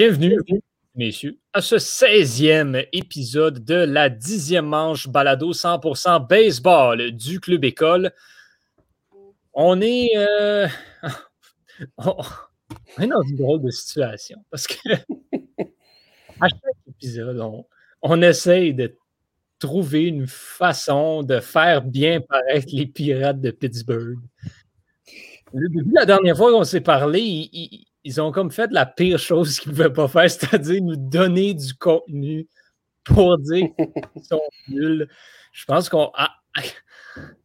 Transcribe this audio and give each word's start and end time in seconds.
Bienvenue, 0.00 0.38
messieurs, 0.94 1.40
à 1.52 1.60
ce 1.60 1.74
16e 1.74 2.86
épisode 2.92 3.64
de 3.64 3.74
la 3.74 4.08
dixième 4.08 4.66
manche 4.66 5.08
balado 5.08 5.52
100% 5.52 6.28
baseball 6.28 7.10
du 7.10 7.40
Club 7.40 7.64
École. 7.64 8.12
On 9.52 9.80
est, 9.80 10.10
euh, 10.14 10.68
on 11.98 12.14
est 13.00 13.08
dans 13.08 13.22
une 13.22 13.38
drôle 13.38 13.60
de 13.60 13.70
situation 13.70 14.38
parce 14.52 14.68
que 14.68 14.88
à 16.40 16.48
chaque 16.48 16.60
épisode, 16.86 17.40
on, 17.40 17.66
on 18.00 18.22
essaye 18.22 18.74
de 18.74 18.94
trouver 19.58 20.04
une 20.04 20.28
façon 20.28 21.24
de 21.24 21.40
faire 21.40 21.82
bien 21.82 22.20
paraître 22.20 22.68
les 22.70 22.86
pirates 22.86 23.40
de 23.40 23.50
Pittsburgh. 23.50 24.20
Le 25.52 25.68
la 25.92 26.04
dernière 26.04 26.36
fois 26.36 26.52
qu'on 26.52 26.62
s'est 26.62 26.82
parlé, 26.82 27.20
ils, 27.20 27.88
ils, 28.08 28.20
ont 28.20 28.32
comme 28.32 28.50
fait 28.50 28.70
la 28.72 28.86
pire 28.86 29.18
chose 29.18 29.58
qu'ils 29.58 29.72
ne 29.72 29.76
pouvaient 29.76 29.92
pas 29.92 30.08
faire, 30.08 30.30
c'est-à-dire 30.30 30.82
nous 30.82 30.96
donner 30.96 31.54
du 31.54 31.74
contenu 31.74 32.48
pour 33.04 33.38
dire 33.38 33.68
qu'ils 34.14 34.24
sont 34.24 34.42
nuls. 34.68 35.08
Je 35.52 35.64
pense 35.64 35.88
qu'on 35.88 36.10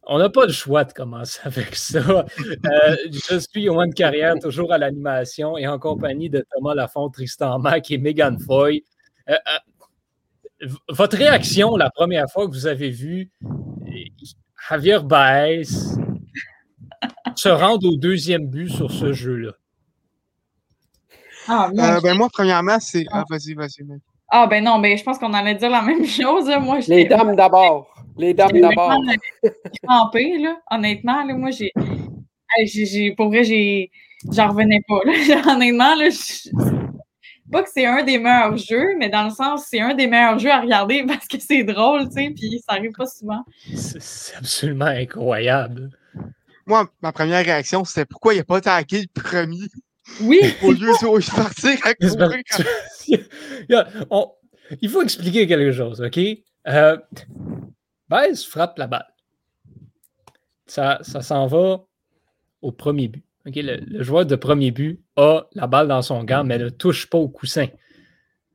on 0.06 0.18
n'a 0.18 0.28
pas 0.28 0.46
le 0.46 0.52
choix 0.52 0.84
de 0.84 0.92
commencer 0.92 1.40
avec 1.44 1.74
ça. 1.74 1.98
Euh, 1.98 2.96
je 3.10 3.38
suis 3.38 3.62
Yohan 3.62 3.90
Carrière, 3.90 4.34
toujours 4.40 4.72
à 4.72 4.78
l'animation 4.78 5.56
et 5.56 5.66
en 5.66 5.78
compagnie 5.78 6.30
de 6.30 6.44
Thomas 6.54 6.74
Lafont, 6.74 7.10
Tristan 7.10 7.58
Mac 7.58 7.90
et 7.90 7.98
Megan 7.98 8.38
Foy. 8.38 8.84
Euh, 9.28 9.34
euh, 9.34 10.68
votre 10.88 11.16
réaction 11.16 11.76
la 11.76 11.90
première 11.90 12.26
fois 12.30 12.46
que 12.46 12.52
vous 12.52 12.66
avez 12.66 12.90
vu 12.90 13.30
Javier 14.68 14.98
Baez 15.02 15.64
se 17.36 17.48
rendre 17.48 17.88
au 17.88 17.96
deuxième 17.96 18.46
but 18.46 18.70
sur 18.70 18.90
ce 18.90 19.12
jeu-là? 19.12 19.52
Ah, 21.48 21.70
ben 22.02 22.14
moi, 22.14 22.28
premièrement, 22.32 22.78
c'est. 22.80 23.04
Ah, 23.12 23.24
vas-y, 23.28 23.54
vas-y, 23.54 23.84
mec. 23.84 24.00
Ah, 24.30 24.46
ben 24.46 24.64
non, 24.64 24.78
mais 24.78 24.96
je 24.96 25.04
pense 25.04 25.18
qu'on 25.18 25.32
allait 25.32 25.54
dire 25.54 25.70
la 25.70 25.82
même 25.82 26.04
chose. 26.06 26.50
Moi, 26.60 26.78
Les 26.88 27.04
dames 27.04 27.36
d'abord. 27.36 27.94
Les 28.16 28.34
dames 28.34 28.60
d'abord. 28.60 28.98
trempé, 29.82 30.38
là. 30.38 30.56
Honnêtement, 30.70 31.24
là, 31.24 31.34
moi, 31.34 31.50
j'ai. 31.50 31.72
Pour 33.16 33.28
vrai, 33.28 33.44
j'ai. 33.44 33.90
J'en 34.32 34.48
revenais 34.48 34.80
pas. 34.88 35.00
Là. 35.04 35.52
Honnêtement, 35.54 35.94
là, 35.96 36.08
pas 37.52 37.62
que 37.62 37.70
c'est 37.72 37.86
un 37.86 38.02
des 38.02 38.18
meilleurs 38.18 38.56
jeux, 38.56 38.96
mais 38.98 39.08
dans 39.08 39.24
le 39.24 39.30
sens, 39.30 39.66
c'est 39.68 39.80
un 39.80 39.94
des 39.94 40.06
meilleurs 40.06 40.38
jeux 40.38 40.50
à 40.50 40.60
regarder 40.60 41.04
parce 41.06 41.26
que 41.26 41.38
c'est 41.38 41.62
drôle, 41.62 42.08
tu 42.08 42.14
sais, 42.14 42.32
puis 42.34 42.60
ça 42.66 42.74
arrive 42.74 42.92
pas 42.92 43.06
souvent. 43.06 43.44
C'est 43.76 44.36
absolument 44.36 44.86
incroyable. 44.86 45.90
Moi, 46.66 46.88
ma 47.02 47.12
première 47.12 47.44
réaction, 47.44 47.84
c'était 47.84 48.06
pourquoi 48.06 48.34
il 48.34 48.38
n'a 48.38 48.44
pas 48.44 48.56
attaqué 48.56 49.02
le 49.02 49.20
premier? 49.22 49.68
Oui! 50.20 50.40
Au 50.62 50.72
lieu 50.72 50.92
de 50.92 51.34
partir 51.34 51.78
à 51.84 51.94
courir. 51.94 52.42
Il 54.80 54.88
faut 54.88 55.02
expliquer 55.02 55.46
quelque 55.46 55.72
chose, 55.72 56.00
OK? 56.00 56.18
Euh, 56.66 56.96
frappe 58.48 58.78
la 58.78 58.86
balle. 58.86 59.06
Ça, 60.66 60.98
ça 61.02 61.20
s'en 61.20 61.46
va 61.46 61.84
au 62.62 62.72
premier 62.72 63.08
but. 63.08 63.24
Le, 63.44 64.02
joueur 64.02 64.24
de 64.24 64.36
premier 64.36 64.70
but 64.70 65.02
a 65.16 65.42
la 65.52 65.66
balle 65.66 65.88
dans 65.88 66.00
son 66.00 66.24
gant, 66.24 66.44
mais 66.44 66.56
ne 66.56 66.70
touche 66.70 67.08
pas 67.08 67.18
au 67.18 67.28
coussin. 67.28 67.66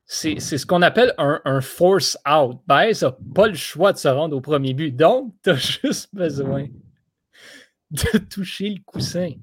C'est 0.05 0.39
ce 0.39 0.65
qu'on 0.65 0.81
appelle 0.81 1.13
un, 1.19 1.61
force 1.61 2.17
out. 2.27 2.59
Baez 2.65 2.93
n'a 3.03 3.15
pas 3.35 3.47
le 3.47 3.53
choix 3.53 3.93
de 3.93 3.99
se 3.99 4.07
rendre 4.07 4.35
au 4.35 4.41
premier 4.41 4.73
but. 4.73 4.95
Donc, 4.95 5.35
tu 5.43 5.51
as 5.51 5.55
juste 5.83 6.09
besoin 6.15 6.67
de 7.91 8.17
toucher 8.17 8.69
le 8.69 8.81
coussin 8.83 9.33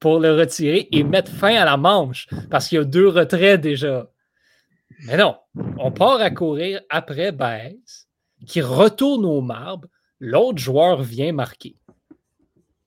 pour 0.00 0.18
le 0.18 0.34
retirer 0.34 0.88
et 0.90 1.04
mettre 1.04 1.30
fin 1.30 1.54
à 1.54 1.64
la 1.64 1.76
manche 1.76 2.26
parce 2.50 2.68
qu'il 2.68 2.78
y 2.78 2.80
a 2.80 2.84
deux 2.84 3.08
retraits 3.08 3.60
déjà. 3.60 4.10
Mais 5.06 5.16
non, 5.16 5.36
on 5.78 5.92
part 5.92 6.20
à 6.20 6.30
courir 6.30 6.80
après 6.88 7.32
Baez 7.32 7.78
qui 8.46 8.60
retourne 8.60 9.24
au 9.24 9.40
marbre. 9.40 9.88
L'autre 10.18 10.58
joueur 10.58 11.02
vient 11.02 11.32
marquer. 11.32 11.76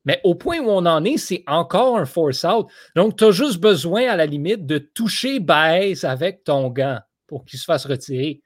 Mais 0.05 0.19
au 0.23 0.35
point 0.35 0.59
où 0.59 0.69
on 0.69 0.85
en 0.85 1.03
est, 1.05 1.17
c'est 1.17 1.43
encore 1.47 1.97
un 1.97 2.05
force 2.05 2.43
out. 2.43 2.67
Donc, 2.95 3.17
tu 3.17 3.23
as 3.23 3.31
juste 3.31 3.59
besoin, 3.59 4.07
à 4.09 4.17
la 4.17 4.25
limite, 4.25 4.65
de 4.65 4.77
toucher 4.77 5.39
Baez 5.39 6.03
avec 6.03 6.43
ton 6.43 6.69
gant 6.69 6.99
pour 7.25 7.45
qu'il 7.45 7.57
se 7.57 7.65
fasse 7.65 7.85
retirer. 7.85 8.41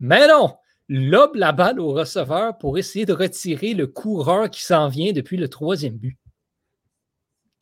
Mais 0.00 0.28
non, 0.28 0.54
lobe 0.88 1.36
la 1.36 1.52
balle 1.52 1.80
au 1.80 1.92
receveur 1.92 2.58
pour 2.58 2.76
essayer 2.76 3.06
de 3.06 3.14
retirer 3.14 3.72
le 3.72 3.86
coureur 3.86 4.50
qui 4.50 4.62
s'en 4.62 4.88
vient 4.88 5.12
depuis 5.12 5.38
le 5.38 5.48
troisième 5.48 5.96
but. 5.96 6.18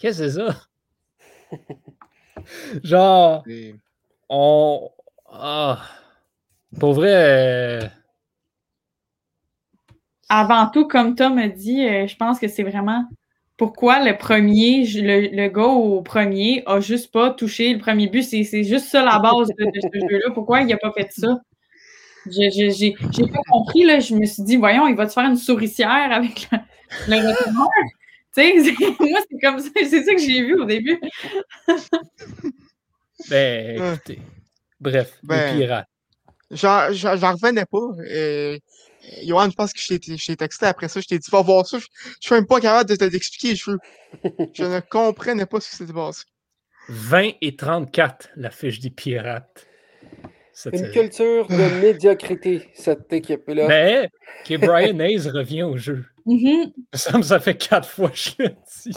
Qu'est-ce 0.01 0.23
que 0.23 0.29
c'est 0.31 0.41
ça? 0.41 0.57
Genre, 2.83 3.45
on. 4.29 4.91
Ah. 5.31 5.83
Pour 6.79 6.95
vrai. 6.95 7.13
Euh, 7.15 7.81
Avant 10.29 10.69
tout, 10.71 10.89
comme 10.89 11.15
Tom 11.15 11.39
a 11.39 11.49
dit, 11.49 11.87
euh, 11.87 12.07
je 12.07 12.17
pense 12.17 12.39
que 12.39 12.49
c'est 12.49 12.63
vraiment 12.63 13.05
pourquoi 13.57 14.03
le 14.03 14.17
premier, 14.17 14.87
le, 14.87 15.49
gars 15.49 15.67
au 15.67 16.01
premier 16.01 16.63
a 16.65 16.81
juste 16.81 17.13
pas 17.13 17.31
touché 17.31 17.75
le 17.75 17.79
premier 17.79 18.07
but. 18.09 18.23
C'est 18.23 18.65
juste 18.65 18.87
ça 18.87 19.05
la 19.05 19.19
base 19.19 19.49
de, 19.49 19.71
ce 19.75 19.99
jeu-là. 20.11 20.31
Pourquoi 20.33 20.63
il 20.63 20.69
n'a 20.69 20.79
pas 20.79 20.93
fait 20.97 21.13
ça? 21.13 21.41
J'ai 22.31 22.93
pas 22.93 23.41
compris. 23.51 23.85
Là. 23.85 24.01
Je 24.01 24.15
me 24.15 24.25
suis 24.25 24.45
dit, 24.45 24.57
voyons, 24.57 24.87
il 24.87 24.97
va 24.97 25.07
te 25.07 25.13
faire 25.13 25.29
une 25.29 25.37
souricière 25.37 26.11
avec 26.11 26.49
le, 27.09 27.17
le 27.17 28.00
Tu 28.37 28.65
sais, 28.65 28.73
moi, 29.01 29.21
c'est 29.29 29.41
comme 29.41 29.59
ça. 29.59 29.71
C'est 29.75 30.05
ça 30.05 30.15
que 30.15 30.21
j'ai 30.21 30.43
vu 30.43 30.61
au 30.61 30.65
début. 30.65 31.01
ben, 33.29 33.77
écoutez. 33.77 34.21
Bref, 34.81 35.19
ben, 35.23 35.55
les 35.55 35.61
pirates. 35.61 35.89
J'en 36.51 37.33
revenais 37.33 37.67
pas. 37.67 37.89
Euh, 38.11 38.59
Johan, 39.25 39.51
je 39.51 39.55
pense 39.55 39.73
que 39.73 39.81
je 39.81 39.97
t'ai 39.97 40.37
texté 40.37 40.67
après 40.67 40.89
ça, 40.89 41.01
je 41.01 41.07
t'ai 41.07 41.19
dit, 41.19 41.31
va 41.31 41.43
voir 41.43 41.67
ça. 41.67 41.79
Je, 41.79 41.87
je 42.03 42.27
suis 42.27 42.35
même 42.35 42.47
pas 42.47 42.61
capable 42.61 42.91
de 42.91 42.97
t'expliquer. 42.97 43.55
Je, 43.57 43.73
je 44.53 44.65
ne 44.65 44.81
comprenais 44.81 45.47
pas 45.47 45.61
ce 45.61 45.71
qui 45.71 45.77
s'était 45.77 45.93
passé. 45.93 46.25
20 46.89 47.31
et 47.41 47.57
34, 47.57 48.31
la 48.37 48.51
fiche 48.51 48.81
des 48.81 48.91
pirates. 48.91 49.67
Une 50.73 50.91
culture 50.91 51.47
de 51.49 51.81
médiocrité, 51.81 52.69
cette 52.75 53.13
équipe-là. 53.13 53.67
Mais 53.69 54.11
que 54.45 54.57
Brian 54.67 54.99
Hayes 54.99 55.29
revient 55.29 55.63
au 55.63 55.77
jeu. 55.77 56.05
Mm-hmm. 56.27 56.73
Ça, 56.95 57.23
ça 57.23 57.41
fait 57.41 57.57
quatre 57.57 57.89
fois 57.89 58.11
que 58.11 58.17
je 58.17 58.33
le 58.39 58.49
dis. 58.49 58.97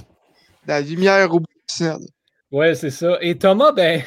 La 0.68 0.82
lumière 0.82 1.34
au 1.34 1.40
bout 1.40 1.46
du 1.46 1.76
ciel. 1.76 1.98
Ouais, 2.52 2.76
c'est 2.76 2.90
ça. 2.90 3.18
Et 3.22 3.38
Thomas, 3.38 3.72
ben, 3.72 4.02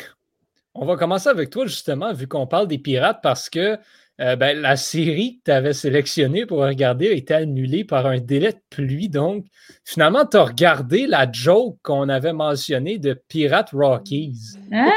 on 0.75 0.85
va 0.87 0.97
commencer 0.97 1.29
avec 1.29 1.51
toi, 1.51 1.67
justement, 1.67 2.13
vu 2.13 2.29
qu'on 2.29 2.47
parle 2.47 2.69
des 2.69 2.79
pirates, 2.79 3.21
parce 3.23 3.51
que 3.51 3.79
euh, 4.21 4.35
ben, 4.37 4.59
la 4.59 4.77
série 4.77 5.39
que 5.39 5.45
tu 5.47 5.51
avais 5.51 5.75
sélectionnée 5.75 6.47
pour 6.47 6.59
regarder 6.59 7.09
a 7.09 7.13
été 7.13 7.35
annulée 7.35 7.85
par 7.85 8.07
un 8.07 8.19
délai 8.19 8.53
de 8.53 8.61
pluie. 8.71 9.09
Donc, 9.09 9.45
finalement, 9.85 10.25
tu 10.25 10.39
as 10.39 10.45
regardé 10.45 11.07
la 11.07 11.31
joke 11.31 11.79
qu'on 11.83 12.09
avait 12.09 12.33
mentionnée 12.33 12.99
de 12.99 13.13
Pirate 13.29 13.71
Rockies. 13.73 14.57
Ah! 14.73 14.91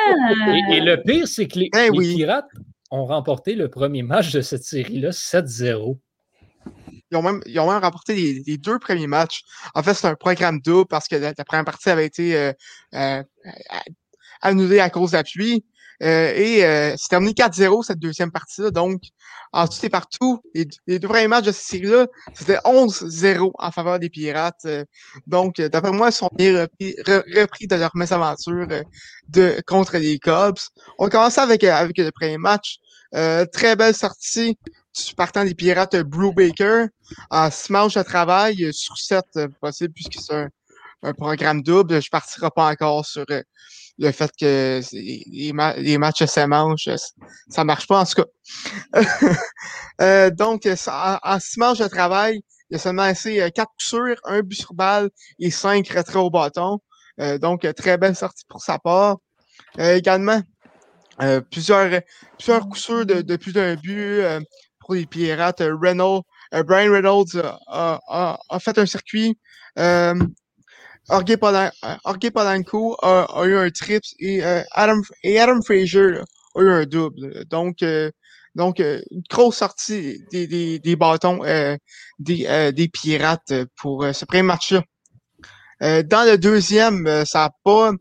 Et, 0.71 0.79
le 0.79 1.01
pire, 1.03 1.27
c'est 1.27 1.47
que 1.47 1.59
les, 1.59 1.69
eh 1.77 1.91
Pirates 1.91 2.49
ont 2.91 3.05
remporté 3.05 3.55
le 3.55 3.69
premier 3.69 4.03
match 4.03 4.31
de 4.31 4.41
cette 4.41 4.63
série-là 4.63 5.09
7-0. 5.09 5.97
Ils 7.11 7.17
ont, 7.17 7.21
même, 7.21 7.41
ils 7.45 7.59
ont 7.59 7.69
même 7.71 7.81
remporté 7.81 8.43
les, 8.45 8.57
deux 8.57 8.79
premiers 8.79 9.07
matchs. 9.07 9.41
En 9.73 9.83
fait, 9.83 9.95
c'est 9.95 10.07
un 10.07 10.15
programme 10.15 10.59
double 10.61 10.87
parce 10.87 11.07
que 11.07 11.15
la, 11.15 11.33
première 11.33 11.65
partie 11.65 11.89
avait 11.89 12.05
été 12.05 12.37
euh, 12.37 12.53
euh, 12.93 13.23
annulée 14.41 14.79
à 14.79 14.89
cause 14.89 15.11
de 15.11 15.17
la 15.17 15.23
pluie. 15.23 15.65
Euh, 16.01 16.33
et 16.33 16.63
euh, 16.63 16.93
c'est 16.97 17.09
terminé 17.09 17.33
4-0 17.33 17.83
cette 17.83 17.99
deuxième 17.99 18.31
partie-là. 18.31 18.71
Donc, 18.71 19.01
en 19.51 19.67
tout 19.67 19.77
et 19.83 19.89
partout, 19.89 20.41
les, 20.53 20.65
deux 20.99 21.07
premiers 21.07 21.27
matchs 21.27 21.45
de 21.45 21.51
cette 21.51 21.67
série-là, 21.67 22.07
c'était 22.33 22.57
11-0 22.59 23.51
en 23.53 23.71
faveur 23.71 23.99
des 23.99 24.09
Pirates. 24.09 24.61
Euh, 24.65 24.85
donc, 25.27 25.59
d'après 25.59 25.91
moi, 25.91 26.09
ils 26.09 26.13
sont 26.13 26.29
bien 26.33 26.61
repris, 26.61 27.67
de 27.67 27.75
leur 27.75 27.95
mésaventure 27.95 28.67
de, 29.27 29.61
contre 29.67 29.97
les 29.97 30.19
Cubs. 30.19 30.59
On 30.97 31.09
commence 31.09 31.37
avec, 31.37 31.63
avec 31.63 31.97
le 31.97 32.11
premier 32.11 32.37
match. 32.37 32.77
très 33.51 33.75
belle 33.75 33.95
sortie 33.95 34.57
du 35.07 35.15
partant 35.15 35.43
des 35.43 35.55
Pirates 35.55 35.97
Blue 35.97 36.33
Baker 36.33 36.85
en 37.29 37.49
smash 37.51 37.95
de 37.95 38.03
travail 38.03 38.73
sur 38.73 38.97
7 38.97 39.23
possible 39.59 39.93
puisque 39.93 40.21
c'est 40.21 40.35
un, 40.35 40.49
un, 41.03 41.13
programme 41.13 41.61
double. 41.61 42.01
Je 42.01 42.09
partirai 42.09 42.49
pas 42.55 42.69
encore 42.69 43.05
sur 43.05 43.25
le 43.99 44.11
fait 44.11 44.31
que 44.39 44.81
les, 44.93 45.97
matchs 45.97 46.25
se 46.25 46.45
mangent, 46.45 46.89
ça 47.49 47.63
marche 47.63 47.85
pas 47.85 47.99
en 47.99 48.05
tout 48.05 48.23
cas. 48.23 49.01
euh, 50.01 50.29
donc, 50.31 50.67
en, 50.87 51.39
six 51.39 51.59
matchs 51.59 51.79
de 51.79 51.87
travail, 51.87 52.41
il 52.69 52.75
a 52.75 52.79
seulement 52.79 53.03
assez 53.03 53.41
euh, 53.41 53.49
quatre 53.49 53.71
coups 53.71 54.19
un 54.23 54.41
but 54.41 54.55
sur 54.55 54.73
balle 54.73 55.09
et 55.39 55.51
cinq 55.51 55.89
retraits 55.89 56.15
au 56.17 56.29
bâton. 56.29 56.79
Euh, 57.19 57.37
donc, 57.37 57.67
très 57.75 57.97
belle 57.97 58.15
sortie 58.15 58.45
pour 58.47 58.61
sa 58.61 58.79
part. 58.79 59.17
Euh, 59.79 59.95
également, 59.95 60.41
plusieurs, 61.51 62.01
plusieurs 62.37 62.69
coups 62.69 63.05
de, 63.05 63.35
plus 63.35 63.51
d'un 63.51 63.75
but 63.75 64.23
pour 64.79 64.93
les 64.93 65.05
Pirates. 65.05 65.61
Reynolds, 65.61 66.23
Brian 66.65 66.91
Reynolds 66.91 67.41
a, 67.67 68.39
fait 68.61 68.77
un 68.77 68.85
circuit. 68.85 69.37
Polanco 72.31 72.97
a, 73.01 73.45
eu 73.45 73.55
un 73.57 73.69
triple 73.69 74.07
et, 74.19 74.43
Adam, 74.71 75.01
et 75.23 75.39
Adam 75.39 75.59
a 75.69 75.73
eu 75.73 76.17
un 76.55 76.85
double. 76.85 77.45
Donc, 77.45 77.77
donc 78.55 78.79
une 78.79 79.23
grosse 79.29 79.57
sortie 79.57 80.23
des, 80.31 80.47
des, 80.47 80.79
des 80.79 80.95
bâtons 80.95 81.41
des, 82.19 82.71
des 82.73 82.87
Pirates 82.89 83.53
pour 83.75 84.05
ce 84.13 84.25
premier 84.25 84.43
match-là. 84.43 84.83
dans 86.03 86.29
le 86.29 86.37
deuxième, 86.37 87.25
ça 87.25 87.45
a 87.45 87.49
pas 87.63 87.91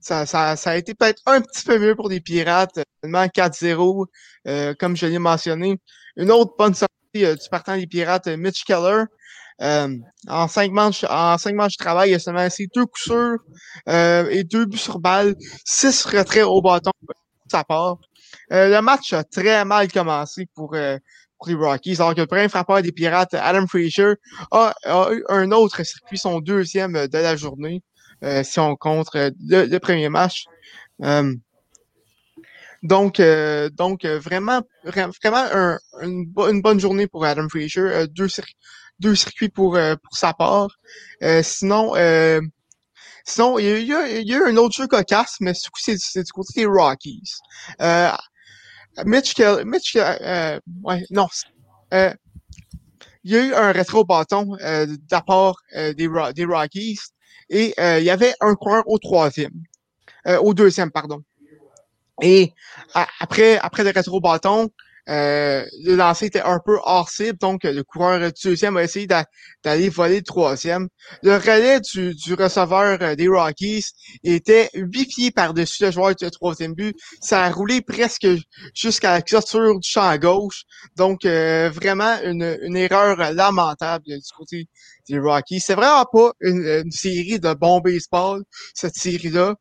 ça, 0.00 0.26
ça, 0.26 0.56
ça 0.56 0.70
a 0.70 0.76
été 0.76 0.94
peut-être 0.94 1.22
un 1.26 1.40
petit 1.40 1.64
peu 1.64 1.78
mieux 1.78 1.94
pour 1.94 2.08
les 2.08 2.20
Pirates, 2.20 2.78
seulement 3.02 3.26
4-0, 3.26 4.06
euh, 4.46 4.74
comme 4.78 4.96
je 4.96 5.06
l'ai 5.06 5.18
mentionné. 5.18 5.76
Une 6.16 6.30
autre 6.30 6.54
bonne 6.58 6.74
sortie 6.74 6.90
euh, 7.16 7.34
du 7.34 7.48
partant 7.50 7.76
des 7.76 7.86
Pirates, 7.86 8.26
euh, 8.26 8.36
Mitch 8.36 8.64
Keller. 8.64 9.04
Euh, 9.62 9.96
en 10.28 10.48
cinq 10.48 10.72
manches, 10.72 11.04
en 11.08 11.36
cinq 11.38 11.54
manches 11.54 11.76
de 11.76 11.84
travail, 11.84 12.10
il 12.10 12.14
a 12.14 12.18
seulement 12.18 12.44
essayé 12.44 12.68
deux 12.74 12.86
coups 12.86 13.02
sûrs 13.02 13.38
et 13.86 14.44
deux 14.44 14.64
buts 14.64 14.78
sur 14.78 14.98
balle, 14.98 15.34
six 15.64 16.04
retraits 16.04 16.44
au 16.44 16.62
bâton 16.62 16.92
de 17.06 17.14
sa 17.50 17.64
part. 17.64 17.98
le 18.50 18.80
match 18.80 19.12
a 19.12 19.24
très 19.24 19.64
mal 19.64 19.92
commencé 19.92 20.46
pour, 20.54 20.70
pour 20.70 21.48
les 21.48 21.54
Rockies, 21.54 21.96
alors 21.96 22.14
que 22.14 22.20
le 22.20 22.26
premier 22.26 22.48
frappeur 22.48 22.80
des 22.80 22.92
Pirates, 22.92 23.34
Adam 23.34 23.66
Frazier, 23.66 24.14
a, 24.50 24.74
a 24.84 25.12
eu 25.12 25.24
un 25.28 25.50
autre 25.52 25.82
circuit, 25.84 26.18
son 26.18 26.40
deuxième 26.40 27.06
de 27.06 27.18
la 27.18 27.36
journée. 27.36 27.82
Euh, 28.22 28.42
si 28.42 28.60
on 28.60 28.76
compte 28.76 29.08
euh, 29.14 29.30
le, 29.48 29.78
premier 29.78 30.08
match. 30.10 30.44
Euh, 31.02 31.34
donc, 32.82 33.20
donc 33.72 34.06
vraiment, 34.06 34.62
vraiment 34.84 35.44
une, 36.00 36.62
bonne 36.62 36.80
journée 36.80 37.06
pour 37.06 37.24
Adam 37.24 37.48
Frazier. 37.48 38.06
deux, 38.08 38.28
deux 39.00 39.14
circuits 39.14 39.48
pour, 39.48 39.72
pour 39.72 40.16
sa 40.16 40.32
part. 40.32 40.78
sinon, 41.42 41.94
sinon 43.24 43.58
il 43.58 43.64
y, 43.82 43.92
a, 43.92 44.08
il 44.08 44.28
y, 44.28 44.34
a, 44.34 44.46
un 44.46 44.56
autre 44.56 44.74
jeu 44.74 44.86
cocasse, 44.86 45.36
mais 45.40 45.52
c'est 45.54 46.22
du 46.22 46.32
côté 46.32 46.60
des 46.60 46.66
Rockies. 46.66 47.32
Mitch, 49.04 49.38
Mitch 49.64 49.96
ouais, 49.96 51.04
non. 51.10 51.28
il 51.92 52.14
y 53.24 53.36
a 53.36 53.44
eu 53.44 53.54
un 53.54 53.72
rétro-bâton 53.72 54.56
d'apport 55.08 55.60
des, 55.74 56.08
des 56.34 56.44
Rockies 56.44 56.98
et 57.50 57.74
euh, 57.78 57.98
il 57.98 58.04
y 58.04 58.10
avait 58.10 58.34
un 58.40 58.54
coureur 58.54 58.84
au 58.86 58.98
troisième, 58.98 59.64
euh, 60.28 60.38
au 60.38 60.54
deuxième, 60.54 60.90
pardon. 60.90 61.22
Et 62.22 62.52
après, 62.94 63.58
après 63.58 63.82
le 63.82 63.90
rétro-bâton, 63.90 64.70
euh, 65.10 65.64
le 65.84 65.96
lancer 65.96 66.26
était 66.26 66.42
un 66.42 66.60
peu 66.64 66.78
hors 66.84 67.10
cible, 67.10 67.38
donc 67.38 67.64
le 67.64 67.82
coureur 67.82 68.20
du 68.20 68.40
deuxième 68.44 68.76
a 68.76 68.84
essayé 68.84 69.06
d'aller 69.06 69.88
voler 69.88 70.16
le 70.16 70.22
troisième. 70.22 70.88
Le 71.22 71.36
relais 71.36 71.80
du, 71.80 72.14
du 72.14 72.34
receveur 72.34 73.16
des 73.16 73.28
Rockies 73.28 73.84
était 74.24 74.70
huit 74.74 75.06
pieds 75.06 75.30
par-dessus 75.30 75.84
le 75.84 75.90
joueur 75.90 76.14
du 76.14 76.30
troisième 76.30 76.74
but. 76.74 76.96
Ça 77.20 77.44
a 77.44 77.50
roulé 77.50 77.80
presque 77.80 78.26
jusqu'à 78.74 79.12
la 79.12 79.22
clôture 79.22 79.78
du 79.78 79.88
champ 79.88 80.08
à 80.08 80.18
gauche. 80.18 80.62
Donc, 80.96 81.24
vraiment 81.24 82.16
une, 82.24 82.58
une 82.62 82.76
erreur 82.76 83.16
lamentable 83.32 84.04
du 84.04 84.32
côté 84.36 84.68
des 85.08 85.18
Rockies. 85.18 85.60
C'est 85.60 85.74
vraiment 85.74 86.04
pas 86.04 86.32
une, 86.40 86.90
série 86.90 87.40
de 87.40 87.54
bon 87.54 87.80
baseball, 87.80 88.42
cette 88.74 88.94
série-là. 88.94 89.54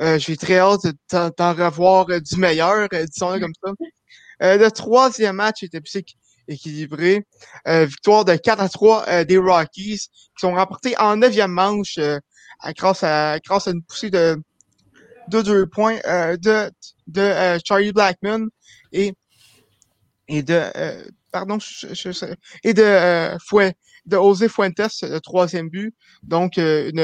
Euh, 0.00 0.18
J'ai 0.18 0.36
très 0.36 0.58
hâte 0.58 0.86
d'en 1.10 1.54
revoir 1.54 2.06
euh, 2.10 2.20
du 2.20 2.36
meilleur, 2.36 2.88
euh, 2.92 3.04
disons-le 3.06 3.40
comme 3.40 3.52
ça. 3.62 3.72
Euh, 4.42 4.56
le 4.56 4.70
troisième 4.70 5.36
match 5.36 5.62
était 5.62 5.80
plus 5.80 6.02
équilibré. 6.48 7.24
victoire 7.66 8.24
de 8.24 8.34
4 8.34 8.60
à 8.60 8.68
3 8.68 9.24
des 9.24 9.38
Rockies 9.38 9.98
qui 9.98 10.40
sont 10.40 10.54
remportés 10.54 10.98
en 10.98 11.16
neuvième 11.16 11.52
manche 11.52 11.98
grâce, 12.76 13.04
à, 13.04 13.38
grâce 13.38 13.68
à 13.68 13.70
une 13.70 13.82
poussée 13.82 14.10
de, 14.10 14.36
de 15.28 15.42
deux 15.42 15.66
points 15.66 15.96
de, 16.04 16.70
de 17.06 17.58
Charlie 17.64 17.92
Blackman 17.92 18.48
et, 18.92 19.14
et 20.28 20.42
de 20.42 20.62
pardon, 21.30 21.58
et 22.64 22.74
de 22.74 23.38
Fouet 23.46 23.74
de 24.06 24.16
José 24.16 24.48
Fuentes, 24.48 25.02
le 25.02 25.18
troisième 25.20 25.68
but. 25.68 25.94
Donc, 26.22 26.58
euh, 26.58 26.90
une, 26.90 27.00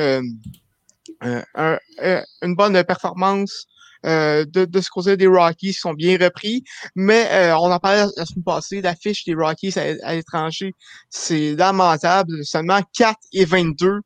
euh, 1.25 1.43
euh, 1.57 2.23
une 2.43 2.55
bonne 2.55 2.83
performance 2.85 3.67
de, 4.05 4.65
de 4.65 4.81
ce 4.81 4.89
côté 4.91 5.17
des 5.17 5.27
Rockies 5.27 5.69
qui 5.69 5.73
sont 5.73 5.95
bien 5.95 6.17
repris. 6.19 6.63
Mais 6.95 7.53
on 7.53 7.71
en 7.71 7.79
parlait 7.79 8.07
la 8.17 8.25
semaine 8.25 8.45
passée, 8.45 8.81
l'affiche 8.81 9.25
des 9.25 9.35
Rockies 9.35 9.79
à, 9.79 10.15
l'étranger, 10.15 10.75
c'est 11.11 11.55
lamentable. 11.55 12.45
Seulement 12.45 12.81
4 12.97 13.17
et 13.33 13.45
22. 13.45 14.01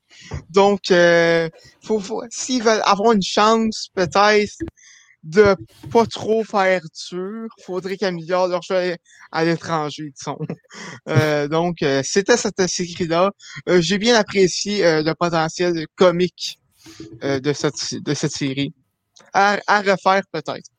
Donc, 0.50 0.92
faut, 1.82 2.00
faut 2.00 2.22
s'ils 2.30 2.62
veulent 2.62 2.82
avoir 2.84 3.12
une 3.12 3.22
chance, 3.22 3.88
peut-être, 3.94 4.56
de 5.22 5.56
pas 5.90 6.06
trop 6.06 6.44
faire 6.44 6.82
dur. 7.10 7.48
Faudrait 7.64 7.96
qu'ils 7.96 8.08
améliorent 8.08 8.48
leur 8.48 8.62
jeu 8.62 8.96
à 9.30 9.44
l'étranger, 9.44 10.12
disons. 10.16 10.38
Euh, 11.08 11.48
donc, 11.48 11.82
euh, 11.82 12.02
c'était 12.04 12.36
cette 12.36 12.66
série-là. 12.66 13.32
Euh, 13.68 13.80
j'ai 13.80 13.98
bien 13.98 14.14
apprécié 14.14 14.82
le 15.02 15.12
potentiel 15.14 15.86
comique 15.96 16.60
de, 17.22 17.52
cette, 17.52 17.94
de 17.94 18.14
cette 18.14 18.32
série. 18.32 18.72
À, 19.32 19.58
refaire 19.80 20.22
peut-être. 20.30 20.70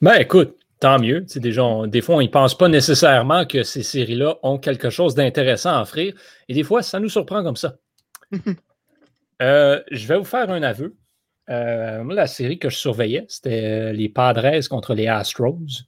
Ben 0.00 0.14
écoute, 0.14 0.56
tant 0.80 0.98
mieux. 0.98 1.22
des, 1.36 1.52
gens, 1.52 1.86
des 1.86 2.00
fois, 2.00 2.16
on 2.16 2.22
ne 2.22 2.26
pense 2.28 2.56
pas 2.56 2.68
nécessairement 2.68 3.44
que 3.46 3.62
ces 3.62 3.82
séries-là 3.82 4.38
ont 4.42 4.58
quelque 4.58 4.90
chose 4.90 5.14
d'intéressant 5.14 5.78
à 5.78 5.82
offrir. 5.82 6.14
Et 6.48 6.54
des 6.54 6.62
fois, 6.62 6.82
ça 6.82 7.00
nous 7.00 7.08
surprend 7.08 7.42
comme 7.42 7.56
ça. 7.56 7.76
je 9.40 10.06
vais 10.06 10.18
vous 10.18 10.24
faire 10.24 10.50
un 10.50 10.62
aveu. 10.62 10.96
Euh, 11.48 12.02
la 12.12 12.26
série 12.26 12.58
que 12.58 12.70
je 12.70 12.76
surveillais, 12.76 13.24
c'était 13.28 13.64
euh, 13.64 13.92
les 13.92 14.08
Padres 14.08 14.68
contre 14.68 14.94
les 14.94 15.06
Astros. 15.06 15.84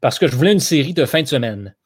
Parce 0.00 0.18
que 0.18 0.26
je 0.26 0.34
voulais 0.34 0.52
une 0.52 0.60
série 0.60 0.94
de 0.94 1.04
fin 1.04 1.22
de 1.22 1.28
semaine. 1.28 1.76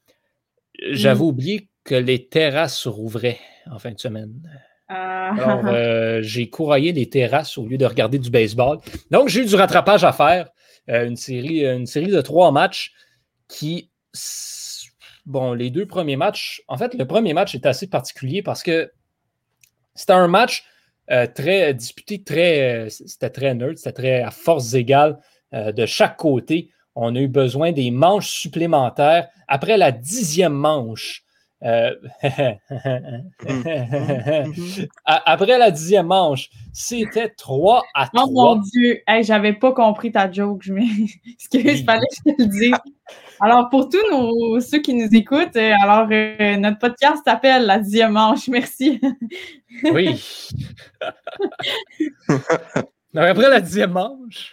J'avais 0.90 1.20
mm. 1.20 1.28
oublié 1.28 1.68
que 1.84 1.94
les 1.94 2.26
terrasses 2.26 2.87
rouvraient 2.87 3.40
en 3.70 3.78
fin 3.78 3.92
de 3.92 4.00
semaine. 4.00 4.32
Ah. 4.88 5.34
Alors, 5.34 5.66
euh, 5.66 6.20
j'ai 6.22 6.48
couraillé 6.48 6.92
les 6.92 7.08
terrasses 7.08 7.58
au 7.58 7.66
lieu 7.66 7.78
de 7.78 7.86
regarder 7.86 8.18
du 8.18 8.30
baseball. 8.30 8.78
Donc, 9.10 9.28
j'ai 9.28 9.42
eu 9.42 9.46
du 9.46 9.54
rattrapage 9.54 10.04
à 10.04 10.12
faire. 10.12 10.48
une, 10.88 11.16
série, 11.16 11.66
une 11.66 11.86
série 11.86 12.10
de 12.10 12.20
trois 12.20 12.52
matchs 12.52 12.92
qui. 13.48 13.90
Bon, 15.26 15.54
les 15.54 15.70
deux 15.70 15.86
premiers 15.86 16.16
matchs. 16.16 16.62
En 16.68 16.76
fait, 16.76 16.94
le 16.94 17.06
premier 17.06 17.32
match 17.32 17.54
est 17.54 17.64
assez 17.64 17.88
particulier 17.88 18.42
parce 18.42 18.62
que 18.62 18.90
c'était 19.94 20.12
un 20.12 20.28
match 20.28 20.64
euh, 21.10 21.26
très 21.26 21.74
disputé, 21.74 22.22
très, 22.22 22.86
euh, 22.86 22.88
c'était 22.88 23.30
très 23.30 23.54
neutre, 23.54 23.78
c'était 23.78 23.92
très 23.92 24.22
à 24.22 24.30
forces 24.30 24.72
égales 24.72 25.18
euh, 25.52 25.70
de 25.70 25.84
chaque 25.84 26.16
côté. 26.16 26.70
On 26.94 27.14
a 27.14 27.18
eu 27.18 27.28
besoin 27.28 27.72
des 27.72 27.90
manches 27.90 28.30
supplémentaires. 28.30 29.28
Après 29.46 29.76
la 29.76 29.92
dixième 29.92 30.54
manche, 30.54 31.24
après 35.04 35.58
la 35.58 35.70
dixième 35.70 36.08
manche, 36.08 36.50
c'était 36.73 37.28
3 37.30 37.84
à 37.94 38.08
3. 38.08 38.25
Oh 38.25 38.30
mon 38.30 38.56
Dieu, 38.56 39.00
j'avais 39.23 39.54
pas 39.54 39.73
compris 39.73 40.12
ta 40.12 40.30
joke. 40.30 40.62
Je 40.62 40.75
m'excuse, 40.75 41.18
il 41.52 41.84
fallait 41.84 42.06
que 42.06 42.16
je 42.16 42.23
te 42.32 42.42
le 42.42 42.49
dise. 42.49 42.75
Alors, 43.40 43.68
pour 43.68 43.88
tous 43.88 43.99
nos, 44.11 44.61
ceux 44.61 44.80
qui 44.80 44.94
nous 44.94 45.08
écoutent, 45.12 45.56
euh, 45.56 45.73
alors 45.82 46.06
euh, 46.11 46.56
notre 46.56 46.78
podcast 46.78 47.23
s'appelle 47.26 47.66
La 47.66 47.78
dixième 47.78 48.12
manche. 48.12 48.49
Merci. 48.49 49.00
oui. 49.84 50.20
après 53.14 53.49
la 53.49 53.61
dixième 53.61 53.92
manche, 53.92 54.52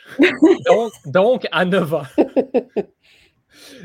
donc, 1.05 1.47
à 1.51 1.65
9 1.65 1.93
ans. 1.93 2.03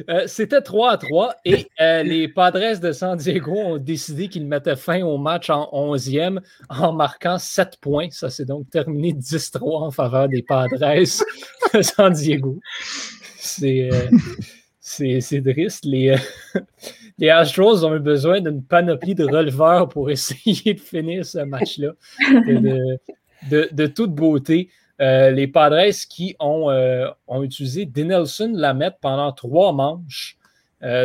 Euh, 0.08 0.24
c'était 0.26 0.60
3 0.60 0.92
à 0.92 0.96
3 0.96 1.34
et 1.44 1.66
les 1.78 2.28
Padres 2.28 2.78
de 2.80 2.92
San 2.92 3.16
Diego 3.16 3.52
ont 3.52 3.78
décidé 3.78 4.28
qu'ils 4.28 4.46
mettaient 4.46 4.76
fin 4.76 5.02
au 5.02 5.18
match 5.18 5.50
en 5.50 5.68
11e 5.72 6.40
en 6.68 6.92
marquant 6.92 7.38
7 7.38 7.78
points. 7.80 8.08
Ça 8.10 8.30
s'est 8.30 8.44
donc 8.44 8.70
terminé 8.70 9.12
10-3 9.12 9.82
en 9.82 9.90
faveur 9.90 10.28
des 10.28 10.42
Padres 10.42 10.78
de 11.74 11.82
San 11.82 12.12
Diego. 12.12 12.60
C'est 13.38 13.90
c'est 14.86 15.42
triste. 15.42 15.84
Les, 15.84 16.10
euh, 16.10 16.60
les 17.18 17.28
Astros 17.30 17.84
ont 17.84 17.94
eu 17.94 18.00
besoin 18.00 18.40
d'une 18.40 18.62
panoplie 18.62 19.14
de 19.14 19.24
releveurs 19.24 19.88
pour 19.88 20.10
essayer 20.10 20.74
de 20.74 20.80
finir 20.80 21.24
ce 21.24 21.38
match-là 21.38 21.92
de, 23.50 23.86
toute 23.86 24.14
beauté. 24.14 24.70
Euh, 25.00 25.30
les 25.30 25.46
Padres 25.46 25.92
qui 26.08 26.36
ont, 26.40 26.70
euh, 26.70 27.10
utilisé 27.42 27.86
Denelson 27.86 28.52
Lamette 28.54 28.96
pendant 29.00 29.32
trois 29.32 29.72
manches, 29.72 30.38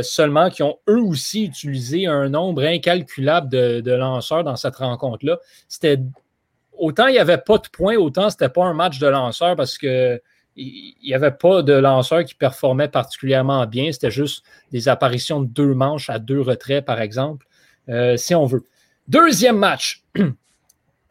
seulement 0.03 0.51
qui 0.51 0.61
ont 0.61 0.77
eux 0.87 1.01
aussi 1.01 1.45
utilisé 1.45 2.05
un 2.05 2.29
nombre 2.29 2.63
incalculable 2.63 3.49
de, 3.49 3.91
lanceurs 3.91 4.43
dans 4.43 4.55
cette 4.55 4.75
rencontre-là. 4.75 5.39
C'était 5.67 5.97
autant 6.77 7.07
il 7.07 7.13
n'y 7.13 7.19
avait 7.19 7.39
pas 7.39 7.57
de 7.57 7.67
points, 7.67 7.95
autant 7.95 8.29
c'était 8.29 8.49
pas 8.49 8.63
un 8.65 8.73
match 8.73 8.99
de 8.99 9.07
lanceurs 9.07 9.55
parce 9.55 9.79
que 9.79 10.21
il 10.55 10.95
n'y 11.03 11.13
avait 11.13 11.31
pas 11.31 11.61
de 11.61 11.73
lanceur 11.73 12.25
qui 12.25 12.35
performait 12.35 12.89
particulièrement 12.89 13.65
bien. 13.65 13.91
C'était 13.91 14.11
juste 14.11 14.43
des 14.71 14.89
apparitions 14.89 15.41
de 15.41 15.47
deux 15.47 15.73
manches 15.73 16.09
à 16.09 16.19
deux 16.19 16.41
retraits, 16.41 16.83
par 16.83 16.99
exemple, 16.99 17.47
euh, 17.89 18.17
si 18.17 18.35
on 18.35 18.45
veut. 18.45 18.65
Deuxième 19.07 19.57
match. 19.57 20.03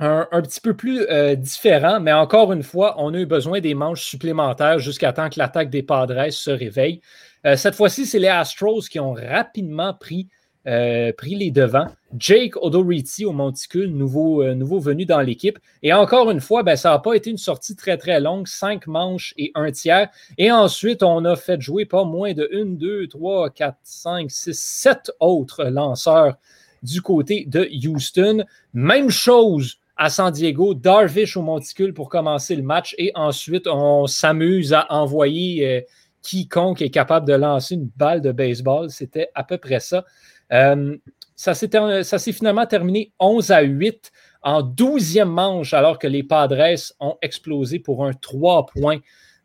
un, 0.01 0.43
petit 0.43 0.61
peu 0.61 0.75
plus 0.75 1.03
euh, 1.11 1.35
différent, 1.35 2.01
mais 2.01 2.13
encore 2.13 2.53
une 2.53 2.63
fois, 2.63 2.95
on 2.99 3.13
a 3.13 3.19
eu 3.19 3.27
besoin 3.27 3.61
des 3.61 3.75
manches 3.75 4.05
supplémentaires 4.05 4.79
jusqu'à 4.79 5.13
temps 5.13 5.29
que 5.29 5.39
l'attaque 5.39 5.69
des 5.69 5.83
Padres 5.83 6.31
se 6.31 6.51
réveille. 6.51 7.03
Euh, 7.47 7.57
cette 7.57 7.75
fois-ci, 7.75 8.07
c'est 8.07 8.19
les 8.19 8.29
Astros 8.29 8.89
qui 8.89 8.99
ont 8.99 9.13
rapidement 9.13 9.93
pris, 9.93 10.29
euh, 10.67 11.13
les 11.23 11.51
devants. 11.51 11.89
Jake 12.19 12.57
Odorizzi 12.57 13.25
au 13.27 13.33
monticule, 13.33 13.95
nouveau, 13.95 14.45
nouveau 14.55 14.79
venu 14.79 15.05
dans 15.05 15.21
l'équipe. 15.21 15.59
Et 15.83 15.93
encore 15.93 16.31
une 16.31 16.41
fois, 16.41 16.63
ben, 16.63 16.77
ça 16.77 16.91
n'a 16.91 16.99
pas 16.99 17.15
été 17.15 17.31
une 17.31 17.39
sortie 17.39 17.77
très 17.77 17.97
très 17.97 18.21
longue, 18.21 18.47
cinq 18.47 18.87
manches 18.87 19.35
et 19.37 19.53
un 19.55 19.71
tiers. 19.71 20.09
Et 20.39 20.51
ensuite, 20.51 21.03
on 21.03 21.25
a 21.25 21.37
fait 21.37 21.61
jouer 21.61 21.85
pas 21.85 22.05
moins 22.05 22.33
de 22.33 22.49
une, 22.53 22.77
deux, 22.77 23.07
trois, 23.07 23.51
quatre, 23.51 23.79
cinq, 23.85 24.31
six, 24.31 24.59
sept 24.59 25.11
autres 25.21 25.65
lanceurs 25.65 26.37
du 26.83 27.03
côté 27.03 27.45
de 27.47 27.69
Houston. 27.87 28.45
Même 28.73 29.11
chose 29.11 29.80
à 30.01 30.09
San 30.09 30.33
Diego, 30.33 30.73
Darvish 30.73 31.37
au 31.37 31.43
monticule 31.43 31.93
pour 31.93 32.09
commencer 32.09 32.57
le 32.57 32.63
match 32.63 32.95
et 32.97 33.13
ensuite 33.15 33.67
on 33.67 34.07
s'amuse 34.07 34.73
à 34.73 34.91
envoyer 34.91 35.69
euh, 35.69 35.81
quiconque 36.23 36.81
est 36.81 36.89
capable 36.89 37.29
de 37.29 37.35
lancer 37.35 37.75
une 37.75 37.91
balle 37.99 38.23
de 38.23 38.33
baseball. 38.33 38.89
C'était 38.89 39.29
à 39.35 39.45
peu 39.45 39.59
près 39.59 39.79
ça. 39.79 40.07
Euh, 40.55 40.97
ça 41.37 41.53
s'est 41.55 42.33
finalement 42.33 42.65
terminé 42.65 43.13
11 43.21 43.51
à 43.51 43.61
8 43.61 44.11
en 44.43 44.63
12e 44.63 45.25
manche 45.25 45.75
alors 45.75 45.99
que 45.99 46.07
les 46.07 46.23
Padres 46.23 46.79
ont 46.99 47.19
explosé 47.21 47.79
pour 47.79 48.07
un 48.07 48.15
3 48.15 48.67
points 48.67 49.01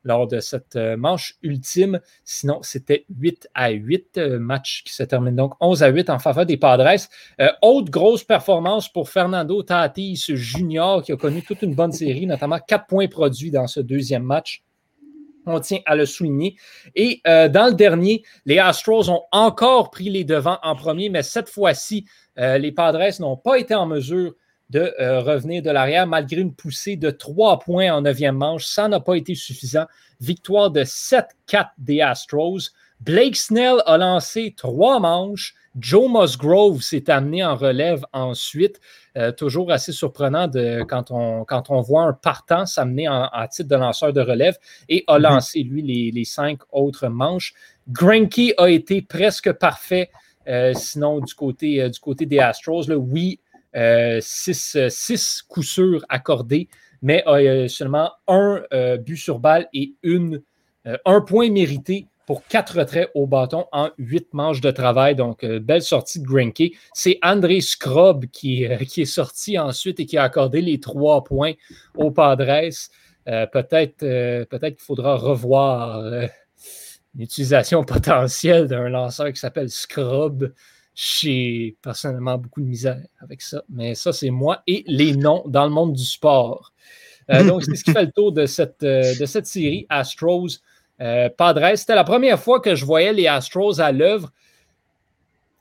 lors 0.06 0.28
de 0.28 0.40
cette 0.40 0.78
euh, 0.78 0.96
manche 0.96 1.36
ultime. 1.42 2.00
Sinon, 2.24 2.60
c'était 2.62 3.06
8 3.10 3.50
à 3.54 3.72
8, 3.72 4.18
euh, 4.18 4.40
match 4.40 4.84
qui 4.86 4.94
se 4.94 5.04
termine 5.04 5.36
donc 5.36 5.54
11 5.60 5.84
à 5.84 5.88
8 5.90 6.10
en 6.10 6.20
faveur 6.20 6.46
des 6.46 6.58
Padres. 6.58 6.86
Euh, 7.42 7.50
autre 7.62 7.92
grosse 7.92 8.24
performance 8.24 8.88
pour 8.88 9.10
Fernando 9.10 9.62
Tatis 9.64 10.26
Junior, 10.30 11.04
qui 11.04 11.12
a 11.12 11.18
connu 11.18 11.42
toute 11.42 11.64
une 11.64 11.76
bonne 11.76 11.92
série, 11.92 12.28
notamment 12.28 12.60
4 12.60 12.86
points 12.86 13.08
produits 13.08 13.52
dans 13.52 13.68
ce 13.68 13.82
deuxième 13.82 14.24
match. 14.24 14.64
On 15.48 15.60
tient 15.60 15.80
à 15.86 15.96
le 15.96 16.08
souligner. 16.08 16.56
Et 16.96 17.22
dans 17.24 17.68
le 17.70 17.76
dernier, 17.76 18.24
les 18.48 18.58
Astros 18.58 19.10
ont 19.12 19.22
encore 19.32 19.92
pris 19.92 20.10
les 20.10 20.24
devants 20.24 20.58
en 20.64 20.76
premier, 20.76 21.10
mais 21.10 21.22
cette 21.22 21.50
fois-ci, 21.50 22.08
les 22.36 22.72
Padres 22.72 23.22
n'ont 23.22 23.38
pas 23.38 23.60
été 23.60 23.76
en 23.76 23.86
mesure 23.86 24.34
de 24.70 24.94
euh, 25.00 25.22
revenir 25.22 25.62
de 25.62 25.70
l'arrière 25.70 26.08
malgré 26.08 26.42
une 26.42 26.54
poussée 26.54 26.96
de 26.96 27.12
trois 27.12 27.60
points 27.60 27.92
en 27.92 28.02
neuvième 28.02 28.36
manche. 28.36 28.66
Ça 28.66 28.88
n'a 28.88 29.00
pas 29.00 29.16
été 29.16 29.36
suffisant. 29.36 29.86
Victoire 30.20 30.72
de 30.72 30.84
7-4 30.84 31.26
des 31.78 32.02
Astros. 32.02 32.72
Blake 33.02 33.36
Snell 33.36 33.84
a 33.86 33.98
lancé 33.98 34.54
trois 34.58 35.00
manches. 35.00 35.54
Joe 35.78 36.10
Musgrove 36.10 36.82
s'est 36.82 37.10
amené 37.10 37.44
en 37.44 37.56
relève 37.56 38.06
ensuite. 38.14 38.80
Euh, 39.18 39.34
toujours 39.34 39.72
assez 39.72 39.92
surprenant 39.92 40.48
de, 40.48 40.84
quand, 40.88 41.12
on, 41.12 41.44
quand 41.44 41.70
on 41.70 41.82
voit 41.82 42.04
un 42.04 42.14
partant 42.14 42.66
s'amener 42.66 43.10
en, 43.10 43.30
titre 43.52 43.70
de 43.70 43.76
lanceur 43.76 44.14
de 44.14 44.22
relève 44.22 44.58
et 44.88 45.04
a 45.08 45.18
mhm. 45.18 45.24
lancé, 45.24 45.64
lui, 45.64 46.12
les, 46.12 46.26
cinq 46.26 46.60
autres 46.72 47.10
manches. 47.10 47.54
Granky 47.90 48.54
a 48.58 48.70
été 48.70 49.02
presque 49.02 49.52
parfait, 49.52 50.10
euh, 50.48 50.74
sinon 50.74 51.20
du 51.20 51.36
côté, 51.36 51.88
du 51.90 52.00
côté 52.00 52.26
des 52.26 52.40
Astros. 52.40 52.88
Là, 52.88 52.96
oui, 52.96 53.40
six, 54.22 54.78
six, 54.90 55.42
coups 55.42 55.68
sûrs 55.68 56.06
mais 57.02 57.24
euh, 57.28 57.68
seulement 57.68 58.12
un 58.28 58.64
euh, 58.74 58.98
but 58.98 59.18
sur 59.18 59.40
balle 59.40 59.68
et 59.74 59.94
une, 60.02 60.42
un 61.06 61.22
point 61.22 61.52
mérité 61.52 62.08
pour 62.26 62.44
quatre 62.48 62.80
retraits 62.80 63.12
au 63.14 63.28
bâton 63.28 63.66
en 63.72 63.92
huit 64.00 64.34
manches 64.34 64.62
de 64.62 64.72
travail. 64.72 65.16
Donc, 65.16 65.46
belle 65.46 65.84
sortie 65.84 66.20
de 66.20 66.26
Grinke. 66.26 66.72
C'est 66.94 67.20
André 67.22 67.62
Scrub 67.62 68.26
qui, 68.32 68.64
est 68.64 69.06
sorti 69.06 69.60
ensuite 69.60 70.00
et 70.00 70.08
qui 70.08 70.18
a 70.18 70.24
accordé 70.24 70.62
les 70.62 70.80
trois 70.80 71.24
points 71.24 71.54
aux 71.96 72.10
Padres. 72.10 72.72
peut-être 73.26 73.98
peut 74.46 74.60
qu'il 74.60 74.80
faudra 74.80 75.16
revoir 75.18 76.02
l'utilisation 77.16 77.84
potentielle 77.86 78.66
d'un 78.66 78.90
lanceur 78.90 79.32
qui 79.32 79.40
s'appelle 79.40 79.70
Scrub 79.70 80.52
j'ai 80.96 81.76
personnellement 81.82 82.38
beaucoup 82.38 82.62
de 82.62 82.68
misère 82.68 83.02
avec 83.20 83.42
ça, 83.42 83.64
mais 83.70 83.96
ça, 83.96 84.14
c'est 84.14 84.30
moi 84.30 84.64
et 84.66 84.86
les 84.88 85.14
noms 85.14 85.44
dans 85.46 85.66
le 85.66 85.70
monde 85.70 85.94
du 85.94 86.06
sport. 86.06 86.72
Euh, 87.30 87.44
donc, 87.48 87.64
c'est 87.64 87.76
ce 87.76 87.84
qui 87.84 87.92
fait 87.92 88.06
le 88.06 88.12
tour 88.12 88.32
de 88.32 88.46
cette, 88.46 88.82
euh, 88.84 89.14
de 89.20 89.26
cette 89.26 89.46
série 89.46 89.86
Astros 89.90 90.62
euh, 91.02 91.30
Padres. 91.30 91.76
C'était 91.76 91.96
la 91.96 92.06
première 92.06 92.40
fois 92.40 92.62
que 92.62 92.76
je 92.76 92.86
voyais 92.86 93.12
les 93.12 93.28
Astros 93.28 93.82
à 93.82 93.92
l'œuvre. 93.92 94.32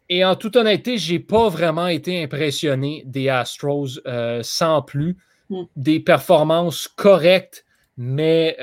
Et 0.09 0.25
en 0.25 0.37
toute 0.37 0.55
honnêteté, 0.55 0.99
je 0.99 1.15
n'ai 1.15 1.19
pas 1.19 1.49
vraiment 1.49 1.89
été 1.89 2.23
impressionné 2.23 3.03
des 3.07 3.29
Astros 3.29 4.01
sans 4.43 4.83
plus. 4.83 5.17
Hmm. 5.51 5.65
Des 5.77 5.99
performances 5.99 6.89
correctes, 6.89 7.65
mais 7.97 8.57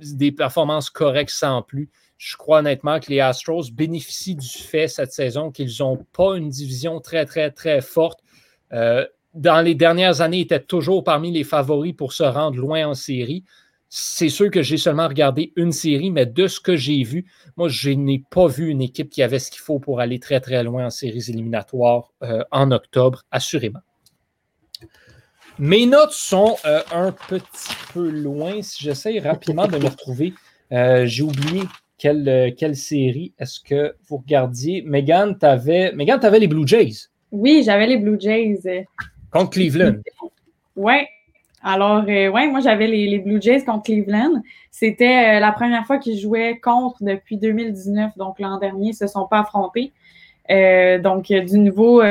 des 0.00 0.32
performances 0.32 0.90
correctes 0.90 1.32
sans 1.32 1.62
plus. 1.62 1.88
Je 2.20 2.36
crois 2.36 2.58
honnêtement 2.58 3.00
que 3.00 3.08
les 3.08 3.20
Astros 3.20 3.70
bénéficient 3.72 4.36
du 4.36 4.46
fait 4.46 4.88
cette 4.88 5.10
saison 5.10 5.50
qu'ils 5.50 5.72
n'ont 5.80 6.04
pas 6.12 6.36
une 6.36 6.50
division 6.50 7.00
très, 7.00 7.24
très, 7.24 7.50
très 7.50 7.80
forte. 7.80 8.20
Euh, 8.74 9.06
dans 9.32 9.62
les 9.62 9.74
dernières 9.74 10.20
années, 10.20 10.40
ils 10.40 10.42
étaient 10.42 10.60
toujours 10.60 11.02
parmi 11.02 11.32
les 11.32 11.44
favoris 11.44 11.94
pour 11.94 12.12
se 12.12 12.22
rendre 12.22 12.58
loin 12.58 12.86
en 12.86 12.92
série. 12.92 13.42
C'est 13.88 14.28
sûr 14.28 14.50
que 14.50 14.60
j'ai 14.60 14.76
seulement 14.76 15.08
regardé 15.08 15.54
une 15.56 15.72
série, 15.72 16.10
mais 16.10 16.26
de 16.26 16.46
ce 16.46 16.60
que 16.60 16.76
j'ai 16.76 17.02
vu, 17.04 17.24
moi, 17.56 17.68
je 17.70 17.88
n'ai 17.88 18.22
pas 18.30 18.48
vu 18.48 18.68
une 18.68 18.82
équipe 18.82 19.08
qui 19.08 19.22
avait 19.22 19.38
ce 19.38 19.50
qu'il 19.50 19.62
faut 19.62 19.78
pour 19.78 20.00
aller 20.00 20.20
très, 20.20 20.40
très 20.40 20.62
loin 20.62 20.84
en 20.84 20.90
séries 20.90 21.24
éliminatoires 21.30 22.12
euh, 22.22 22.44
en 22.50 22.70
octobre, 22.70 23.22
assurément. 23.30 23.80
Mes 25.58 25.86
notes 25.86 26.12
sont 26.12 26.58
euh, 26.66 26.82
un 26.92 27.12
petit 27.12 27.74
peu 27.94 28.10
loin. 28.10 28.60
Si 28.60 28.84
j'essaie 28.84 29.20
rapidement 29.20 29.66
de 29.66 29.78
me 29.78 29.86
retrouver, 29.86 30.34
j'ai 30.70 31.22
oublié 31.22 31.62
euh, 32.04 32.50
quelle, 32.56 32.76
série 32.76 33.32
est-ce 33.38 33.60
que 33.60 33.94
vous 34.08 34.18
regardiez? 34.18 34.82
Megan, 34.82 35.36
tu 35.38 35.46
avais, 35.46 35.92
les 35.92 36.46
Blue 36.46 36.66
Jays. 36.66 37.08
Oui, 37.30 37.62
j'avais 37.64 37.86
les 37.86 37.96
Blue 37.96 38.18
Jays. 38.18 38.86
Contre 39.30 39.50
Cleveland. 39.50 39.96
Oui. 40.76 40.94
Alors, 41.62 42.04
euh, 42.08 42.28
ouais, 42.28 42.48
moi, 42.48 42.60
j'avais 42.60 42.86
les, 42.86 43.18
Blue 43.18 43.40
Jays 43.40 43.64
contre 43.64 43.84
Cleveland. 43.84 44.42
C'était 44.70 45.36
euh, 45.36 45.40
la 45.40 45.52
première 45.52 45.86
fois 45.86 45.98
qu'ils 45.98 46.18
jouaient 46.18 46.58
contre 46.58 47.02
depuis 47.02 47.36
2019. 47.36 48.16
Donc, 48.16 48.40
l'an 48.40 48.58
dernier, 48.58 48.86
ils 48.86 48.90
ne 48.90 48.94
se 48.94 49.06
sont 49.06 49.26
pas 49.26 49.40
affrontés. 49.40 49.92
donc, 51.02 51.26
du 51.26 51.58
niveau 51.58 52.02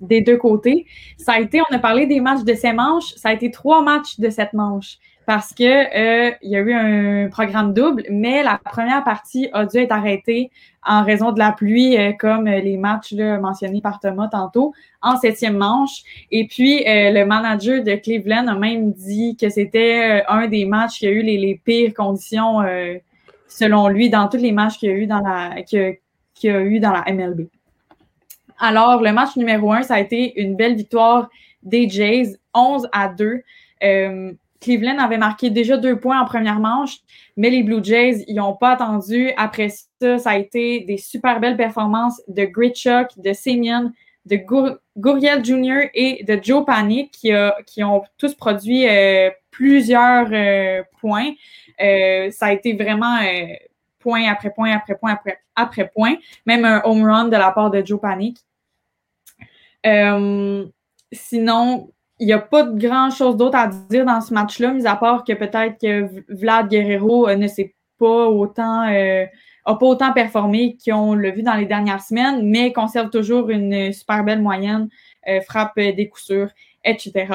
des 0.00 0.20
deux 0.20 0.36
côtés. 0.36 0.86
Ça 1.16 1.34
a 1.34 1.40
été, 1.40 1.60
on 1.70 1.74
a 1.74 1.78
parlé 1.78 2.06
des 2.06 2.20
matchs 2.20 2.44
de 2.44 2.54
ces 2.54 2.72
manches. 2.72 3.14
Ça 3.16 3.28
a 3.28 3.32
été 3.32 3.50
trois 3.50 3.82
matchs 3.82 4.18
de 4.18 4.28
cette 4.28 4.52
manche 4.52 4.98
parce 5.26 5.54
que 5.54 5.64
euh, 5.64 6.32
il 6.42 6.50
y 6.50 6.56
a 6.56 6.60
eu 6.60 6.72
un 6.72 7.28
programme 7.28 7.72
double, 7.72 8.04
mais 8.10 8.42
la 8.42 8.60
première 8.62 9.02
partie 9.04 9.48
a 9.52 9.64
dû 9.64 9.78
être 9.78 9.92
arrêtée 9.92 10.50
en 10.84 11.02
raison 11.02 11.32
de 11.32 11.38
la 11.38 11.52
pluie, 11.52 11.96
euh, 11.96 12.12
comme 12.12 12.44
les 12.44 12.76
matchs 12.76 13.12
là, 13.12 13.38
mentionnés 13.38 13.80
par 13.80 14.00
Thomas 14.00 14.28
tantôt, 14.28 14.74
en 15.00 15.16
septième 15.16 15.56
manche. 15.56 16.02
Et 16.30 16.46
puis, 16.46 16.86
euh, 16.86 17.10
le 17.10 17.24
manager 17.24 17.82
de 17.82 17.94
Cleveland 17.94 18.48
a 18.48 18.54
même 18.54 18.92
dit 18.92 19.36
que 19.36 19.48
c'était 19.48 20.22
un 20.28 20.46
des 20.46 20.66
matchs 20.66 20.98
qui 20.98 21.06
a 21.06 21.10
eu 21.10 21.22
les, 21.22 21.60
pires 21.64 21.94
conditions, 21.94 22.60
selon 23.48 23.88
lui, 23.88 24.10
dans 24.10 24.28
tous 24.28 24.36
les 24.36 24.52
matchs 24.52 24.78
qu'il 24.78 24.90
y 24.90 24.92
a 24.92 24.96
eu 24.96 25.06
dans 25.06 25.20
la, 25.20 25.62
qu'il 25.62 25.96
y 26.42 26.48
a 26.48 26.60
eu 26.60 26.80
dans 26.80 26.92
la 26.92 27.04
MLB. 27.10 27.48
Alors, 28.58 29.02
le 29.02 29.12
match 29.12 29.36
numéro 29.36 29.72
un, 29.72 29.82
ça 29.82 29.94
a 29.94 30.00
été 30.00 30.40
une 30.40 30.54
belle 30.56 30.74
victoire 30.74 31.28
des 31.62 31.88
Jays, 31.88 32.36
11 32.52 32.88
à 32.92 33.08
2. 33.08 33.42
Cleveland 34.64 34.98
avait 34.98 35.18
marqué 35.18 35.50
déjà 35.50 35.76
deux 35.76 36.00
points 36.00 36.20
en 36.20 36.24
première 36.24 36.58
manche, 36.58 36.98
mais 37.36 37.50
les 37.50 37.62
Blue 37.62 37.84
Jays, 37.84 38.24
ils 38.26 38.36
n'ont 38.36 38.56
pas 38.56 38.72
attendu. 38.72 39.30
Après 39.36 39.68
ça, 39.68 40.18
ça 40.18 40.30
a 40.30 40.36
été 40.38 40.80
des 40.80 40.96
super 40.96 41.38
belles 41.38 41.56
performances 41.56 42.22
de 42.28 42.44
Gritchuk, 42.44 43.08
de 43.18 43.32
Semyon, 43.34 43.92
de 44.26 44.40
Guriel 44.96 45.44
Jr. 45.44 45.90
et 45.92 46.24
de 46.24 46.38
Joe 46.42 46.64
Panic 46.64 47.10
qui, 47.10 47.30
qui 47.66 47.84
ont 47.84 48.02
tous 48.16 48.34
produit 48.34 48.88
euh, 48.88 49.30
plusieurs 49.50 50.28
euh, 50.32 50.82
points. 51.00 51.32
Euh, 51.80 52.30
ça 52.30 52.46
a 52.46 52.52
été 52.52 52.72
vraiment 52.72 53.18
point 53.98 54.30
après 54.30 54.50
point 54.50 54.72
après 54.74 54.96
point 54.96 55.12
après, 55.12 55.38
après 55.54 55.90
point, 55.94 56.16
même 56.46 56.64
un 56.64 56.82
home 56.84 57.04
run 57.04 57.24
de 57.26 57.36
la 57.36 57.50
part 57.50 57.70
de 57.70 57.84
Joe 57.84 58.00
Panic. 58.00 58.38
sinon, 61.12 61.90
il 62.20 62.26
n'y 62.26 62.32
a 62.32 62.38
pas 62.38 62.62
de 62.62 62.78
grand-chose 62.78 63.36
d'autre 63.36 63.56
à 63.56 63.66
dire 63.66 64.04
dans 64.04 64.20
ce 64.20 64.32
match-là, 64.32 64.72
mis 64.72 64.86
à 64.86 64.96
part 64.96 65.24
que 65.24 65.32
peut-être 65.32 65.80
que 65.80 66.08
Vlad 66.32 66.68
Guerrero 66.68 67.28
euh, 67.28 67.34
ne 67.34 67.48
s'est 67.48 67.74
pas 67.98 68.28
autant, 68.28 68.88
euh, 68.88 69.26
a 69.64 69.74
pas 69.74 69.86
autant 69.86 70.12
performé 70.12 70.76
qu'on 70.84 71.14
l'a 71.14 71.30
vu 71.30 71.42
dans 71.42 71.54
les 71.54 71.66
dernières 71.66 72.02
semaines, 72.02 72.48
mais 72.48 72.72
conserve 72.72 73.10
toujours 73.10 73.50
une 73.50 73.92
super 73.92 74.22
belle 74.22 74.42
moyenne, 74.42 74.88
euh, 75.28 75.40
frappe 75.40 75.76
des 75.76 76.08
coups 76.08 76.24
sûrs, 76.24 76.50
etc. 76.84 77.26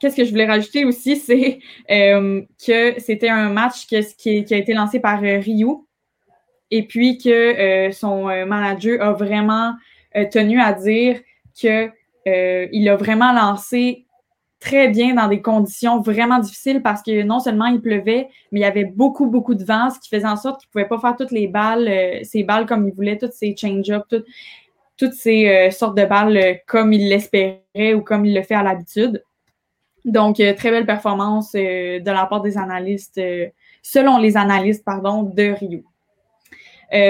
Qu'est-ce 0.00 0.16
que 0.16 0.24
je 0.24 0.30
voulais 0.30 0.46
rajouter 0.46 0.84
aussi, 0.84 1.16
c'est 1.16 1.60
que 1.88 2.94
c'était 2.98 3.28
un 3.30 3.48
match 3.48 3.86
qui, 3.86 4.44
qui, 4.44 4.54
a 4.54 4.58
été 4.58 4.74
lancé 4.74 5.00
par 5.00 5.20
Ryu 5.20 5.68
et 6.70 6.82
puis 6.86 7.16
que 7.18 7.90
son 7.92 8.24
manager 8.46 9.00
a 9.00 9.12
vraiment 9.12 9.74
tenu 10.30 10.60
à 10.60 10.72
dire 10.72 11.20
que 11.60 11.90
il 12.26 12.88
a 12.88 12.96
vraiment 12.96 13.32
lancé 13.32 14.06
très 14.60 14.88
bien 14.88 15.14
dans 15.14 15.28
des 15.28 15.42
conditions 15.42 16.00
vraiment 16.00 16.38
difficiles 16.38 16.80
parce 16.82 17.02
que 17.02 17.22
non 17.22 17.38
seulement 17.38 17.66
il 17.66 17.82
pleuvait, 17.82 18.28
mais 18.50 18.60
il 18.60 18.62
y 18.62 18.66
avait 18.66 18.86
beaucoup, 18.86 19.26
beaucoup 19.26 19.54
de 19.54 19.62
vent, 19.62 19.90
ce 19.90 20.00
qui 20.00 20.08
faisait 20.08 20.26
en 20.26 20.36
sorte 20.36 20.60
qu'il 20.60 20.68
ne 20.68 20.72
pouvait 20.72 20.88
pas 20.88 20.98
faire 20.98 21.16
toutes 21.16 21.32
les 21.32 21.48
balles, 21.48 22.20
ses 22.24 22.44
balles 22.44 22.64
comme 22.64 22.88
il 22.88 22.94
voulait, 22.94 23.18
toutes 23.18 23.34
ses 23.34 23.54
change-ups, 23.54 24.06
toutes, 24.96 25.12
ces 25.12 25.70
sortes 25.70 25.98
de 25.98 26.06
balles 26.06 26.60
comme 26.66 26.94
il 26.94 27.10
l'espérait 27.10 27.92
ou 27.94 28.00
comme 28.00 28.24
il 28.24 28.34
le 28.34 28.42
fait 28.42 28.54
à 28.54 28.62
l'habitude. 28.62 29.22
Donc, 30.06 30.36
très 30.36 30.70
belle 30.70 30.86
performance 30.86 31.52
de 31.52 32.10
la 32.10 32.24
part 32.24 32.40
des 32.40 32.56
analystes, 32.56 33.20
selon 33.82 34.16
les 34.16 34.38
analystes, 34.38 34.84
pardon, 34.84 35.24
de 35.24 35.50
Rio. 35.50 35.82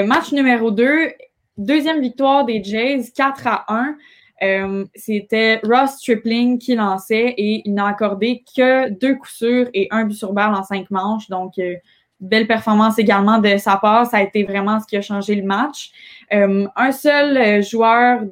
match 0.06 0.32
numéro 0.32 0.72
2, 0.72 1.12
deuxième 1.56 2.00
victoire 2.00 2.44
des 2.44 2.62
Jays, 2.62 3.12
4 3.14 3.46
à 3.46 3.64
1. 3.68 3.96
Euh, 4.42 4.84
c'était 4.94 5.60
Ross 5.62 6.00
Tripling 6.00 6.58
qui 6.58 6.74
lançait 6.74 7.34
et 7.36 7.62
il 7.64 7.72
n'a 7.72 7.86
accordé 7.86 8.42
que 8.56 8.90
deux 8.90 9.14
coups 9.14 9.32
sûrs 9.32 9.68
et 9.72 9.88
un 9.90 10.04
but 10.04 10.14
sur 10.14 10.32
balle 10.32 10.54
en 10.54 10.64
cinq 10.64 10.90
manches. 10.90 11.28
Donc, 11.28 11.52
euh, 11.58 11.74
belle 12.20 12.46
performance 12.46 12.98
également 12.98 13.38
de 13.38 13.56
sa 13.58 13.76
part. 13.76 14.06
Ça 14.06 14.18
a 14.18 14.22
été 14.22 14.44
vraiment 14.44 14.80
ce 14.80 14.86
qui 14.86 14.96
a 14.96 15.02
changé 15.02 15.34
le 15.34 15.44
match. 15.44 15.90
Euh, 16.32 16.66
un 16.76 16.92
seul 16.92 17.62
joueur 17.62 18.22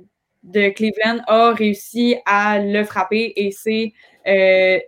de 0.42 0.70
Cleveland 0.70 1.22
a 1.28 1.52
réussi 1.52 2.16
à 2.26 2.58
le 2.58 2.82
frapper 2.84 3.32
et 3.36 3.52
c'est 3.52 3.92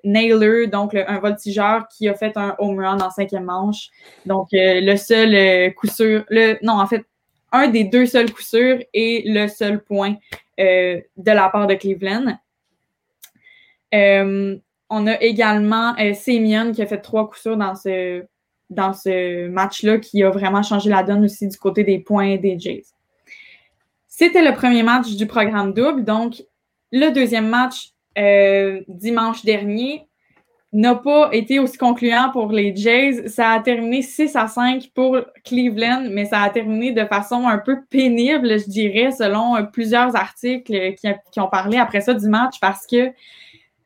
Naylor, 0.04 0.68
donc 0.68 0.94
un 0.94 1.18
voltigeur 1.18 1.88
qui 1.88 2.08
a 2.08 2.14
fait 2.14 2.36
un 2.36 2.54
home 2.58 2.78
run 2.78 3.00
en 3.00 3.10
cinquième 3.10 3.44
manche. 3.44 3.88
Donc, 4.26 4.48
le 4.52 4.96
seul 4.96 5.74
coup 5.74 5.86
sûr, 5.86 6.24
le, 6.28 6.56
non, 6.62 6.74
en 6.74 6.86
fait, 6.86 7.04
un 7.54 7.68
des 7.68 7.84
deux 7.84 8.04
seuls 8.04 8.30
coups 8.30 8.48
sûrs 8.48 8.78
et 8.92 9.22
le 9.26 9.46
seul 9.46 9.82
point 9.82 10.16
euh, 10.58 11.00
de 11.16 11.30
la 11.30 11.48
part 11.48 11.66
de 11.68 11.74
Cleveland. 11.74 12.36
Euh, 13.94 14.56
on 14.90 15.06
a 15.06 15.20
également 15.22 15.94
euh, 15.98 16.12
qui 16.12 16.82
a 16.82 16.86
fait 16.86 17.00
trois 17.00 17.28
coups 17.28 17.40
sûrs 17.42 17.56
dans 17.56 17.76
ce, 17.76 18.24
dans 18.70 18.92
ce 18.92 19.46
match-là, 19.48 19.98
qui 19.98 20.24
a 20.24 20.30
vraiment 20.30 20.62
changé 20.64 20.90
la 20.90 21.04
donne 21.04 21.24
aussi 21.24 21.46
du 21.46 21.56
côté 21.56 21.84
des 21.84 22.00
points 22.00 22.36
des 22.36 22.58
Jays. 22.58 22.84
C'était 24.08 24.44
le 24.44 24.54
premier 24.54 24.82
match 24.82 25.14
du 25.14 25.26
programme 25.26 25.72
double. 25.72 26.04
Donc, 26.04 26.42
le 26.90 27.10
deuxième 27.10 27.48
match 27.48 27.92
dimanche 28.88 29.44
dernier, 29.44 30.06
n'a 30.74 30.96
pas 30.96 31.28
été 31.32 31.60
aussi 31.60 31.78
concluant 31.78 32.30
pour 32.32 32.50
les 32.50 32.74
Jays. 32.74 33.28
Ça 33.28 33.50
a 33.52 33.60
terminé 33.60 34.02
6 34.02 34.34
à 34.34 34.48
5 34.48 34.90
pour 34.92 35.16
Cleveland, 35.44 36.08
mais 36.10 36.24
ça 36.24 36.42
a 36.42 36.50
terminé 36.50 36.90
de 36.90 37.04
façon 37.04 37.46
un 37.46 37.58
peu 37.58 37.84
pénible, 37.88 38.58
je 38.58 38.68
dirais, 38.68 39.12
selon 39.12 39.56
euh, 39.56 39.62
plusieurs 39.62 40.16
articles 40.16 40.94
qui, 40.94 41.40
ont 41.40 41.48
parlé 41.48 41.78
après 41.78 42.00
ça 42.00 42.12
du 42.12 42.28
match, 42.28 42.58
parce 42.60 42.86
que 42.88 43.12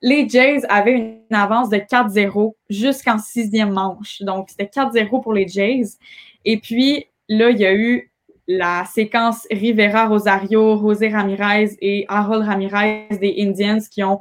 les 0.00 0.26
Jays 0.28 0.64
avaient 0.70 1.20
une 1.28 1.36
avance 1.36 1.68
de 1.68 1.76
4-0 1.76 2.54
jusqu'en 2.70 3.18
sixième 3.18 3.72
manche. 3.72 4.22
Donc, 4.22 4.48
c'était 4.48 4.64
4-0 4.64 5.22
pour 5.22 5.34
les 5.34 5.46
Jays. 5.46 5.98
Et 6.46 6.56
puis, 6.58 7.04
là, 7.28 7.50
il 7.50 7.58
y 7.58 7.66
a 7.66 7.74
eu 7.74 8.10
la 8.46 8.86
séquence 8.86 9.46
Rivera-Rosario, 9.50 10.78
José 10.78 11.10
Ramirez 11.10 11.76
et 11.82 12.06
Harold 12.08 12.46
Ramirez 12.46 13.08
des 13.20 13.34
Indians 13.40 13.80
qui 13.90 14.02
ont 14.02 14.20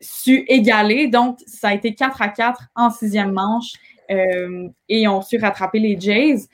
su 0.00 0.44
égaler. 0.48 1.08
Donc, 1.08 1.38
ça 1.46 1.68
a 1.68 1.74
été 1.74 1.94
4 1.94 2.22
à 2.22 2.28
4 2.28 2.68
en 2.74 2.90
sixième 2.90 3.32
manche 3.32 3.72
euh, 4.10 4.68
et 4.88 5.08
ont 5.08 5.22
su 5.22 5.38
rattraper 5.38 5.78
les 5.78 5.98
Jays. 5.98 6.48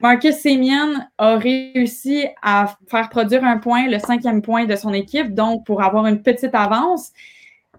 Marcus 0.00 0.36
Semien 0.36 1.08
a 1.16 1.36
réussi 1.36 2.26
à 2.42 2.76
faire 2.88 3.08
produire 3.08 3.44
un 3.44 3.58
point, 3.58 3.88
le 3.88 3.98
cinquième 3.98 4.42
point 4.42 4.66
de 4.66 4.76
son 4.76 4.92
équipe, 4.92 5.34
donc 5.34 5.64
pour 5.64 5.82
avoir 5.82 6.06
une 6.06 6.22
petite 6.22 6.54
avance. 6.54 7.12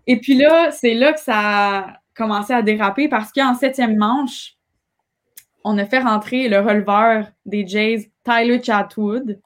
Et 0.08 0.20
puis 0.20 0.36
là, 0.36 0.72
c'est 0.72 0.96
là 0.96 1.14
que 1.14 1.20
ça 1.20 1.36
a 1.36 1.94
commencé 2.16 2.54
à 2.54 2.62
déraper 2.64 3.08
parce 3.08 3.32
qu'en 3.32 3.54
septième 3.54 3.98
manche, 3.98 4.56
on 5.64 5.78
a 5.78 5.86
fait 5.86 6.00
rentrer 6.00 6.48
le 6.50 6.60
releveur 6.60 7.28
des 7.46 7.68
Jays, 7.68 8.10
Tyler 8.24 8.64
Chatwood. 8.64 9.40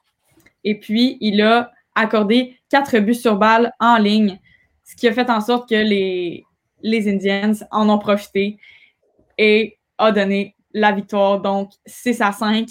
Et 0.64 0.78
puis, 0.78 1.18
il 1.20 1.42
a 1.42 1.72
accordé 1.94 2.56
quatre 2.70 2.98
buts 3.00 3.14
sur 3.14 3.36
balle 3.36 3.72
en 3.80 3.98
ligne 3.98 4.38
ce 4.84 4.96
qui 4.96 5.08
a 5.08 5.12
fait 5.12 5.30
en 5.30 5.40
sorte 5.40 5.68
que 5.68 5.74
les, 5.74 6.44
les 6.82 7.08
Indians 7.08 7.54
en 7.70 7.88
ont 7.88 7.98
profité 7.98 8.58
et 9.38 9.78
a 9.98 10.12
donné 10.12 10.56
la 10.74 10.92
victoire, 10.92 11.40
donc 11.40 11.70
6 11.86 12.20
à 12.20 12.32
5. 12.32 12.68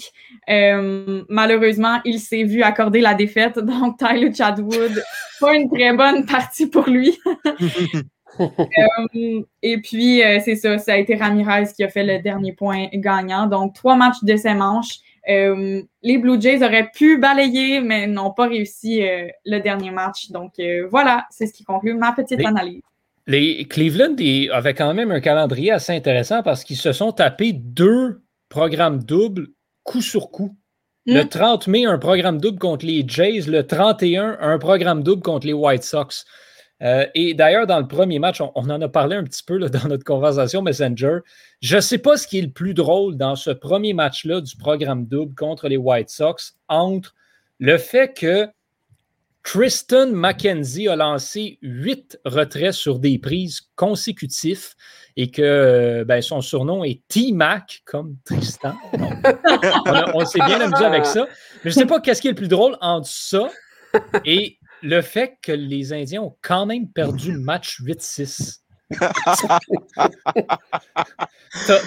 Euh, 0.48 1.22
malheureusement, 1.28 2.00
il 2.04 2.18
s'est 2.18 2.44
vu 2.44 2.62
accorder 2.62 3.00
la 3.00 3.14
défaite, 3.14 3.58
donc 3.58 3.98
Tyler 3.98 4.32
Chadwood, 4.32 5.02
pas 5.40 5.54
une 5.54 5.70
très 5.70 5.92
bonne 5.94 6.26
partie 6.26 6.66
pour 6.66 6.88
lui. 6.88 7.18
Euh, 8.40 9.42
et 9.60 9.76
puis, 9.82 10.22
euh, 10.22 10.40
c'est 10.42 10.56
ça, 10.56 10.78
ça 10.78 10.94
a 10.94 10.96
été 10.96 11.16
Ramirez 11.16 11.64
qui 11.76 11.84
a 11.84 11.90
fait 11.90 12.02
le 12.02 12.22
dernier 12.22 12.54
point 12.54 12.86
gagnant. 12.94 13.46
Donc, 13.46 13.74
trois 13.74 13.94
matchs 13.94 14.22
de 14.22 14.36
ces 14.36 14.54
manches. 14.54 15.00
Euh, 15.28 15.82
les 16.02 16.18
Blue 16.18 16.40
Jays 16.40 16.64
auraient 16.64 16.90
pu 16.92 17.18
balayer, 17.18 17.80
mais 17.80 18.06
n'ont 18.06 18.32
pas 18.32 18.48
réussi 18.48 19.02
euh, 19.02 19.28
le 19.44 19.60
dernier 19.60 19.90
match. 19.90 20.30
Donc 20.30 20.54
euh, 20.58 20.86
voilà, 20.90 21.26
c'est 21.30 21.46
ce 21.46 21.52
qui 21.52 21.64
conclut 21.64 21.94
ma 21.94 22.12
petite 22.12 22.44
analyse. 22.44 22.82
Les 23.28 23.64
Cleveland 23.66 24.16
avaient 24.52 24.74
quand 24.74 24.94
même 24.94 25.12
un 25.12 25.20
calendrier 25.20 25.70
assez 25.70 25.92
intéressant 25.92 26.42
parce 26.42 26.64
qu'ils 26.64 26.76
se 26.76 26.92
sont 26.92 27.12
tapés 27.12 27.52
deux 27.52 28.20
programmes 28.48 29.02
doubles 29.02 29.48
coup 29.84 30.02
sur 30.02 30.30
coup. 30.30 30.56
Le 31.06 31.24
30 31.24 31.66
hmm. 31.66 31.70
mai, 31.70 31.84
un 31.84 31.98
programme 31.98 32.40
double 32.40 32.58
contre 32.58 32.84
les 32.84 33.04
Jays. 33.06 33.42
Le 33.48 33.64
31, 33.64 34.38
un 34.40 34.58
programme 34.58 35.02
double 35.02 35.22
contre 35.22 35.46
les 35.46 35.52
White 35.52 35.84
Sox. 35.84 36.24
Euh, 36.82 37.06
et 37.14 37.34
d'ailleurs, 37.34 37.66
dans 37.66 37.78
le 37.78 37.86
premier 37.86 38.18
match, 38.18 38.40
on, 38.40 38.50
en 38.54 38.80
a 38.80 38.88
parlé 38.88 39.16
un 39.16 39.24
petit 39.24 39.42
peu 39.42 39.58
dans 39.68 39.88
notre 39.88 40.04
conversation 40.04 40.62
Messenger. 40.62 41.18
Je 41.60 41.76
ne 41.76 41.80
sais 41.80 41.98
pas 41.98 42.16
ce 42.16 42.26
qui 42.26 42.38
est 42.38 42.42
le 42.42 42.50
plus 42.50 42.74
drôle 42.74 43.16
dans 43.16 43.36
ce 43.36 43.50
premier 43.50 43.92
match-là 43.92 44.40
du 44.40 44.56
programme 44.56 45.06
double 45.06 45.34
contre 45.34 45.68
les 45.68 45.76
White 45.76 46.10
Sox 46.10 46.56
entre 46.68 47.14
le 47.58 47.78
fait 47.78 48.12
que 48.12 48.48
Kristen 49.44 50.12
McKenzie 50.12 50.88
a 50.88 50.94
lancé 50.94 51.58
huit 51.62 52.18
retraits 52.24 52.72
sur 52.72 53.00
des 53.00 53.18
prises 53.18 53.62
consécutifs 53.74 54.76
et 55.16 55.30
que 55.30 55.42
euh, 55.42 56.04
ben, 56.04 56.22
son 56.22 56.40
surnom 56.40 56.84
est 56.84 57.02
T-Mac, 57.08 57.82
comme 57.84 58.16
Tristan. 58.24 58.74
on, 60.14 60.24
s'est 60.24 60.38
bien 60.46 60.60
amusé 60.60 60.84
avec 60.84 61.04
ça. 61.06 61.26
Mais 61.64 61.70
je 61.70 61.76
ne 61.76 61.82
sais 61.82 61.86
pas 61.86 62.00
qu'est-ce 62.00 62.22
qui 62.22 62.28
est 62.28 62.32
le 62.32 62.36
plus 62.36 62.48
drôle 62.48 62.76
entre 62.80 63.08
ça 63.08 63.50
et 64.24 64.58
le 64.82 65.00
fait 65.00 65.38
que 65.42 65.52
les 65.52 65.92
Indiens 65.92 66.22
ont 66.22 66.36
quand 66.42 66.66
même 66.66 66.88
perdu 66.88 67.32
le 67.32 67.38
match 67.38 67.80
8-6. 67.80 68.58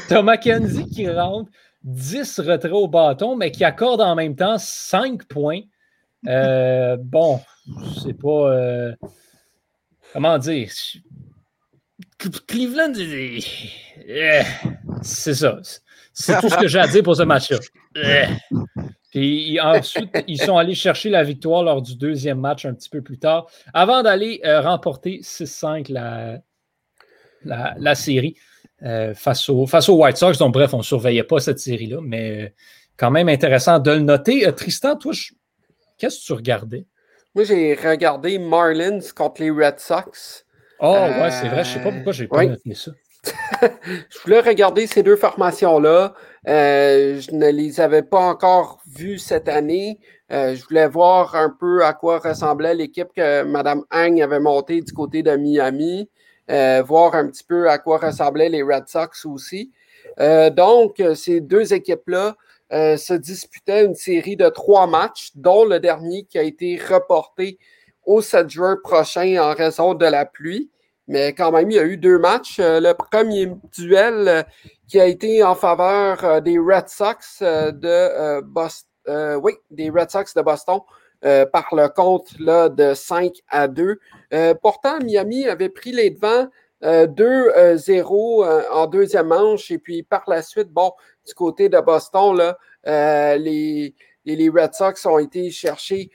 T'as 0.08 0.22
Mackenzie 0.22 0.88
qui 0.88 1.10
rentre 1.10 1.52
10 1.84 2.40
retraits 2.40 2.72
au 2.72 2.88
bâton, 2.88 3.36
mais 3.36 3.52
qui 3.52 3.64
accorde 3.64 4.02
en 4.02 4.16
même 4.16 4.36
temps 4.36 4.58
5 4.58 5.26
points. 5.26 5.62
Euh, 6.28 6.98
bon, 7.00 7.40
c'est 8.04 8.20
pas. 8.20 8.52
Euh, 8.52 8.96
comment 10.14 10.38
dire? 10.38 10.72
Cleveland, 12.48 12.94
euh, 12.98 14.42
c'est 15.02 15.36
ça. 15.36 15.60
C'est 16.14 16.40
tout 16.40 16.50
ce 16.50 16.58
que 16.58 16.68
j'ai 16.68 16.80
à 16.80 16.88
dire 16.88 17.04
pour 17.04 17.16
ce 17.16 17.24
match-là. 17.24 17.60
Et 19.16 19.60
ensuite, 19.62 20.10
ils 20.28 20.42
sont 20.42 20.58
allés 20.58 20.76
chercher 20.76 21.10
la 21.10 21.24
victoire 21.24 21.64
lors 21.64 21.82
du 21.82 21.96
deuxième 21.96 22.40
match 22.40 22.66
un 22.66 22.74
petit 22.74 22.90
peu 22.90 23.02
plus 23.02 23.18
tard, 23.18 23.48
avant 23.74 24.04
d'aller 24.04 24.42
euh, 24.46 24.62
remporter 24.62 25.20
6-5 25.22 25.92
la, 25.92 26.42
la, 27.44 27.96
série 27.96 28.36
euh, 28.84 29.14
face, 29.14 29.48
au, 29.48 29.66
face 29.66 29.88
aux 29.88 29.96
White 29.96 30.18
Sox. 30.18 30.38
Donc, 30.38 30.54
bref, 30.54 30.74
on 30.74 30.80
ne 30.80 30.84
surveillait 30.84 31.24
pas 31.24 31.40
cette 31.40 31.60
série-là, 31.60 32.00
mais 32.04 32.44
euh, 32.44 32.50
quand 32.98 33.10
même 33.10 33.30
intéressant 33.30 33.80
de 33.80 33.92
le 33.92 34.00
noter. 34.00 34.52
Tristan, 34.54 34.98
toi, 34.98 35.14
qu'est-ce 35.98 36.20
que 36.20 36.26
tu 36.26 36.34
regardais? 36.34 36.86
Moi, 37.34 37.46
j'ai 37.46 37.74
regardé 37.74 38.38
Marlins 38.38 39.00
contre 39.16 39.42
les 39.42 39.50
Red 39.52 39.80
Sox. 39.80 40.46
Oh, 40.80 40.92
ouais, 40.92 41.32
c'est 41.32 41.48
vrai. 41.48 41.64
Je 41.64 41.70
ne 41.70 41.74
sais 41.76 41.84
pas 41.84 41.92
pourquoi 41.92 42.12
je 42.12 42.24
n'ai 42.24 42.28
pas 42.28 42.46
noté 42.46 42.74
ça. 42.74 42.92
je 43.62 44.20
voulais 44.24 44.40
regarder 44.40 44.88
ces 44.88 45.04
deux 45.04 45.16
formations-là. 45.16 46.14
Euh, 46.48 47.20
je 47.20 47.32
ne 47.32 47.50
les 47.50 47.80
avais 47.80 48.04
pas 48.04 48.20
encore 48.20 48.80
vues 48.88 49.18
cette 49.18 49.48
année. 49.48 50.00
Euh, 50.32 50.56
je 50.56 50.64
voulais 50.66 50.88
voir 50.88 51.36
un 51.36 51.50
peu 51.50 51.84
à 51.84 51.94
quoi 51.94 52.20
ressemblait 52.20 52.76
l'équipe 52.76 53.08
que 53.16 53.44
Mme 53.44 53.84
Hang 53.92 54.22
avait 54.22 54.40
montée 54.40 54.82
du 54.82 54.94
côté 54.94 55.24
de 55.24 55.36
Miami. 55.36 56.10
Euh, 56.52 56.84
voir 56.84 57.16
un 57.16 57.28
petit 57.28 57.44
peu 57.44 57.70
à 57.70 57.80
quoi 57.80 57.98
ressemblaient 57.98 58.50
les 58.50 58.62
Red 58.62 58.88
Sox 58.88 59.26
aussi. 59.26 59.72
donc, 60.52 61.02
ces 61.16 61.42
deux 61.42 61.74
équipes-là 61.74 62.36
se 62.72 63.14
disputaient 63.14 63.86
une 63.86 63.96
série 63.96 64.36
de 64.36 64.50
trois 64.50 64.88
matchs, 64.88 65.32
dont 65.36 65.66
le 65.66 65.80
dernier 65.80 66.24
qui 66.24 66.38
a 66.38 66.44
été 66.44 66.78
reporté 66.78 67.58
au 68.06 68.22
7 68.22 68.50
juin 68.50 68.78
prochain 68.84 69.38
en 69.42 69.54
raison 69.56 69.96
de 69.96 70.06
la 70.06 70.26
pluie. 70.26 70.70
Mais 71.08 71.34
quand 71.34 71.52
même, 71.52 71.70
il 71.72 71.76
y 71.76 71.80
a 71.80 71.86
eu 71.86 71.98
deux 71.98 72.20
matchs. 72.20 72.60
Le 72.60 72.94
premier 72.94 73.52
duel 73.76 74.46
qui 74.88 75.00
a 75.00 75.06
été 75.06 75.44
en 75.44 75.56
faveur 75.56 76.24
euh, 76.24 76.40
des 76.42 76.58
Red 76.58 76.90
Sox 76.90 77.42
de 77.42 78.42
Boston. 78.42 78.90
oui, 79.42 79.54
des 79.70 79.90
Red 79.90 80.10
Sox 80.10 80.34
de 80.36 80.42
Boston 80.42 80.80
par 81.52 81.68
le 81.72 81.88
compte 81.90 82.38
là, 82.40 82.70
de 82.70 82.94
5 82.94 83.34
à 83.48 83.68
2. 83.68 84.00
pourtant, 84.62 85.00
Miami 85.00 85.48
avait 85.48 85.70
pris 85.70 85.92
les 85.92 86.12
devants 86.12 86.48
2-0 86.84 88.70
en 88.72 88.86
deuxième 88.86 89.28
manche. 89.28 89.72
Et 89.72 89.80
puis 89.80 90.04
par 90.04 90.24
la 90.28 90.44
suite, 90.44 90.70
bon, 90.70 90.92
du 91.26 91.34
côté 91.34 91.68
de 91.68 91.80
Boston, 91.80 92.38
là, 92.38 93.38
les, 93.38 93.96
les, 94.26 94.50
Red 94.50 94.76
Sox 94.76 95.06
ont 95.06 95.18
été 95.18 95.50
chercher 95.50 96.12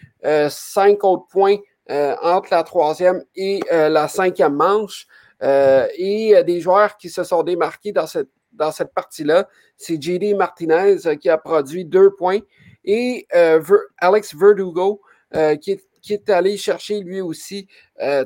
cinq 0.49 1.03
autres 1.03 1.27
points 1.29 1.57
entre 1.89 2.49
la 2.53 2.63
troisième 2.63 3.25
et 3.35 3.61
la 3.71 4.07
cinquième 4.07 4.55
manche. 4.55 5.09
et 5.43 6.43
des 6.45 6.61
joueurs 6.61 6.97
qui 6.99 7.09
se 7.09 7.25
sont 7.25 7.43
démarqués 7.43 7.91
dans 7.93 8.07
cette 8.07 8.31
dans 8.61 8.71
cette 8.71 8.93
partie-là, 8.95 9.49
c'est 9.77 10.01
JD 10.01 10.37
Martinez 10.37 11.07
euh, 11.07 11.17
qui 11.17 11.29
a 11.29 11.39
produit 11.39 11.85
deux 11.85 12.11
points 12.11 12.41
et 12.85 13.27
euh, 13.35 13.61
Alex 13.99 14.37
Verdugo 14.37 15.01
euh, 15.35 15.57
qui, 15.57 15.81
est, 16.11 16.31
allé 16.31 16.57
chercher 16.57 17.01
lui 17.01 17.21
aussi 17.21 17.67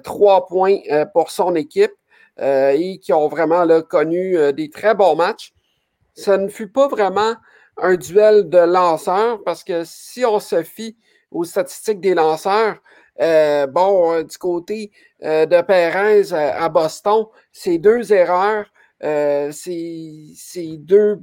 trois 0.05 0.47
points 0.47 0.79
pour 1.13 1.31
son 1.31 1.55
équipe 1.57 1.93
et 2.41 3.01
qui 3.03 3.13
ont 3.13 3.27
vraiment 3.27 3.67
connu 3.83 4.37
des 4.53 4.71
très 4.71 4.95
bons 4.95 5.17
matchs. 5.17 5.53
Ça 6.15 6.37
ne 6.37 6.49
fut 6.49 6.69
pas 6.69 6.87
vraiment 6.87 7.35
un 7.79 7.97
duel 7.97 8.49
de 8.49 8.59
lanceurs 8.59 9.43
parce 9.43 9.65
que 9.65 9.83
si 9.85 10.25
on 10.25 10.39
se 10.39 10.63
fie 10.63 10.97
aux 11.33 11.43
statistiques 11.43 12.01
des 12.01 12.15
lanceurs, 12.15 12.77
bon, 13.19 14.23
du 14.23 14.39
côté 14.39 14.93
de 15.21 15.61
Perez 15.63 16.33
à 16.33 16.69
Boston, 16.69 17.27
c'est 17.51 17.79
deux 17.79 18.13
erreurs 18.13 18.67
euh, 19.05 19.51
c'est 19.53 20.77
deux, 20.79 21.21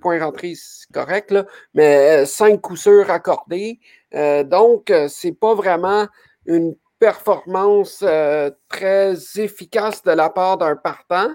points 0.00 0.22
rentrés, 0.22 0.54
c'est 0.56 0.90
correct, 0.92 1.34
mais 1.74 2.22
euh, 2.22 2.26
cinq 2.26 2.60
coups 2.60 2.82
sûrs 2.82 3.10
accordés. 3.10 3.80
Euh, 4.14 4.44
donc, 4.44 4.92
c'est 5.08 5.32
pas 5.32 5.54
vraiment 5.54 6.06
une 6.46 6.76
performance 7.00 8.04
très 8.68 9.14
efficace 9.36 10.02
de 10.02 10.12
la 10.12 10.30
part 10.30 10.58
d'un 10.58 10.76
partant. 10.76 11.30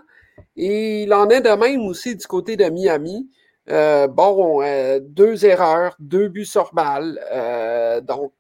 Et 0.55 1.03
il 1.03 1.13
en 1.13 1.29
est 1.29 1.41
de 1.41 1.49
même 1.49 1.85
aussi 1.85 2.15
du 2.15 2.25
côté 2.25 2.55
de 2.55 2.65
Miami. 2.69 3.29
bon, 3.67 4.61
deux 5.01 5.45
erreurs, 5.45 5.95
deux 5.99 6.29
buts 6.29 6.45
sur 6.45 6.73
balle. 6.73 7.19
donc, 8.03 8.33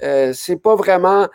c'est 0.00 0.62
pas 0.62 0.76
vraiment. 0.76 1.28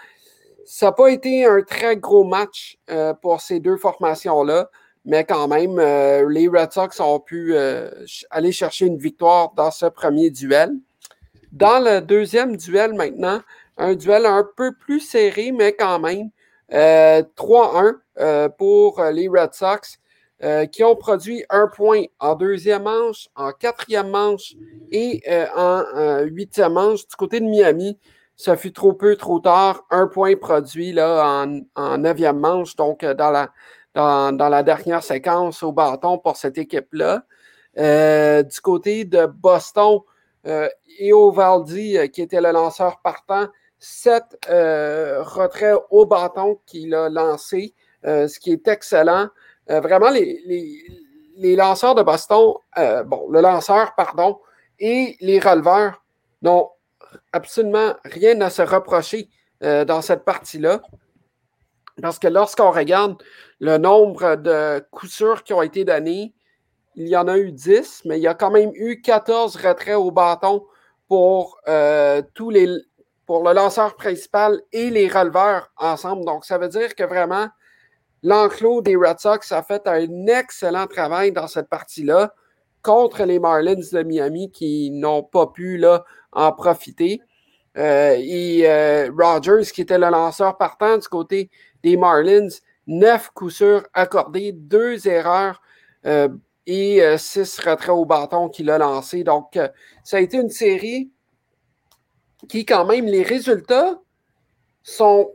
Ça 0.65 0.88
n'a 0.88 0.91
pas 0.93 1.10
été 1.10 1.45
un 1.45 1.62
très 1.62 1.95
gros 1.97 2.23
match 2.23 2.79
pour 3.21 3.41
ces 3.41 3.60
deux 3.60 3.77
formations-là 3.77 4.69
mais 5.06 5.24
quand 5.24 5.48
même, 5.48 5.78
euh, 5.78 6.28
les 6.30 6.48
Red 6.48 6.72
Sox 6.74 7.00
ont 7.00 7.20
pu 7.20 7.56
euh, 7.56 7.89
aller 8.32 8.52
chercher 8.52 8.88
une 8.88 8.98
victoire 8.98 9.54
dans 9.56 9.70
ce 9.70 9.86
premier 9.86 10.32
duel. 10.32 10.74
Dans 11.52 11.80
le 11.80 12.02
deuxième 12.02 12.58
duel 12.58 12.94
maintenant, 12.94 13.41
un 13.78 13.94
duel 13.94 14.26
un 14.26 14.46
peu 14.58 14.74
plus 14.74 15.00
serré, 15.00 15.52
mais 15.52 15.74
quand 15.74 16.00
même, 16.00 16.32
3-1 16.72 17.94
euh, 18.20 18.50
pour 18.50 19.04
les 19.13 19.28
Red 19.28 19.54
Sox. 19.54 20.00
qui 20.72 20.84
ont 20.84 20.96
produit 20.96 21.46
un 21.50 21.68
point 21.68 22.04
en 22.20 22.36
deuxième 22.36 22.84
manche, 22.84 23.30
en 23.36 23.52
quatrième 23.52 24.10
manche 24.10 24.56
et 24.91 25.22
en 25.56 25.84
huitième 26.24 26.74
manche. 26.74 27.08
Du 27.08 27.15
côté 27.15 27.39
de 27.39 27.46
Miami, 27.46 27.98
ça 28.36 28.58
fut 28.58 28.74
trop 28.74 28.94
peu, 28.94 29.15
trop 29.15 29.39
tard. 29.39 29.86
Un 29.91 30.08
point 30.08 30.36
produit 30.36 30.91
là, 30.91 31.46
en, 31.46 31.62
en 31.76 31.98
neuvième 31.98 32.39
manche, 32.39 32.76
donc 32.76 33.06
dans 33.06 33.32
la, 33.32 33.52
dans, 33.95 34.49
la 34.49 34.63
dernière 34.63 35.03
séquence 35.03 35.63
au 35.63 35.71
bâton 35.71 36.17
pour 36.17 36.36
cette 36.36 36.58
équipe-là. 36.58 37.23
Euh, 37.77 38.43
du 38.43 38.60
côté 38.62 39.05
de 39.05 39.25
Boston, 39.25 39.99
euh, 40.45 40.69
euh, 41.01 42.08
qui 42.08 42.21
était 42.21 42.41
le 42.41 42.51
lanceur 42.51 43.01
partant, 43.01 43.47
sept 43.79 44.38
euh, 44.49 45.23
retraits 45.23 45.77
au 45.89 46.05
bâton 46.05 46.60
qu'il 46.65 46.93
a 46.93 47.10
lancé, 47.10 47.73
ce 48.03 48.39
qui 48.39 48.51
est 48.51 48.67
excellent. 48.67 49.29
vraiment, 49.67 50.12
les, 50.12 50.39
les, 51.38 51.55
lanceurs 51.55 51.95
de 51.95 52.03
Boston, 52.03 52.53
bon, 53.05 53.27
le 53.29 53.41
lanceur, 53.41 53.95
pardon, 53.95 54.39
et 54.77 55.17
les 55.21 55.39
releveurs 55.39 56.03
n'ont 56.43 56.69
absolument 57.34 57.95
rien 58.03 58.39
à 58.41 58.51
se 58.51 58.62
reprocher 58.62 59.29
dans 59.62 60.01
cette 60.03 60.23
partie-là. 60.23 60.81
Parce 62.01 62.19
que 62.19 62.27
lorsqu'on 62.27 62.71
regarde 62.71 63.21
le 63.65 63.78
nombre 63.80 64.36
de 64.36 64.80
coups 64.91 65.12
sûrs 65.12 65.43
qui 65.43 65.54
ont 65.54 65.62
été 65.63 65.84
donnés, 65.84 66.34
il 66.95 67.08
y 67.08 67.17
en 67.17 67.28
a 67.28 67.38
eu 67.38 67.51
10, 67.51 68.04
mais 68.06 68.19
il 68.19 68.21
y 68.21 68.28
a 68.28 68.36
quand 68.36 68.51
même 68.51 68.71
eu 68.75 69.01
14 69.01 69.56
retraits 69.58 69.97
au 69.97 70.12
bâton 70.12 70.63
pour 71.08 71.58
euh, 71.67 72.21
tous 72.34 72.49
les 72.49 72.67
pour 73.25 73.43
le 73.43 73.54
lanceur 73.56 73.95
principal 73.95 74.62
et 74.71 74.91
les 74.91 75.08
releveurs 75.08 75.71
ensemble. 75.78 76.25
Donc, 76.25 76.45
ça 76.45 76.60
veut 76.60 76.67
dire 76.67 76.93
que 76.93 77.04
vraiment, 77.04 77.47
l'enclos 78.21 78.84
des 78.84 78.95
Red 78.95 79.19
Sox 79.19 79.51
a 79.51 79.63
fait 79.63 79.88
un 79.88 80.28
excellent 80.28 80.86
travail 80.86 81.32
dans 81.32 81.47
cette 81.47 81.67
partie-là 81.67 82.36
contre 82.84 83.23
les 83.23 83.39
Marlins 83.39 83.82
de 83.91 84.04
Miami 84.04 84.51
qui 84.51 84.91
n'ont 84.91 85.23
pas 85.23 85.47
pu 85.47 85.78
là, 85.78 86.04
en 86.34 86.51
profiter. 86.51 87.19
Euh, 87.78 88.15
et 88.19 88.69
euh, 88.69 89.10
Rogers, 89.17 89.71
qui 89.73 89.82
était 89.82 89.97
le 89.97 90.12
lanceur 90.12 90.56
partant 90.56 90.99
du 90.99 91.08
côté 91.08 91.49
des 91.82 91.97
Marlins, 91.97 92.49
neuf 92.88 93.32
coups 93.34 93.56
sûrs 93.56 93.84
accordés, 93.93 94.52
deux 94.52 95.08
erreurs 95.08 95.62
euh, 96.06 96.30
et 96.67 97.02
six 97.17 97.60
retraits 97.60 97.89
au 97.89 98.06
bâton 98.06 98.50
qu'il 98.50 98.71
a 98.71 98.80
lancé. 98.80 99.24
Donc, 99.24 99.60
ça 100.04 100.17
a 100.17 100.19
été 100.19 100.38
une 100.38 100.50
série 100.50 101.12
qui, 102.48 102.65
quand 102.65 102.86
même, 102.86 103.06
les 103.06 103.24
résultats 103.24 104.00
sont, 104.84 105.32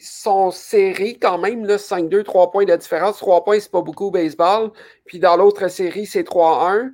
sont 0.00 0.50
serrés 0.50 1.18
quand 1.20 1.38
même. 1.38 1.66
5-2, 1.66 2.22
3 2.22 2.50
points 2.50 2.64
de 2.64 2.76
différence. 2.76 3.18
3 3.18 3.44
points, 3.44 3.60
c'est 3.60 3.70
pas 3.70 3.82
beaucoup 3.82 4.06
au 4.06 4.10
baseball. 4.10 4.70
Puis 5.04 5.18
dans 5.18 5.36
l'autre 5.36 5.68
série, 5.68 6.06
c'est 6.06 6.26
3-1. 6.26 6.92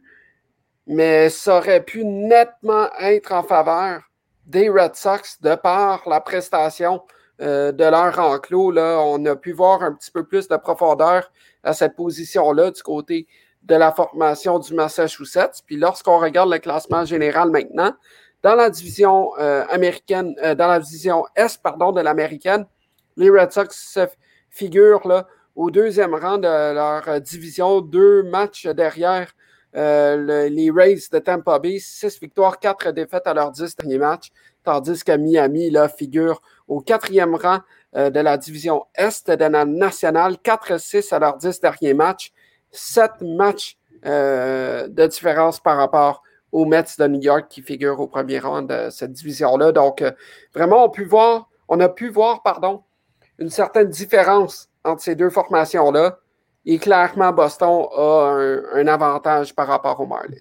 Mais 0.87 1.29
ça 1.29 1.59
aurait 1.59 1.85
pu 1.85 2.05
nettement 2.05 2.89
être 3.01 3.33
en 3.33 3.43
faveur 3.43 4.03
des 4.47 4.71
Red 4.71 4.95
Sox 4.95 5.41
de 5.43 5.55
par 5.55 6.09
la 6.09 6.21
prestation 6.21 7.03
euh, 7.41 7.73
de 7.73 7.85
leur 7.85 8.19
enclos. 8.19 8.71
Là, 8.71 9.01
on 9.01 9.25
a 9.27 9.37
pu 9.37 9.53
voir 9.53 9.83
un 9.83 9.93
petit 9.93 10.11
peu 10.11 10.25
plus 10.25 10.49
de 10.49 10.57
profondeur 10.57 11.31
à 11.63 11.73
cette 11.73 11.97
position-là 11.97 12.71
du 12.71 12.83
côté 12.83 13.27
de 13.63 13.75
la 13.75 13.93
formation 13.93 14.59
du 14.59 14.75
Massachusetts. 14.75 15.63
Puis 15.67 15.77
lorsqu'on 15.77 16.19
regarde 16.19 16.51
le 16.51 16.59
classement 16.59 17.05
général 17.05 17.51
maintenant, 17.51 17.93
dans 18.43 18.55
la 18.55 18.71
division 18.71 19.31
euh, 19.39 19.65
américaine, 19.69 20.35
euh, 20.43 20.55
dans 20.55 20.69
la 20.69 20.81
division 20.81 21.25
Est, 21.35 21.61
pardon, 21.63 21.93
de 21.93 22.01
l'américaine, 22.01 22.67
les 23.17 23.31
Red 23.31 23.53
Sox 23.53 23.69
se 23.71 24.07
figurent 24.51 25.07
là, 25.07 25.27
au 25.57 25.71
deuxième 25.71 26.15
rang 26.15 26.39
de 26.39 26.75
leur 26.75 27.21
division, 27.21 27.81
deux 27.81 28.23
matchs 28.23 28.67
derrière 28.67 29.33
euh, 29.77 30.49
les 30.49 30.71
Rays 30.71 30.99
de 31.13 31.19
Tampa 31.19 31.59
Bay, 31.59 31.79
6 31.79 32.21
victoires, 32.21 32.59
4 32.59 32.93
défaites 32.93 33.27
à 33.27 33.35
leurs 33.35 33.51
10 33.51 33.77
derniers 33.77 33.99
matchs, 33.99 34.31
tandis 34.69 35.03
que 35.03 35.13
Miami 35.13 35.73
figure 35.97 36.43
au 36.67 36.81
quatrième 36.81 37.35
rang 37.35 37.61
euh, 37.97 38.11
de 38.11 38.21
la 38.21 38.37
division 38.37 38.85
Est 38.95 39.31
de 39.31 39.45
la 39.47 39.65
nationale, 39.65 40.35
4-6 40.45 41.15
à 41.15 41.19
leurs 41.19 41.39
10 41.39 41.59
derniers 41.61 41.95
matchs, 41.95 42.35
7 42.71 43.23
matchs 43.23 43.79
euh, 44.05 44.87
de 44.87 45.07
différence 45.07 45.59
par 45.59 45.79
rapport 45.79 46.23
aux 46.53 46.67
Mets 46.67 46.85
de 46.99 47.07
New 47.07 47.23
York 47.23 47.47
qui 47.49 47.63
figurent 47.63 47.99
au 47.99 48.09
premier 48.09 48.41
rang 48.41 48.61
de 48.61 48.91
cette 48.91 49.13
division-là. 49.13 49.73
Donc, 49.73 50.05
vraiment, 50.55 50.85
on, 50.85 51.05
voir, 51.07 51.49
on 51.69 51.81
a 51.81 51.89
pu 51.89 52.11
voir 52.11 52.43
une 53.39 53.49
certaine 53.49 53.89
différence 53.89 54.69
entre 54.85 55.01
ces 55.01 55.15
deux 55.15 55.31
formations-là. 55.31 56.19
Et 56.67 56.79
clairement, 56.79 57.33
Boston 57.33 57.87
a 57.97 58.37
un, 58.75 58.87
avantage 58.87 59.55
par 59.55 59.67
rapport 59.67 59.99
aux 59.99 60.07
Marlins. 60.07 60.37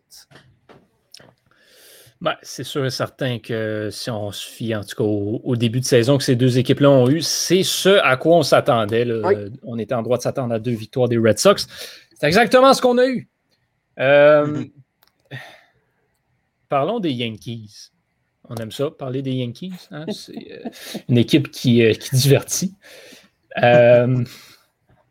Ben, 2.19 2.36
c'est 2.41 2.63
sûr 2.63 2.84
et 2.86 2.89
certain 2.89 3.38
que 3.38 3.89
si 3.91 4.10
on 4.10 4.32
se 4.32 4.47
fie, 4.47 4.75
en 4.75 4.84
tout 4.84 4.95
cas, 4.95 5.03
au, 5.03 5.56
début 5.56 5.80
de 5.80 5.86
saison 5.86 6.17
que 6.17 6.23
ces 6.23 6.36
deux 6.36 6.58
équipes-là 6.58 6.89
ont 6.89 7.08
eu, 7.10 7.21
c'est 7.21 7.62
ce 7.62 7.99
à 8.03 8.17
quoi 8.17 8.38
on 8.38 8.43
s'attendait. 8.43 9.08
On 9.63 9.77
était 9.77 9.93
en 9.93 10.01
droit 10.01 10.17
de 10.17 10.23
s'attendre 10.23 10.53
à 10.53 10.60
deux 10.60 10.71
victoires 10.71 11.08
des 11.08 11.17
Red 11.17 11.38
Sox. 11.38 11.67
C'est 12.19 12.25
exactement 12.25 12.73
ce 12.73 12.82
qu'on 12.82 12.97
a 12.97 13.06
eu. 13.06 13.30
Euh, 13.99 14.63
parlons 16.69 16.99
des 16.99 17.12
Yankees. 17.12 17.91
On 18.49 18.56
aime 18.56 18.71
ça, 18.71 18.89
parler 18.89 19.21
des 19.21 19.34
Yankees. 19.34 19.73
Hein? 19.91 20.06
C'est 20.12 20.51
euh, 20.51 20.69
une 21.10 21.19
équipe 21.19 21.51
qui, 21.51 21.84
euh, 21.84 21.93
qui 21.93 22.15
divertit. 22.15 22.73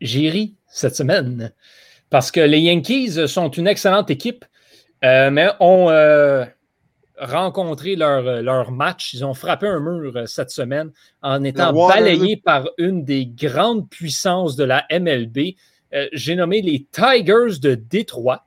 J'ai 0.01 0.29
ri 0.29 0.55
cette 0.67 0.95
semaine. 0.95 1.53
Parce 2.09 2.31
que 2.31 2.41
les 2.41 2.59
Yankees 2.59 3.27
sont 3.27 3.49
une 3.49 3.67
excellente 3.67 4.09
équipe, 4.09 4.43
mais 5.01 5.49
ont 5.59 5.89
euh, 7.19 7.25
rencontré 7.25 7.95
leur, 7.95 8.41
leur, 8.41 8.71
match. 8.71 9.13
Ils 9.13 9.25
ont 9.25 9.33
frappé 9.33 9.67
un 9.67 9.79
mur 9.79 10.15
euh, 10.15 10.25
cette 10.25 10.49
semaine 10.49 10.91
en 11.21 11.43
étant 11.43 11.73
balayés 11.87 12.37
par 12.37 12.69
une 12.77 13.03
des 13.03 13.25
grandes 13.25 13.89
puissances 13.89 14.55
de 14.55 14.63
la 14.63 14.85
MLB. 14.91 15.55
J'ai 16.11 16.35
nommé 16.35 16.61
les 16.61 16.85
Tigers 16.91 17.59
de 17.61 17.75
Détroit. 17.75 18.45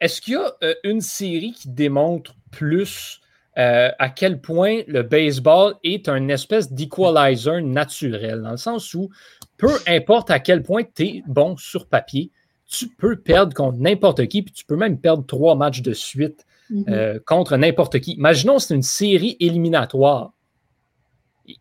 Est-ce 0.00 0.22
qu'il 0.22 0.34
y 0.34 0.36
a 0.36 0.54
une 0.84 1.02
série 1.02 1.52
qui 1.52 1.68
démontre 1.68 2.34
plus 2.50 3.20
euh, 3.58 3.90
à 3.98 4.08
quel 4.08 4.40
point 4.40 4.82
le 4.86 5.02
baseball 5.02 5.74
est 5.82 6.08
un 6.08 6.28
espèce 6.28 6.72
d'equalizer 6.72 7.60
naturel, 7.60 8.42
dans 8.42 8.52
le 8.52 8.56
sens 8.56 8.94
où 8.94 9.10
peu 9.56 9.76
importe 9.88 10.30
à 10.30 10.38
quel 10.38 10.62
point 10.62 10.82
tu 10.84 11.02
es 11.02 11.22
bon 11.26 11.56
sur 11.56 11.86
papier, 11.86 12.30
tu 12.66 12.88
peux 12.88 13.16
perdre 13.16 13.52
contre 13.52 13.78
n'importe 13.78 14.26
qui, 14.28 14.42
puis 14.42 14.54
tu 14.54 14.64
peux 14.64 14.76
même 14.76 15.00
perdre 15.00 15.26
trois 15.26 15.56
matchs 15.56 15.82
de 15.82 15.92
suite 15.92 16.46
Mhm. 16.70 16.84
euh, 16.88 17.18
contre 17.26 17.56
n'importe 17.56 18.00
qui. 18.00 18.12
Imaginons 18.12 18.56
que 18.56 18.62
c'est 18.62 18.74
une 18.74 18.82
série 18.82 19.36
éliminatoire. 19.40 20.32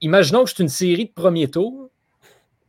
Imaginons 0.01 0.43
que 0.43 0.51
c'est 0.51 0.61
une 0.61 0.69
série 0.69 1.05
de 1.05 1.11
premier 1.11 1.49
tour. 1.49 1.89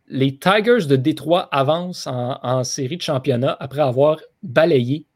Les 0.07 0.39
Tigers 0.39 0.87
de 0.87 0.97
Détroit 0.97 1.49
avancent 1.53 2.07
en, 2.07 2.65
série 2.65 2.97
de 2.97 3.03
championnat 3.03 3.57
après 3.61 3.83
avoir 3.83 4.19
balayé 4.43 5.07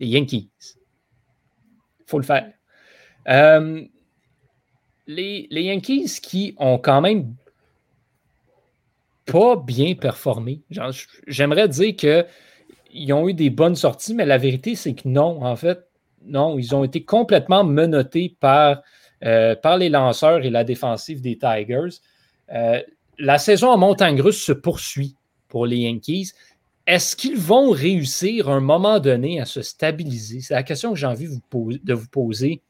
les 0.00 0.08
Yankees. 0.08 0.50
Il 2.00 2.04
faut 2.06 2.18
le 2.18 2.24
faire. 2.24 2.50
Euh, 3.28 3.84
les, 5.06 5.46
les 5.50 5.62
Yankees 5.64 6.18
qui 6.22 6.54
ont 6.58 6.78
quand 6.78 7.00
même 7.00 7.34
pas 9.26 9.56
bien 9.56 9.94
performé. 9.94 10.62
J'aimerais 11.26 11.68
dire 11.68 11.94
qu'ils 11.94 13.12
ont 13.12 13.28
eu 13.28 13.34
des 13.34 13.50
bonnes 13.50 13.76
sorties, 13.76 14.14
mais 14.14 14.24
la 14.24 14.38
vérité, 14.38 14.74
c'est 14.74 14.94
que 14.94 15.06
non, 15.06 15.44
en 15.44 15.54
fait, 15.54 15.87
non, 16.24 16.58
ils 16.58 16.74
ont 16.74 16.84
été 16.84 17.04
complètement 17.04 17.64
menottés 17.64 18.36
par, 18.40 18.82
euh, 19.24 19.54
par 19.54 19.76
les 19.76 19.88
lanceurs 19.88 20.44
et 20.44 20.50
la 20.50 20.64
défensive 20.64 21.20
des 21.20 21.38
Tigers. 21.38 22.00
Euh, 22.52 22.80
la 23.18 23.38
saison 23.38 23.70
en 23.70 23.78
montagne 23.78 24.20
russe 24.20 24.42
se 24.42 24.52
poursuit 24.52 25.16
pour 25.48 25.66
les 25.66 25.78
Yankees. 25.78 26.32
Est-ce 26.86 27.16
qu'ils 27.16 27.36
vont 27.36 27.70
réussir 27.70 28.48
à 28.48 28.54
un 28.54 28.60
moment 28.60 29.00
donné 29.00 29.40
à 29.40 29.44
se 29.44 29.62
stabiliser? 29.62 30.40
C'est 30.40 30.54
la 30.54 30.62
question 30.62 30.92
que 30.92 30.98
j'ai 30.98 31.06
envie 31.06 31.28
de 31.28 31.94
vous 31.94 32.08
poser. 32.08 32.62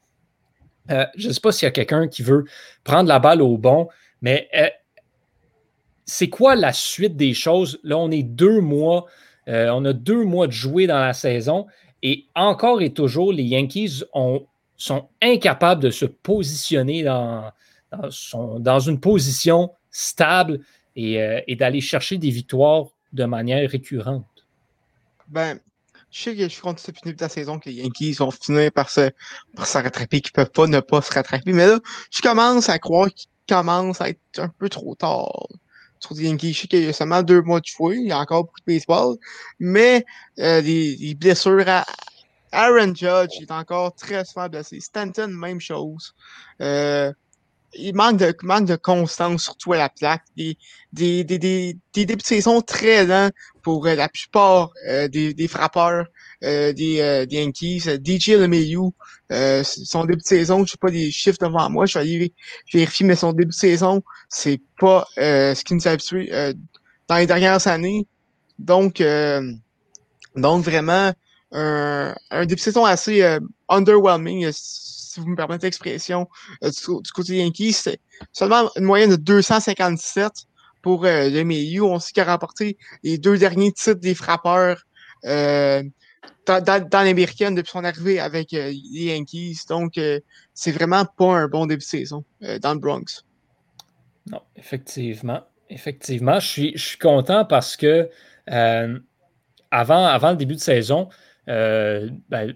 Euh, 0.89 1.05
je 1.15 1.27
ne 1.27 1.33
sais 1.33 1.39
pas 1.39 1.51
s'il 1.51 1.67
y 1.67 1.69
a 1.69 1.71
quelqu'un 1.71 2.07
qui 2.07 2.23
veut 2.23 2.45
prendre 2.83 3.07
la 3.07 3.19
balle 3.19 3.41
au 3.41 3.57
bon, 3.57 3.87
mais 4.21 4.49
c'est 6.05 6.29
quoi 6.29 6.55
la 6.55 6.73
suite 6.73 7.15
des 7.15 7.33
choses? 7.33 7.79
Là, 7.83 7.97
on 7.97 8.11
est 8.11 8.23
deux 8.23 8.59
mois, 8.59 9.05
on 9.47 9.85
a 9.85 9.93
deux 9.93 10.23
mois 10.23 10.47
de 10.47 10.51
jouer 10.51 10.87
dans 10.87 10.99
la 10.99 11.13
saison 11.13 11.67
et 12.03 12.25
encore 12.35 12.81
et 12.81 12.93
toujours, 12.93 13.33
les 13.33 13.43
Yankees 13.43 14.03
ont, 14.13 14.45
sont 14.77 15.09
incapables 15.21 15.81
de 15.81 15.89
se 15.89 16.05
positionner 16.05 17.03
dans, 17.03 17.51
une 18.79 18.99
position 18.99 19.71
stable 19.91 20.61
et, 20.95 21.21
euh, 21.21 21.41
et 21.47 21.55
d'aller 21.55 21.81
chercher 21.81 22.17
des 22.17 22.29
victoires 22.29 22.85
de 23.13 23.25
manière 23.25 23.69
récurrente. 23.69 24.25
Ben, 25.27 25.59
je 26.11 26.21
sais 26.21 26.35
que 26.35 26.43
je 26.43 26.47
suis 26.47 26.61
début 27.03 27.15
de 27.15 27.21
la 27.21 27.29
saison 27.29 27.59
que 27.59 27.69
les 27.69 27.75
Yankees 27.75 28.13
vont 28.13 28.31
finir 28.31 28.71
par 28.71 28.89
se, 28.89 29.11
rattraper, 29.55 30.21
qu'ils 30.21 30.31
peuvent 30.31 30.49
pas 30.49 30.65
ne 30.65 30.79
pas 30.79 31.01
se 31.01 31.13
rattraper. 31.13 31.53
Mais 31.53 31.67
là, 31.67 31.79
je 32.11 32.21
commence 32.21 32.67
à 32.69 32.79
croire 32.79 33.09
qu'ils 33.13 33.29
commencent 33.47 34.01
à 34.01 34.09
être 34.09 34.19
un 34.37 34.49
peu 34.49 34.69
trop 34.69 34.95
tard. 34.95 35.47
Sur 35.99 36.15
les 36.15 36.23
Yankees, 36.29 36.53
je 36.53 36.61
sais 36.61 36.67
qu'il 36.67 36.83
y 36.83 36.87
a 36.87 36.93
seulement 36.93 37.23
deux 37.23 37.41
mois 37.41 37.59
de 37.59 37.65
jouer, 37.65 37.97
il 37.97 38.07
y 38.07 38.11
a 38.11 38.19
encore 38.19 38.45
beaucoup 38.45 38.59
de 38.65 38.73
baseball, 38.73 39.17
mais 39.59 40.05
euh, 40.39 40.61
les, 40.61 40.95
les 40.95 41.13
blessures 41.13 41.67
à 41.67 41.85
Aaron 42.51 42.95
Judge 42.95 43.35
il 43.39 43.43
est 43.43 43.51
encore 43.51 43.93
très 43.95 44.25
souvent 44.25 44.47
blessé. 44.49 44.79
Stanton, 44.79 45.27
même 45.27 45.59
chose. 45.59 46.15
Euh, 46.61 47.11
il 47.73 47.93
manque 47.93 48.17
de, 48.17 48.35
manque 48.41 48.65
de 48.65 48.75
constance, 48.75 49.43
surtout 49.43 49.73
à 49.73 49.77
la 49.77 49.89
plaque. 49.89 50.23
Des, 50.35 50.57
des, 50.91 51.23
des, 51.23 51.37
des, 51.37 51.77
des 51.93 52.05
débuts 52.05 52.21
de 52.21 52.27
saison 52.27 52.61
très 52.61 53.05
lents 53.05 53.29
pour 53.61 53.85
euh, 53.85 53.95
la 53.95 54.09
plupart 54.09 54.71
euh, 54.87 55.07
des, 55.07 55.33
des 55.33 55.47
frappeurs 55.47 56.07
euh, 56.43 56.73
des, 56.73 56.99
euh, 57.01 57.25
des 57.25 57.37
Yankees. 57.37 57.83
Euh, 57.87 57.97
DJ 57.97 58.29
LeMahieu, 58.29 58.79
euh, 59.31 59.63
son 59.63 60.05
début 60.05 60.17
de 60.17 60.27
saison, 60.27 60.65
je 60.65 60.71
sais 60.71 60.77
pas 60.79 60.89
les 60.89 61.11
chiffres 61.11 61.37
devant 61.39 61.69
moi, 61.69 61.85
je 61.85 61.95
vais 61.95 61.99
aller 62.01 62.33
vérifier, 62.73 63.05
mais 63.05 63.15
son 63.15 63.31
début 63.33 63.47
de 63.47 63.53
saison, 63.53 64.01
c'est 64.29 64.61
pas 64.79 65.07
euh, 65.17 65.53
ce 65.55 65.63
qui 65.63 65.73
nous 65.73 65.87
a 65.87 65.91
habitués 65.91 66.29
euh, 66.33 66.53
dans 67.07 67.17
les 67.17 67.27
dernières 67.27 67.67
années. 67.67 68.07
Donc, 68.57 69.01
euh, 69.01 69.51
donc 70.35 70.63
vraiment, 70.63 71.13
un, 71.51 72.15
un 72.29 72.41
début 72.41 72.55
de 72.55 72.59
saison 72.59 72.85
assez 72.85 73.21
euh, 73.21 73.39
underwhelming, 73.69 74.45
euh, 74.45 74.51
si 74.53 75.19
vous 75.19 75.27
me 75.27 75.35
permettez 75.35 75.67
l'expression, 75.67 76.27
euh, 76.63 76.69
du, 76.69 77.11
côté 77.11 77.33
des 77.33 77.39
Yankees. 77.39 77.73
C'est 77.73 77.99
seulement 78.31 78.69
une 78.75 78.83
moyenne 78.83 79.11
de 79.11 79.15
257 79.15 80.31
pour 80.81 81.05
euh, 81.05 81.29
le 81.29 81.43
milieu. 81.43 81.83
On 81.83 81.99
sait 81.99 82.11
qu'il 82.11 82.21
a 82.21 82.31
remporté 82.31 82.77
les 83.03 83.17
deux 83.17 83.37
derniers 83.37 83.71
titres 83.71 83.99
des 83.99 84.15
frappeurs 84.15 84.83
euh, 85.25 85.83
dans, 86.57 87.03
l'américaine 87.03 87.55
depuis 87.55 87.71
son 87.71 87.83
arrivée 87.83 88.19
avec 88.19 88.53
euh, 88.53 88.71
les 88.91 89.05
Yankees. 89.05 89.59
Donc, 89.67 89.97
euh, 89.97 90.19
c'est 90.53 90.71
vraiment 90.71 91.05
pas 91.05 91.33
un 91.33 91.47
bon 91.47 91.65
début 91.65 91.79
de 91.79 91.83
saison 91.83 92.23
euh, 92.43 92.59
dans 92.59 92.73
le 92.73 92.79
Bronx. 92.79 93.23
Non, 94.29 94.41
effectivement. 94.55 95.41
Effectivement, 95.69 96.39
je 96.39 96.75
suis, 96.75 96.97
content 96.99 97.45
parce 97.45 97.77
que 97.77 98.09
avant, 99.69 100.31
le 100.31 100.35
début 100.35 100.55
de 100.55 100.59
saison, 100.59 101.09
ben, 101.45 102.55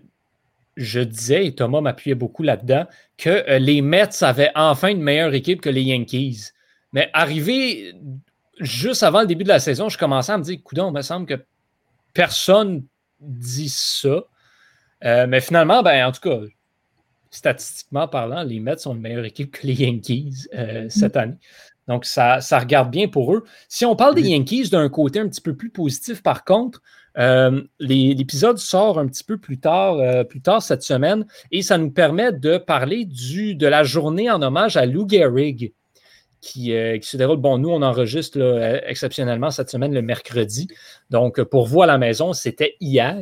je 0.76 0.99
disais, 0.99 1.45
et 1.45 1.54
Thomas 1.54 1.82
m'appuyait 1.82 2.15
beaucoup 2.15 2.41
là-dedans, 2.41 2.88
que 3.17 3.60
les 3.60 3.84
Mets 3.84 4.23
avaient 4.23 4.52
enfin 4.56 4.88
une 4.88 5.04
meilleure 5.04 5.36
équipe 5.36 5.62
que 5.62 5.69
les 5.69 5.84
Yankees. 5.84 6.54
Mais 6.91 7.12
arrivé 7.13 7.93
juste 8.60 9.04
avant 9.04 9.21
le 9.21 9.28
début 9.28 9.43
de 9.43 9.49
la 9.49 9.60
saison, 9.60 9.89
je 9.89 9.97
commençais 9.99 10.32
à 10.32 10.38
me 10.39 10.43
dire, 10.43 10.58
coudon, 10.63 10.89
il 10.89 10.93
me 10.93 11.02
semble 11.04 11.28
que 11.28 11.45
personne 12.13 12.84
dit 13.25 13.69
ça. 13.69 14.23
Euh, 15.03 15.27
mais 15.27 15.41
finalement, 15.41 15.83
ben, 15.83 16.05
en 16.05 16.12
tout 16.12 16.21
cas, 16.21 16.39
statistiquement 17.29 18.07
parlant, 18.07 18.43
les 18.43 18.59
Mets 18.59 18.77
sont 18.77 18.95
une 18.95 19.01
meilleure 19.01 19.25
équipe 19.25 19.51
que 19.51 19.67
les 19.67 19.73
Yankees 19.73 20.47
euh, 20.53 20.86
cette 20.89 21.17
année. 21.17 21.38
Donc, 21.88 22.05
ça, 22.05 22.39
ça, 22.39 22.59
regarde 22.59 22.91
bien 22.91 23.07
pour 23.09 23.33
eux. 23.33 23.43
Si 23.67 23.86
on 23.86 23.95
parle 23.95 24.15
des 24.15 24.21
Yankees 24.21 24.69
d'un 24.69 24.88
côté 24.88 25.19
un 25.19 25.27
petit 25.27 25.41
peu 25.41 25.55
plus 25.55 25.69
positif, 25.69 26.23
par 26.23 26.45
contre, 26.45 26.81
euh, 27.17 27.62
l'épisode 27.79 28.57
sort 28.57 28.97
un 28.97 29.07
petit 29.07 29.23
peu 29.23 29.38
plus 29.38 29.59
tard, 29.59 29.95
euh, 29.95 30.23
plus 30.23 30.41
tard 30.41 30.63
cette 30.63 30.81
semaine 30.81 31.25
et 31.51 31.62
ça 31.62 31.77
nous 31.77 31.91
permet 31.91 32.31
de 32.31 32.57
parler 32.57 33.05
du, 33.05 33.55
de 33.55 33.67
la 33.67 33.83
journée 33.83 34.31
en 34.31 34.41
hommage 34.41 34.77
à 34.77 34.86
Lou 34.86 35.07
Gehrig 35.07 35.73
qui, 36.43 36.73
euh, 36.73 36.97
qui, 36.99 37.10
se 37.10 37.17
déroule. 37.17 37.38
Bon, 37.38 37.58
nous, 37.58 37.69
on 37.69 37.82
enregistre 37.82 38.38
là, 38.38 38.88
exceptionnellement 38.88 39.49
cette 39.49 39.69
semaine 39.69 39.93
le 39.93 40.01
mercredi. 40.01 40.67
Donc, 41.10 41.41
pour 41.41 41.67
vous 41.67 41.82
à 41.82 41.86
la 41.86 41.97
maison, 41.97 42.34
c'était 42.34 42.75
hier. 42.82 43.17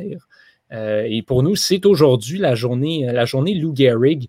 Euh, 0.72 1.06
et 1.08 1.22
pour 1.22 1.42
nous, 1.42 1.54
c'est 1.54 1.86
aujourd'hui 1.86 2.38
la 2.38 2.54
journée, 2.54 3.06
la 3.12 3.24
journée 3.24 3.54
Lou 3.54 3.74
Gehrig 3.74 4.28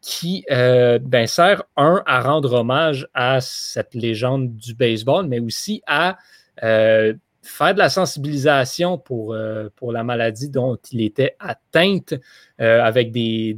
qui 0.00 0.44
euh, 0.50 0.98
ben, 0.98 1.28
sert, 1.28 1.62
un, 1.76 2.02
à 2.06 2.20
rendre 2.20 2.54
hommage 2.54 3.06
à 3.14 3.40
cette 3.40 3.94
légende 3.94 4.56
du 4.56 4.74
baseball, 4.74 5.28
mais 5.28 5.38
aussi 5.38 5.80
à 5.86 6.18
euh, 6.64 7.14
faire 7.42 7.74
de 7.74 7.78
la 7.78 7.88
sensibilisation 7.88 8.98
pour, 8.98 9.34
euh, 9.34 9.68
pour 9.76 9.92
la 9.92 10.04
maladie 10.04 10.48
dont 10.48 10.78
il 10.90 11.02
était 11.02 11.36
atteinte 11.40 12.14
euh, 12.60 12.82
avec 12.82 13.10
des, 13.10 13.54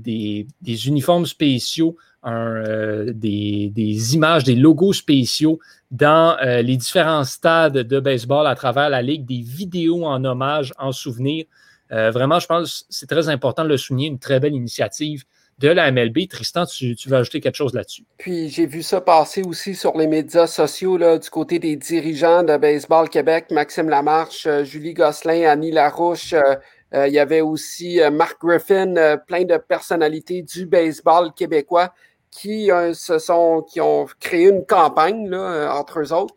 des, 0.60 0.88
uniformes 0.88 1.26
spéciaux, 1.26 1.96
euh, 2.26 3.12
des, 3.14 4.14
images, 4.14 4.44
des 4.44 4.54
logos 4.54 4.92
spéciaux 4.92 5.58
dans 5.90 6.36
euh, 6.42 6.62
les 6.62 6.76
différents 6.76 7.24
stades 7.24 7.78
de 7.78 8.00
baseball 8.00 8.46
à 8.46 8.54
travers 8.54 8.88
la 8.88 9.02
Ligue, 9.02 9.24
des 9.24 9.42
vidéos 9.42 10.04
en 10.04 10.24
hommage, 10.24 10.72
en 10.78 10.92
souvenir. 10.92 11.44
Euh, 11.92 12.10
vraiment, 12.10 12.38
je 12.38 12.46
pense 12.46 12.80
que 12.80 12.86
c'est 12.90 13.06
très 13.06 13.28
important 13.28 13.64
de 13.64 13.68
le 13.68 13.76
souligner, 13.76 14.08
une 14.08 14.18
très 14.18 14.40
belle 14.40 14.54
initiative 14.54 15.24
de 15.58 15.68
la 15.68 15.90
MLB. 15.90 16.26
Tristan, 16.28 16.66
tu, 16.66 16.96
veux 17.06 17.16
ajouter 17.16 17.40
quelque 17.40 17.56
chose 17.56 17.74
là-dessus? 17.74 18.04
Puis 18.18 18.48
j'ai 18.48 18.66
vu 18.66 18.82
ça 18.82 19.00
passer 19.00 19.42
aussi 19.42 19.74
sur 19.74 19.96
les 19.96 20.06
médias 20.06 20.46
sociaux 20.46 20.98
du 20.98 21.30
côté 21.30 21.58
des 21.58 21.76
dirigeants 21.76 22.42
de 22.42 22.56
Baseball 22.56 23.08
Québec, 23.08 23.46
Maxime 23.50 23.88
Lamarche, 23.88 24.46
euh, 24.46 24.64
Julie 24.64 24.94
Gosselin, 24.94 25.48
Annie 25.48 25.70
Larouche. 25.70 26.32
Euh, 26.32 26.56
euh, 26.94 27.08
il 27.08 27.14
y 27.14 27.18
avait 27.18 27.40
aussi 27.40 28.00
Mark 28.12 28.40
Griffin, 28.40 28.96
euh, 28.96 29.16
plein 29.16 29.44
de 29.44 29.56
personnalités 29.56 30.42
du 30.42 30.66
baseball 30.66 31.32
québécois 31.34 31.92
qui, 32.34 32.68
se 32.94 33.18
sont, 33.18 33.62
qui 33.62 33.80
ont 33.80 34.06
créé 34.18 34.48
une 34.48 34.66
campagne 34.66 35.30
là, 35.30 35.38
euh, 35.38 35.70
entre 35.70 36.00
eux 36.00 36.12
autres 36.12 36.34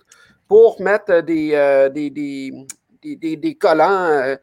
pour 0.47 0.79
mettre 0.79 1.21
des, 1.21 1.51
euh, 1.55 1.89
des, 1.89 2.09
des, 2.11 2.51
des, 3.03 3.35
des 3.35 3.55
collants 3.55 4.05
euh, 4.05 4.35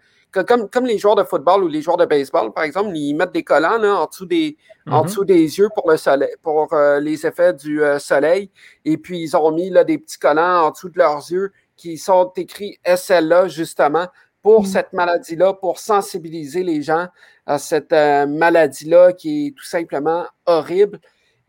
comme, 0.42 0.68
comme 0.68 0.86
les 0.86 0.98
joueurs 0.98 1.14
de 1.14 1.22
football 1.22 1.62
ou 1.62 1.68
les 1.68 1.80
joueurs 1.80 1.96
de 1.96 2.06
baseball, 2.06 2.52
par 2.52 2.64
exemple, 2.64 2.90
ils 2.96 3.14
mettent 3.14 3.32
des 3.32 3.44
collants 3.44 3.78
là, 3.78 4.00
en, 4.00 4.06
dessous 4.06 4.26
des, 4.26 4.56
mm 4.86 4.90
-hmm. 4.90 4.94
en 4.96 5.04
dessous 5.04 5.24
des 5.24 5.58
yeux 5.58 5.68
pour, 5.74 5.88
le 5.88 5.96
soleil, 5.96 6.34
pour 6.42 6.72
euh, 6.72 6.98
les 6.98 7.24
effets 7.24 7.52
du 7.54 7.82
euh, 7.84 8.00
soleil. 8.00 8.50
Et 8.84 8.96
puis, 8.96 9.20
ils 9.22 9.36
ont 9.36 9.52
mis 9.52 9.70
là, 9.70 9.84
des 9.84 9.98
petits 9.98 10.18
collants 10.18 10.66
en 10.66 10.70
dessous 10.72 10.88
de 10.88 10.98
leurs 10.98 11.22
yeux 11.30 11.52
qui 11.76 11.98
sont 11.98 12.32
écrits 12.36 12.78
SLA, 12.84 13.46
justement, 13.46 14.08
pour 14.42 14.62
mm 14.62 14.64
-hmm. 14.64 14.72
cette 14.72 14.92
maladie-là, 14.92 15.54
pour 15.54 15.78
sensibiliser 15.78 16.62
les 16.64 16.82
gens 16.82 17.06
à 17.46 17.58
cette 17.58 17.92
euh, 17.92 18.26
maladie-là 18.26 19.12
qui 19.12 19.46
est 19.46 19.52
tout 19.58 19.68
simplement 19.76 20.24
horrible. 20.46 20.98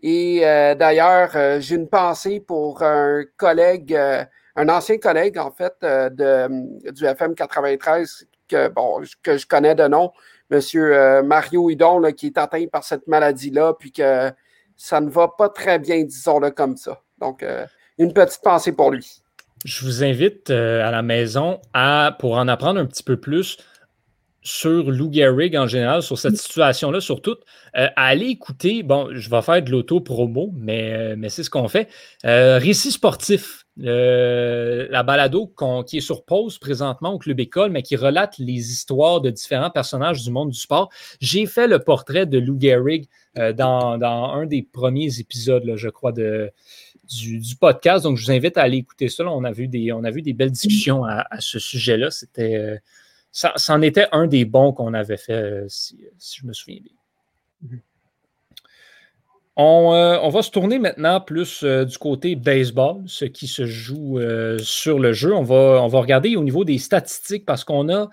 Et 0.01 0.41
euh, 0.43 0.75
d'ailleurs, 0.75 1.31
euh, 1.36 1.60
j'ai 1.60 1.75
une 1.75 1.88
pensée 1.88 2.39
pour 2.39 2.84
un 2.84 3.23
collègue, 3.38 3.93
euh, 3.93 4.23
un 4.55 4.69
ancien 4.69 4.97
collègue, 4.97 5.38
en 5.38 5.51
fait, 5.51 5.73
de, 5.81 6.91
du 6.91 7.05
FM 7.05 7.36
93 7.36 8.27
que, 8.47 8.69
bon, 8.69 9.01
que 9.23 9.38
je 9.38 9.47
connais 9.47 9.75
de 9.75 9.88
nom, 9.88 10.12
Monsieur 10.51 11.23
Mario 11.23 11.71
Hidon 11.71 12.03
qui 12.15 12.27
est 12.27 12.38
atteint 12.38 12.67
par 12.71 12.84
cette 12.84 13.08
maladie-là, 13.08 13.73
puis 13.79 13.91
que 13.91 14.31
ça 14.77 15.01
ne 15.01 15.10
va 15.10 15.27
pas 15.27 15.49
très 15.49 15.79
bien, 15.79 16.03
disons-le 16.03 16.51
comme 16.51 16.77
ça. 16.77 17.01
Donc, 17.19 17.43
une 17.97 18.13
petite 18.13 18.41
pensée 18.43 18.71
pour 18.71 18.91
lui. 18.91 19.23
Je 19.65 19.84
vous 19.84 20.03
invite 20.03 20.51
à 20.51 20.91
la 20.91 21.01
maison 21.01 21.60
à, 21.73 22.15
pour 22.19 22.34
en 22.34 22.47
apprendre 22.47 22.79
un 22.79 22.86
petit 22.86 23.03
peu 23.03 23.17
plus, 23.17 23.58
sur 24.45 24.91
Lou 24.91 25.12
Gehrig 25.12 25.58
en 25.58 25.65
général, 25.65 26.03
sur 26.03 26.19
cette 26.19 26.38
situation-là, 26.38 27.01
surtout, 27.01 27.36
euh, 27.75 27.88
à 27.95 28.05
aller 28.05 28.27
écouter, 28.27 28.84
bon, 28.84 29.10
je 29.12 29.27
vais 29.27 29.41
faire 29.41 29.62
de 29.63 29.71
l'auto-promo, 29.71 30.51
mais, 30.55 30.93
euh, 30.93 31.15
mais 31.17 31.29
c'est 31.29 31.41
ce 31.41 31.49
qu'on 31.49 31.67
fait. 31.67 31.89
Euh, 32.25 32.60
récit 32.60 32.91
sportif, 32.91 33.65
la 33.77 35.03
balado 35.03 35.51
qui 35.88 35.97
est 35.97 36.01
sur 36.01 36.23
pause 36.25 36.60
présentement 36.60 37.13
au 37.13 37.17
Club 37.17 37.39
École, 37.39 37.71
mais 37.71 37.81
qui 37.81 37.95
relate 37.95 38.38
les 38.38 38.71
histoires 38.71 39.19
de 39.19 39.31
différents 39.31 39.71
personnages 39.71 40.23
du 40.23 40.29
monde 40.29 40.51
du 40.51 40.60
sport. 40.60 40.89
J'ai 41.19 41.47
fait 41.47 41.67
le 41.67 41.79
portrait 41.79 42.27
de 42.27 42.38
Lou 42.38 42.58
Gehrig 42.62 43.10
dans, 43.36 43.99
un 44.01 44.45
des 44.45 44.62
premiers 44.62 45.19
épisodes, 45.19 45.73
je 45.75 45.89
crois, 45.89 46.13
de, 46.13 46.51
du, 47.10 47.55
podcast. 47.60 48.03
Donc, 48.03 48.15
je 48.15 48.25
vous 48.25 48.31
invite 48.31 48.58
à 48.58 48.62
aller 48.62 48.77
écouter 48.77 49.10
ça. 49.10 49.25
on, 49.25 49.43
a 49.43 49.51
vu 49.51 49.67
des, 49.67 49.91
on 49.91 50.03
a 50.05 50.12
vu 50.12 50.21
des 50.21 50.34
belles 50.34 50.51
discussions 50.51 51.03
à, 51.03 51.25
à 51.29 51.41
ce 51.41 51.60
sujet-là. 51.60 52.12
C'était 52.12 52.79
ça, 53.35 53.53
en 53.67 53.81
était 53.81 54.07
un 54.13 54.27
des 54.27 54.45
bons 54.45 54.71
qu'on 54.71 54.93
avait 54.93 55.17
fait, 55.17 55.33
euh, 55.33 55.65
si, 55.67 55.99
je 56.17 56.47
me 56.47 56.53
souviens 56.53 56.79
bien. 56.81 56.93
Mhm. 57.61 57.81
Euh, 59.57 60.19
on, 60.21 60.29
va 60.29 60.41
se 60.41 60.51
tourner 60.51 60.79
maintenant 60.79 61.19
plus 61.21 61.63
euh, 61.63 61.85
du 61.85 61.97
côté 61.97 62.35
baseball, 62.35 63.03
ce 63.07 63.25
qui 63.25 63.47
se 63.47 63.65
joue 63.65 64.19
sur 64.59 64.99
le 64.99 65.11
jeu. 65.11 65.33
On 65.33 65.43
va, 65.43 65.81
on 65.81 65.87
va 65.87 65.99
regarder 65.99 66.35
au 66.37 66.43
niveau 66.43 66.63
des 66.63 66.77
statistiques 66.77 67.45
parce 67.45 67.63
qu'on 67.65 67.89
a, 67.89 68.09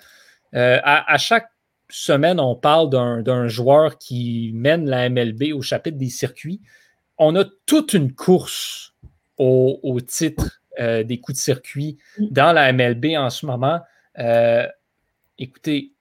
à, 0.53 1.19
chaque 1.19 1.49
semaine, 1.89 2.41
on 2.41 2.57
parle 2.57 2.91
d'un 2.91 3.49
joueur 3.49 3.99
qui 3.99 4.51
mène 4.55 4.89
la 4.89 5.09
MLB 5.09 5.53
au 5.55 5.63
chapitre 5.63 5.99
des 5.99 6.11
circuits. 6.11 6.61
On 7.19 7.35
a 7.37 7.45
toute 7.67 7.93
une 7.93 8.13
course 8.13 8.95
au, 9.37 9.79
au 9.83 10.01
titre 10.01 10.63
des 10.79 11.21
coups 11.21 11.39
de 11.39 11.43
circuit 11.43 11.99
dans 12.19 12.53
la 12.53 12.73
MLB 12.73 13.17
en 13.17 13.31
ce 13.31 13.47
moment. 13.47 13.81
Écoutez, 15.39 15.93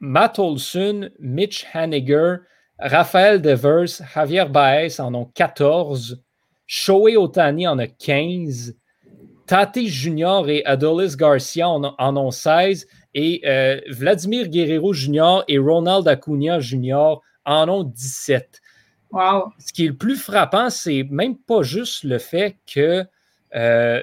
Matt 0.00 0.38
Olson, 0.38 1.10
Mitch 1.18 1.66
Haniger, 1.72 2.36
Raphaël 2.78 3.40
Devers, 3.40 4.02
Javier 4.14 4.44
Baez 4.46 5.00
en 5.00 5.14
ont 5.14 5.30
14, 5.34 6.22
Shohei 6.66 7.16
Otani 7.16 7.66
en 7.66 7.78
a 7.78 7.86
15, 7.86 8.76
Tate 9.46 9.86
Junior 9.86 10.48
et 10.48 10.64
Adolis 10.64 11.16
Garcia 11.16 11.68
en, 11.68 12.16
ont 12.16 12.30
16 12.30 12.86
et 13.14 13.40
euh, 13.46 13.80
Vladimir 13.88 14.48
Guerrero 14.48 14.92
Junior 14.92 15.44
et 15.48 15.58
Ronald 15.58 16.06
Acuna 16.08 16.60
Junior 16.60 17.22
en 17.44 17.68
ont 17.68 17.84
17. 17.84 18.60
Wow. 19.12 19.52
Ce 19.58 19.72
qui 19.72 19.84
est 19.84 19.88
le 19.88 19.96
plus 19.96 20.16
frappant, 20.16 20.68
c'est 20.68 21.06
même 21.10 21.38
pas 21.38 21.62
juste 21.62 22.02
le 22.02 22.18
fait 22.18 22.56
qu'il 22.66 23.08
euh, 23.54 24.02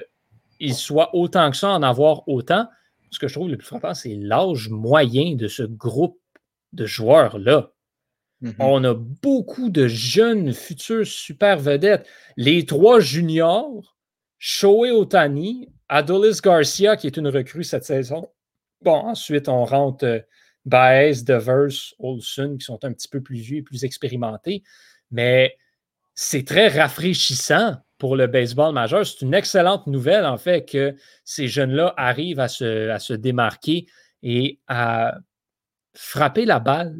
soit 0.72 1.14
autant 1.14 1.50
que 1.50 1.56
ça, 1.56 1.70
en 1.70 1.82
avoir 1.82 2.26
autant, 2.26 2.66
ce 3.14 3.18
que 3.18 3.28
je 3.28 3.34
trouve 3.34 3.50
le 3.50 3.56
plus 3.56 3.66
frappant, 3.66 3.94
c'est 3.94 4.14
l'âge 4.14 4.68
moyen 4.68 5.36
de 5.36 5.48
ce 5.48 5.62
groupe 5.62 6.20
de 6.72 6.86
joueurs-là. 6.86 7.72
Mm-hmm. 8.42 8.54
On 8.58 8.84
a 8.84 8.94
beaucoup 8.94 9.70
de 9.70 9.86
jeunes 9.86 10.52
futurs 10.52 11.06
super 11.06 11.58
vedettes. 11.58 12.06
Les 12.36 12.66
trois 12.66 13.00
juniors, 13.00 13.96
Shohei 14.38 14.90
Otani, 14.90 15.68
Adolis 15.88 16.40
Garcia, 16.42 16.96
qui 16.96 17.06
est 17.06 17.16
une 17.16 17.28
recrue 17.28 17.64
cette 17.64 17.84
saison. 17.84 18.28
Bon, 18.82 18.96
ensuite, 18.96 19.48
on 19.48 19.64
rentre 19.64 20.04
euh, 20.04 20.20
Baez, 20.66 21.22
Devers, 21.22 21.94
Olson, 21.98 22.56
qui 22.58 22.64
sont 22.64 22.84
un 22.84 22.92
petit 22.92 23.08
peu 23.08 23.22
plus 23.22 23.38
vieux 23.38 23.58
et 23.58 23.62
plus 23.62 23.84
expérimentés. 23.84 24.62
Mais 25.10 25.56
c'est 26.14 26.46
très 26.46 26.68
rafraîchissant 26.68 27.76
pour 27.98 28.16
le 28.16 28.26
baseball 28.26 28.72
majeur. 28.72 29.06
C'est 29.06 29.22
une 29.22 29.34
excellente 29.34 29.86
nouvelle, 29.86 30.26
en 30.26 30.36
fait, 30.36 30.68
que 30.68 30.96
ces 31.24 31.48
jeunes-là 31.48 31.94
arrivent 31.96 32.40
à 32.40 32.48
se, 32.48 32.90
à 32.90 32.98
se 32.98 33.12
démarquer 33.14 33.86
et 34.22 34.60
à 34.66 35.18
frapper 35.94 36.44
la 36.44 36.58
balle 36.60 36.96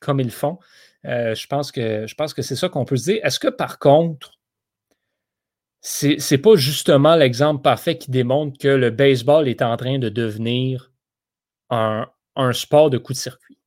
comme 0.00 0.20
ils 0.20 0.30
font. 0.30 0.58
Euh, 1.06 1.34
je 1.34 1.46
pense 1.46 1.72
que, 1.72 2.06
que 2.06 2.42
c'est 2.42 2.56
ça 2.56 2.68
qu'on 2.68 2.84
peut 2.84 2.96
se 2.96 3.04
dire. 3.04 3.20
Est-ce 3.24 3.40
que 3.40 3.48
par 3.48 3.78
contre, 3.78 4.32
c'est 5.80 6.16
n'est 6.30 6.38
pas 6.38 6.56
justement 6.56 7.14
l'exemple 7.14 7.62
parfait 7.62 7.98
qui 7.98 8.10
démontre 8.10 8.58
que 8.58 8.68
le 8.68 8.90
baseball 8.90 9.48
est 9.48 9.60
en 9.60 9.76
train 9.76 9.98
de 9.98 10.08
devenir 10.08 10.92
un, 11.68 12.06
un 12.36 12.52
sport 12.52 12.88
de 12.88 12.98
coup 12.98 13.12
de 13.12 13.18
circuit, 13.18 13.58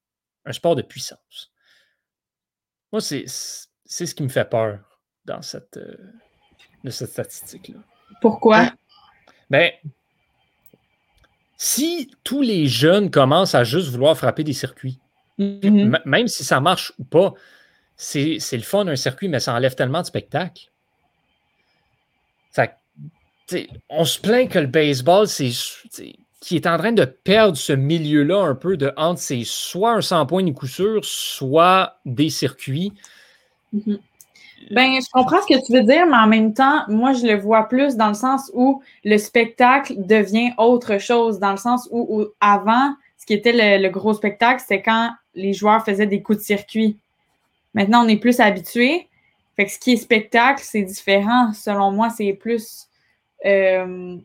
un 0.46 0.54
sport 0.54 0.76
de 0.76 0.82
puissance? 0.82 1.52
Moi, 2.92 3.02
c'est 3.02 3.26
ce 3.28 4.16
qui 4.16 4.24
me 4.24 4.30
fait 4.30 4.50
peur 4.50 4.80
dans 5.26 5.42
cette, 5.42 5.78
euh, 5.78 5.98
de 6.88 6.92
cette 6.92 7.12
statistique-là. 7.12 7.80
Pourquoi? 8.22 8.72
Ben, 9.50 9.72
si 11.58 12.12
tous 12.24 12.42
les 12.42 12.68
jeunes 12.68 13.10
commencent 13.10 13.56
à 13.56 13.64
juste 13.64 13.90
vouloir 13.90 14.18
frapper 14.18 14.44
des 14.44 14.54
circuits, 14.54 15.00
mm-hmm. 15.40 16.02
même 16.06 16.28
si 16.28 16.44
ça 16.44 16.60
marche 16.60 16.94
ou 17.00 17.04
pas, 17.04 17.34
c'est 17.96 18.40
le 18.52 18.62
fun 18.62 18.86
d'un 18.86 18.96
circuit, 18.96 19.28
mais 19.28 19.40
ça 19.40 19.54
enlève 19.54 19.76
tellement 19.76 20.02
de 20.02 20.08
spectacles. 20.08 20.70
on 23.90 24.06
se 24.06 24.20
plaint 24.20 24.50
que 24.50 24.60
le 24.60 24.68
baseball, 24.68 25.28
c'est 25.28 25.52
qui 26.40 26.56
est 26.56 26.68
en 26.68 26.78
train 26.78 26.92
de 26.92 27.06
perdre 27.06 27.58
ce 27.58 27.74
milieu-là 27.74 28.40
un 28.40 28.56
peu 28.56 28.78
de 28.78 28.94
entre 28.96 29.20
c'est 29.20 29.44
soit 29.44 29.94
un 29.94 30.02
100 30.02 30.28
points 30.28 30.44
de 30.44 30.52
coup 30.52 30.68
sûr, 30.68 31.04
soit 31.04 32.00
des 32.06 32.30
circuits. 32.30 32.94
Mm-hmm. 33.74 34.00
Ben, 34.72 35.00
je 35.02 35.08
comprends 35.12 35.42
ce 35.42 35.48
que 35.48 35.66
tu 35.66 35.74
veux 35.74 35.84
dire, 35.84 36.06
mais 36.08 36.18
en 36.18 36.28
même 36.28 36.54
temps, 36.54 36.84
moi, 36.88 37.14
je 37.14 37.26
le 37.26 37.38
vois 37.38 37.68
plus 37.70 37.96
dans 37.96 38.10
le 38.10 38.14
sens 38.14 38.52
où 38.54 38.82
le 39.06 39.18
spectacle 39.18 39.94
devient 39.98 40.52
autre 40.58 40.98
chose, 40.98 41.40
dans 41.40 41.52
le 41.52 41.58
sens 41.58 41.88
où, 41.92 42.26
avant, 42.42 42.94
ce 43.18 43.26
qui 43.26 43.34
était 43.34 43.78
le, 43.80 43.90
gros 43.90 44.14
spectacle, 44.14 44.62
c'était 44.62 44.82
quand 44.82 45.12
les 45.36 45.54
joueurs 45.54 45.86
faisaient 45.86 46.08
des 46.08 46.22
coups 46.22 46.40
de 46.40 46.44
circuit. 46.44 46.98
Maintenant, 47.74 48.04
on 48.04 48.08
est 48.08 48.18
plus 48.18 48.40
habitué. 48.40 49.08
Fait 49.56 49.66
que 49.66 49.72
ce 49.72 49.80
qui 49.80 49.94
est 49.94 49.98
spectacle, 49.98 50.62
c'est 50.64 50.82
différent. 50.82 51.54
Selon 51.54 51.92
moi, 51.92 52.10
c'est 52.10 52.34
plus. 52.34 52.88
Euh, 53.46 54.18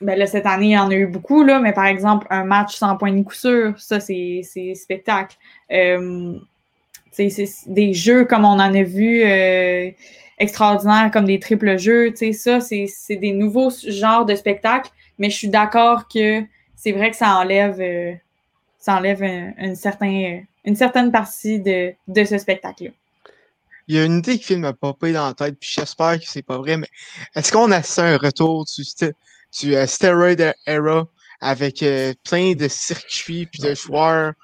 ben 0.00 0.18
là, 0.18 0.26
cette 0.26 0.46
année, 0.46 0.66
il 0.66 0.72
y 0.72 0.78
en 0.78 0.90
a 0.90 0.94
eu 0.94 1.06
beaucoup, 1.06 1.42
là, 1.42 1.58
mais 1.60 1.72
par 1.72 1.86
exemple, 1.86 2.26
un 2.30 2.44
match 2.44 2.76
sans 2.76 2.96
point 2.96 3.12
de 3.12 3.22
coup 3.22 3.34
sûr, 3.34 3.78
ça, 3.78 4.00
c'est 4.00 4.42
spectacle. 4.74 5.36
Euh, 5.72 6.38
c'est 7.18 7.48
des 7.66 7.92
jeux 7.94 8.24
comme 8.24 8.44
on 8.44 8.58
en 8.60 8.74
a 8.74 8.82
vu 8.82 9.22
euh, 9.24 9.90
extraordinaires, 10.38 11.10
comme 11.12 11.24
des 11.24 11.40
triples 11.40 11.78
jeux. 11.78 12.14
Ça, 12.32 12.60
c'est 12.60 13.16
des 13.16 13.32
nouveaux 13.32 13.70
genres 13.86 14.24
de 14.24 14.34
spectacles, 14.34 14.90
mais 15.18 15.30
je 15.30 15.36
suis 15.36 15.48
d'accord 15.48 16.06
que 16.08 16.42
c'est 16.76 16.92
vrai 16.92 17.10
que 17.10 17.16
ça 17.16 17.36
enlève, 17.36 17.80
euh, 17.80 18.14
ça 18.78 18.96
enlève 18.96 19.22
une, 19.22 19.74
certain, 19.74 20.40
une 20.64 20.76
certaine 20.76 21.10
partie 21.10 21.60
de, 21.60 21.94
ce 22.24 22.38
spectacle-là. 22.38 22.90
Il 23.88 23.96
y 23.96 23.98
a 23.98 24.04
une 24.04 24.18
idée 24.18 24.38
qui 24.38 24.54
m'a 24.56 24.74
popé 24.74 25.12
dans 25.12 25.26
la 25.26 25.34
tête, 25.34 25.58
puis 25.58 25.70
j'espère 25.72 26.20
que 26.20 26.26
c'est 26.26 26.42
pas 26.42 26.58
vrai, 26.58 26.76
mais 26.76 26.88
est-ce 27.34 27.50
qu'on 27.50 27.72
a 27.72 27.78
un 27.78 28.16
retour 28.18 28.66
du, 28.66 28.82
du 29.60 29.74
euh, 29.74 29.86
Steroid 29.86 30.52
Era 30.66 31.08
avec 31.40 31.84
plein 32.24 32.54
de 32.54 32.66
circuits 32.66 33.46
puis 33.46 33.62
de 33.62 33.72
joueurs 33.72 34.34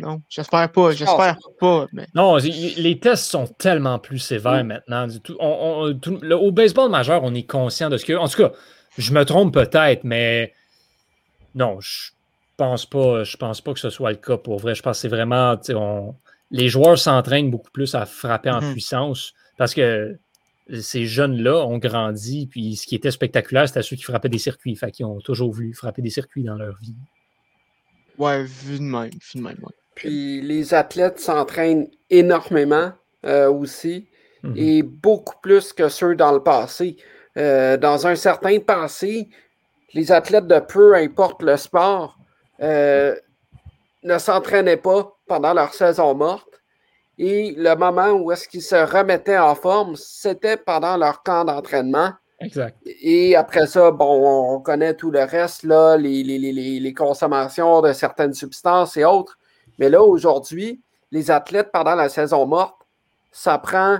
non. 0.00 0.22
J'espère 0.28 0.70
pas, 0.72 0.92
j'espère 0.92 1.36
pas. 1.58 1.86
Non, 2.14 2.36
les 2.36 2.98
tests 2.98 3.30
sont 3.30 3.46
tellement 3.46 3.98
plus 3.98 4.18
sévères 4.18 4.64
mm. 4.64 4.66
maintenant. 4.66 5.06
au 5.40 6.52
baseball 6.52 6.90
majeur, 6.90 7.22
on 7.24 7.34
est 7.34 7.46
conscient 7.46 7.90
de 7.90 7.96
ce 7.96 8.04
que. 8.04 8.12
En 8.14 8.28
tout 8.28 8.42
cas, 8.42 8.52
je 8.98 9.12
me 9.12 9.24
trompe 9.24 9.54
peut-être, 9.54 10.04
mais 10.04 10.52
non, 11.54 11.80
je 11.80 12.10
pense 12.56 12.86
pas. 12.86 13.24
Je 13.24 13.36
pense 13.36 13.60
pas 13.60 13.72
que 13.72 13.80
ce 13.80 13.90
soit 13.90 14.10
le 14.10 14.18
cas 14.18 14.36
pour 14.36 14.58
vrai. 14.58 14.74
Je 14.74 14.82
pense 14.82 14.98
que 14.98 15.02
c'est 15.02 15.08
vraiment. 15.08 15.56
les 16.50 16.68
joueurs 16.68 16.98
s'entraînent 16.98 17.50
beaucoup 17.50 17.70
plus 17.70 17.94
à 17.94 18.06
frapper 18.06 18.50
en 18.50 18.60
mm-hmm. 18.60 18.72
puissance 18.72 19.34
parce 19.56 19.74
que 19.74 20.18
ces 20.80 21.06
jeunes-là 21.06 21.66
ont 21.66 21.78
grandi, 21.78 22.46
puis 22.46 22.76
ce 22.76 22.86
qui 22.86 22.94
était 22.94 23.10
spectaculaire, 23.10 23.68
c'était 23.68 23.82
ceux 23.82 23.96
qui 23.96 24.04
frappaient 24.04 24.28
des 24.28 24.38
circuits. 24.38 24.74
Fait 24.76 24.90
qu'ils 24.90 25.06
ont 25.06 25.20
toujours 25.20 25.52
voulu 25.52 25.74
frapper 25.74 26.02
des 26.02 26.10
circuits 26.10 26.44
dans 26.44 26.54
leur 26.54 26.78
vie. 26.78 26.94
Ouais, 28.18 28.42
vu 28.42 28.78
de 28.78 28.84
même. 28.84 29.10
Vu 29.10 29.38
de 29.38 29.42
même 29.42 29.56
Puis 29.94 30.40
les 30.40 30.74
athlètes 30.74 31.18
s'entraînent 31.18 31.88
énormément 32.10 32.92
euh, 33.24 33.50
aussi 33.50 34.08
mhm. 34.42 34.54
et 34.56 34.82
beaucoup 34.82 35.36
plus 35.42 35.72
que 35.72 35.88
ceux 35.88 36.14
dans 36.14 36.32
le 36.32 36.42
passé. 36.42 36.96
Euh, 37.36 37.76
dans 37.76 38.06
un 38.06 38.14
certain 38.14 38.58
passé, 38.60 39.28
les 39.94 40.12
athlètes 40.12 40.46
de 40.46 40.58
peu 40.58 40.94
importe 40.94 41.42
le 41.42 41.56
sport 41.56 42.18
euh, 42.60 43.14
ne 44.02 44.18
s'entraînaient 44.18 44.76
pas 44.76 45.16
pendant 45.26 45.54
leur 45.54 45.72
saison 45.74 46.14
morte. 46.14 46.48
Et 47.18 47.54
le 47.56 47.74
moment 47.76 48.10
où 48.10 48.32
est-ce 48.32 48.48
qu'ils 48.48 48.62
se 48.62 48.74
remettaient 48.74 49.38
en 49.38 49.54
forme, 49.54 49.96
c'était 49.96 50.56
pendant 50.56 50.96
leur 50.96 51.22
camp 51.22 51.44
d'entraînement. 51.44 52.12
Exact. 52.42 52.76
Et 52.84 53.36
après 53.36 53.66
ça, 53.66 53.90
bon, 53.90 54.54
on 54.54 54.60
connaît 54.60 54.94
tout 54.94 55.10
le 55.10 55.22
reste, 55.24 55.62
là, 55.62 55.96
les, 55.96 56.22
les, 56.22 56.94
consommations 56.94 57.80
de 57.80 57.92
certaines 57.92 58.34
substances 58.34 58.96
et 58.96 59.04
autres. 59.04 59.38
Mais 59.78 59.88
là, 59.88 60.02
aujourd'hui, 60.02 60.82
les 61.10 61.30
athlètes 61.30 61.70
pendant 61.72 61.94
la 61.94 62.08
saison 62.08 62.46
morte, 62.46 62.76
ça 63.30 63.58
prend 63.58 63.98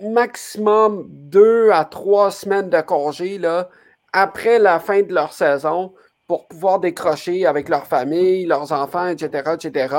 maximum 0.00 1.06
deux 1.08 1.70
à 1.70 1.84
trois 1.84 2.30
semaines 2.30 2.70
de 2.70 2.80
congé 2.80 3.38
là, 3.38 3.68
après 4.12 4.58
la 4.58 4.80
fin 4.80 5.02
de 5.02 5.12
leur 5.12 5.32
saison 5.32 5.92
pour 6.26 6.46
pouvoir 6.48 6.80
décrocher 6.80 7.44
avec 7.44 7.68
leur 7.68 7.86
famille, 7.86 8.46
leurs 8.46 8.72
enfants, 8.72 9.08
etc., 9.08 9.50
etc. 9.54 9.96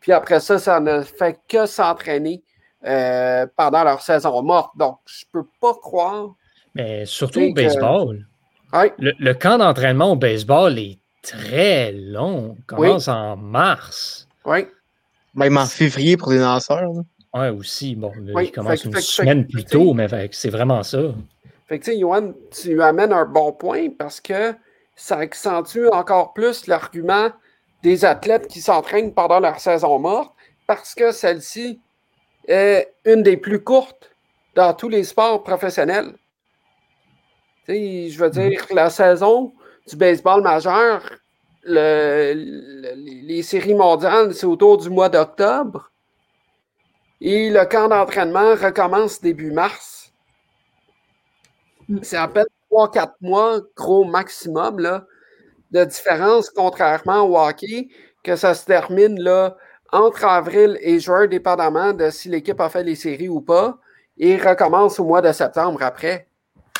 Puis 0.00 0.12
après 0.12 0.40
ça, 0.40 0.58
ça 0.58 0.80
ne 0.80 1.02
fait 1.02 1.38
que 1.48 1.66
s'entraîner 1.66 2.42
euh, 2.86 3.46
pendant 3.56 3.84
leur 3.84 4.00
saison 4.02 4.42
morte. 4.42 4.76
Donc, 4.76 4.98
je 5.04 5.24
ne 5.34 5.42
peux 5.42 5.48
pas 5.60 5.74
croire. 5.74 6.34
Mais 6.74 7.06
surtout 7.06 7.40
au 7.40 7.52
baseball. 7.52 8.26
Le, 8.98 9.32
camp 9.32 9.58
d'entraînement 9.58 10.12
au 10.12 10.16
baseball 10.16 10.78
est 10.78 10.98
très 11.22 11.92
long. 11.92 12.56
Il 12.58 12.64
commence 12.64 13.08
en 13.08 13.36
mars. 13.36 14.28
Oui. 14.44 14.66
Même 15.34 15.56
en 15.56 15.66
février 15.66 16.16
pour 16.16 16.32
les 16.32 16.38
danseurs. 16.38 16.90
Oui, 17.34 17.48
aussi. 17.48 17.94
Bon, 17.94 18.12
il 18.40 18.50
commence 18.50 18.84
une 18.84 18.94
semaine 18.96 19.46
plus 19.46 19.64
tôt, 19.64 19.92
mais 19.94 20.08
c'est 20.32 20.50
vraiment 20.50 20.82
ça. 20.82 20.98
Fait 21.68 21.78
que, 21.78 21.84
tu 21.84 21.92
sais, 21.92 21.98
Johan, 21.98 22.32
tu 22.50 22.82
amènes 22.82 23.12
un 23.12 23.26
bon 23.26 23.52
point 23.52 23.88
parce 23.90 24.20
que 24.20 24.54
ça 24.96 25.18
accentue 25.18 25.86
encore 25.92 26.32
plus 26.32 26.66
l'argument 26.66 27.28
des 27.82 28.04
athlètes 28.04 28.48
qui 28.48 28.60
s'entraînent 28.60 29.12
pendant 29.12 29.38
leur 29.38 29.60
saison 29.60 29.98
morte 29.98 30.34
parce 30.66 30.94
que 30.94 31.12
celle-ci 31.12 31.78
est 32.46 32.92
une 33.04 33.22
des 33.22 33.36
plus 33.36 33.62
courtes 33.62 34.10
dans 34.54 34.72
tous 34.74 34.88
les 34.88 35.04
sports 35.04 35.42
professionnels. 35.44 36.14
Je 37.68 38.18
veux 38.18 38.28
mm-hmm. 38.28 38.48
dire, 38.50 38.66
la 38.74 38.90
saison 38.90 39.52
du 39.86 39.96
baseball 39.96 40.42
majeur, 40.42 41.02
les 41.64 43.42
séries 43.42 43.74
mondiales, 43.74 44.34
c'est 44.34 44.46
autour 44.46 44.78
du 44.78 44.90
mois 44.90 45.08
d'octobre. 45.08 45.90
Et 47.20 47.50
le 47.50 47.64
camp 47.64 47.88
d'entraînement 47.88 48.54
recommence 48.54 49.20
début 49.20 49.50
mars. 49.50 50.12
Mm. 51.88 51.98
C'est 52.02 52.16
à 52.16 52.28
peine 52.28 52.46
3-4 52.70 53.12
mois, 53.20 53.60
gros 53.76 54.04
maximum, 54.04 54.78
là, 54.78 55.04
de 55.72 55.84
différence, 55.84 56.50
contrairement 56.50 57.22
au 57.22 57.36
hockey, 57.36 57.88
que 58.22 58.36
ça 58.36 58.54
se 58.54 58.64
termine 58.64 59.20
là, 59.20 59.56
entre 59.92 60.24
avril 60.24 60.78
et 60.80 61.00
juin, 61.00 61.26
dépendamment 61.26 61.92
de 61.92 62.10
si 62.10 62.28
l'équipe 62.28 62.60
a 62.60 62.68
fait 62.68 62.84
les 62.84 62.94
séries 62.94 63.28
ou 63.28 63.40
pas, 63.40 63.78
et 64.18 64.36
recommence 64.36 65.00
au 65.00 65.04
mois 65.04 65.22
de 65.22 65.32
septembre 65.32 65.82
après. 65.82 66.27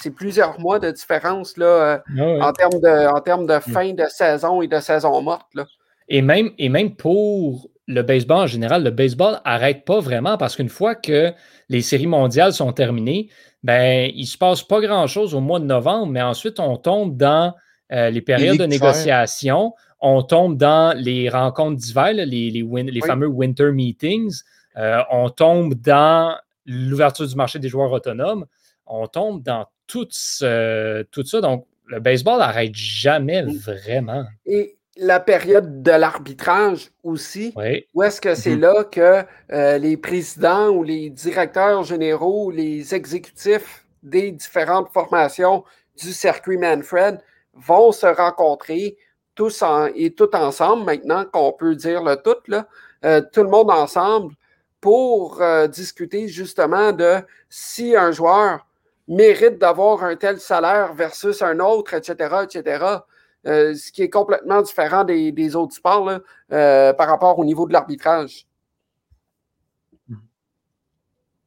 C'est 0.01 0.11
plusieurs 0.11 0.59
mois 0.61 0.79
de 0.79 0.91
différence 0.91 1.57
là, 1.57 1.67
euh, 1.67 1.99
ah 2.41 2.49
en, 2.49 2.53
termes 2.53 2.81
de, 2.81 3.07
en 3.09 3.21
termes 3.21 3.47
de 3.47 3.57
mm. 3.57 3.73
fin 3.73 3.93
de 3.93 4.05
saison 4.09 4.63
et 4.63 4.69
de 4.69 4.81
saison 4.81 5.21
morte. 5.23 5.55
Là. 5.55 5.67
Et, 6.09 6.23
même, 6.23 6.51
et 6.59 6.69
même 6.69 6.95
pour 6.97 7.69
le 7.87 8.03
baseball 8.03 8.39
en 8.39 8.47
général, 8.47 8.85
le 8.85 8.91
baseball 8.91 9.41
n'arrête 9.45 9.85
pas 9.85 10.01
vraiment 10.01 10.37
parce 10.37 10.57
qu'une 10.57 10.69
fois 10.69 10.95
que 10.95 11.33
les 11.69 11.83
séries 11.83 12.07
mondiales 12.07 12.53
sont 12.53 12.73
terminées, 12.73 13.29
ben, 13.63 14.11
il 14.15 14.23
ne 14.23 14.27
se 14.27 14.39
passe 14.39 14.63
pas 14.63 14.81
grand-chose 14.81 15.35
au 15.35 15.41
mois 15.41 15.59
de 15.59 15.65
novembre, 15.65 16.13
mais 16.13 16.23
ensuite, 16.23 16.61
on 16.61 16.77
tombe 16.77 17.17
dans 17.17 17.55
euh, 17.93 18.11
les 18.11 18.21
périodes 18.21 18.59
de 18.59 18.67
négociation, 18.67 19.75
on 20.01 20.23
tombe 20.23 20.57
dans 20.57 20.97
les 20.97 21.29
rencontres 21.29 21.77
d'hiver, 21.77 22.13
les, 22.13 22.25
les, 22.51 23.01
fameux 23.01 23.27
winter 23.27 23.73
meetings, 23.73 24.43
euh, 24.77 25.01
on 25.11 25.29
tombe 25.31 25.75
dans 25.75 26.37
l'ouverture 26.67 27.27
du 27.27 27.35
marché 27.35 27.59
des 27.59 27.69
joueurs 27.69 27.91
autonomes, 27.91 28.47
on 28.87 29.07
tombe 29.07 29.43
dans 29.43 29.67
tout, 29.89 30.07
tout 30.07 31.27
ça. 31.27 31.41
Donc, 31.41 31.67
le 31.89 32.01
baseball 32.01 32.39
n'arrête 32.39 32.75
jamais 32.75 33.43
vraiment. 33.43 34.25
Et 34.47 34.77
la 34.97 35.21
période 35.21 35.83
de 35.83 35.91
l'arbitrage 35.93 36.91
aussi, 37.03 37.55
où 37.95 38.03
est-ce 38.03 38.21
que 38.21 38.35
c'est 38.35 38.57
mm-hmm. 38.57 38.61
là 38.61 38.85
que 38.85 39.25
euh, 39.53 39.79
les 39.79 39.97
présidents 39.97 40.69
ou 40.69 40.83
les 40.83 41.09
directeurs 41.11 41.85
généraux 41.85 42.47
ou 42.47 42.51
les 42.51 42.95
exécutifs 42.95 43.87
des 44.03 44.33
différentes 44.33 44.91
formations 44.91 45.65
du 46.01 46.13
circuit 46.13 46.59
Manfred 46.59 47.21
vont 47.55 47.93
se 47.93 48.07
rencontrer 48.07 48.97
tous 49.35 49.63
et 49.95 50.13
tout 50.15 50.35
ensemble, 50.35 50.85
maintenant 50.85 51.25
qu'on 51.25 51.53
peut 51.53 51.77
dire 51.77 52.03
le 52.03 52.17
tout, 52.17 52.35
là, 52.49 52.67
euh, 53.05 53.23
tout 53.33 53.45
le 53.45 53.49
monde 53.49 53.71
ensemble, 53.71 54.35
pour 54.81 55.41
euh, 55.41 55.69
discuter 55.69 56.27
justement 56.27 56.93
de 56.93 57.19
si 57.49 57.97
un 57.97 58.11
joueur 58.11 58.67
mérite 59.09 59.59
d'avoir 59.59 60.05
un 60.05 60.17
tel 60.17 60.39
salaire 60.39 60.95
versus 60.95 61.43
un 61.43 61.59
autre, 61.61 61.95
etc., 61.95 62.37
etc. 62.45 62.99
Euh, 63.47 63.75
ce 63.75 63.93
qui 63.93 64.03
est 64.03 64.11
complètement 64.11 64.63
différent 64.63 65.05
des, 65.05 65.57
autres 65.57 65.75
sports 65.75 66.21
euh, 66.53 66.93
par 66.93 67.09
rapport 67.09 67.39
au 67.39 67.45
niveau 67.45 67.67
de 67.67 67.73
l'arbitrage. 67.73 68.47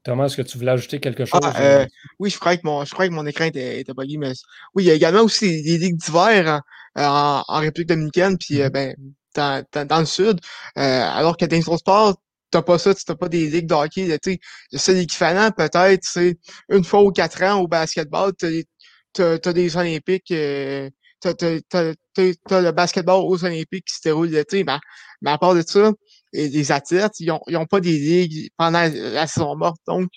Thomas, 0.03 0.25
est-ce 0.25 0.37
que 0.37 0.41
tu 0.41 0.57
voulais 0.57 0.71
ajouter 0.71 0.99
quelque 0.99 1.25
chose? 1.25 1.41
Ah, 1.43 1.53
euh, 1.61 1.85
oui, 2.17 2.31
je 2.31 2.39
crois 2.39 2.57
que 2.57 2.61
mon, 2.63 2.83
je 2.85 2.91
crois 2.91 3.07
que 3.07 3.13
mon 3.13 3.25
écran 3.27 3.45
était, 3.45 3.81
était 3.81 3.93
buggy, 3.93 4.17
mais 4.17 4.31
oui, 4.73 4.83
il 4.83 4.87
y 4.87 4.91
a 4.91 4.95
également 4.95 5.21
aussi 5.21 5.61
des 5.61 5.77
ligues 5.77 5.97
d'hiver 5.97 6.61
en, 6.95 7.59
République 7.59 7.89
dominicaine, 7.89 8.35
puis 8.37 8.55
mm-hmm. 8.55 8.69
ben, 9.35 9.85
dans, 9.85 9.99
le 9.99 10.05
sud. 10.05 10.39
alors 10.75 11.37
que 11.37 11.45
dans 11.45 11.55
les 11.55 11.69
autres 11.69 11.79
sports, 11.79 12.15
t'as 12.51 12.61
pas 12.61 12.77
ça, 12.77 12.93
tu 12.93 13.03
n'as 13.07 13.15
pas 13.15 13.29
des 13.29 13.49
ligues 13.49 13.67
de 13.67 13.73
hockey. 13.73 14.19
Tu 14.21 14.33
sais, 14.33 14.39
c'est 14.73 14.93
l'équivalent 14.93 15.51
peut-être, 15.51 16.03
c'est 16.03 16.37
une 16.69 16.83
fois 16.83 17.01
ou 17.03 17.11
quatre 17.11 17.41
ans 17.43 17.61
au 17.61 17.67
basketball, 17.67 18.33
tu 18.37 18.65
as, 19.21 19.53
des 19.53 19.77
Olympiques 19.77 20.33
t'as, 21.21 21.93
le 22.61 22.71
basketball 22.71 23.21
aux 23.23 23.43
Olympiques 23.45 23.85
qui 23.85 23.95
se 23.95 24.01
déroule 24.03 24.29
l'été, 24.29 24.63
mais, 24.63 24.77
mais 25.21 25.31
à 25.31 25.37
part 25.37 25.55
de 25.55 25.61
ça, 25.61 25.91
les 26.33 26.71
athlètes, 26.71 27.19
ils 27.19 27.27
n'ont 27.27 27.65
pas 27.65 27.79
des 27.79 27.97
ligues 27.97 28.49
pendant 28.57 28.89
la 28.93 29.27
saison 29.27 29.55
morte. 29.55 29.79
Donc, 29.87 30.09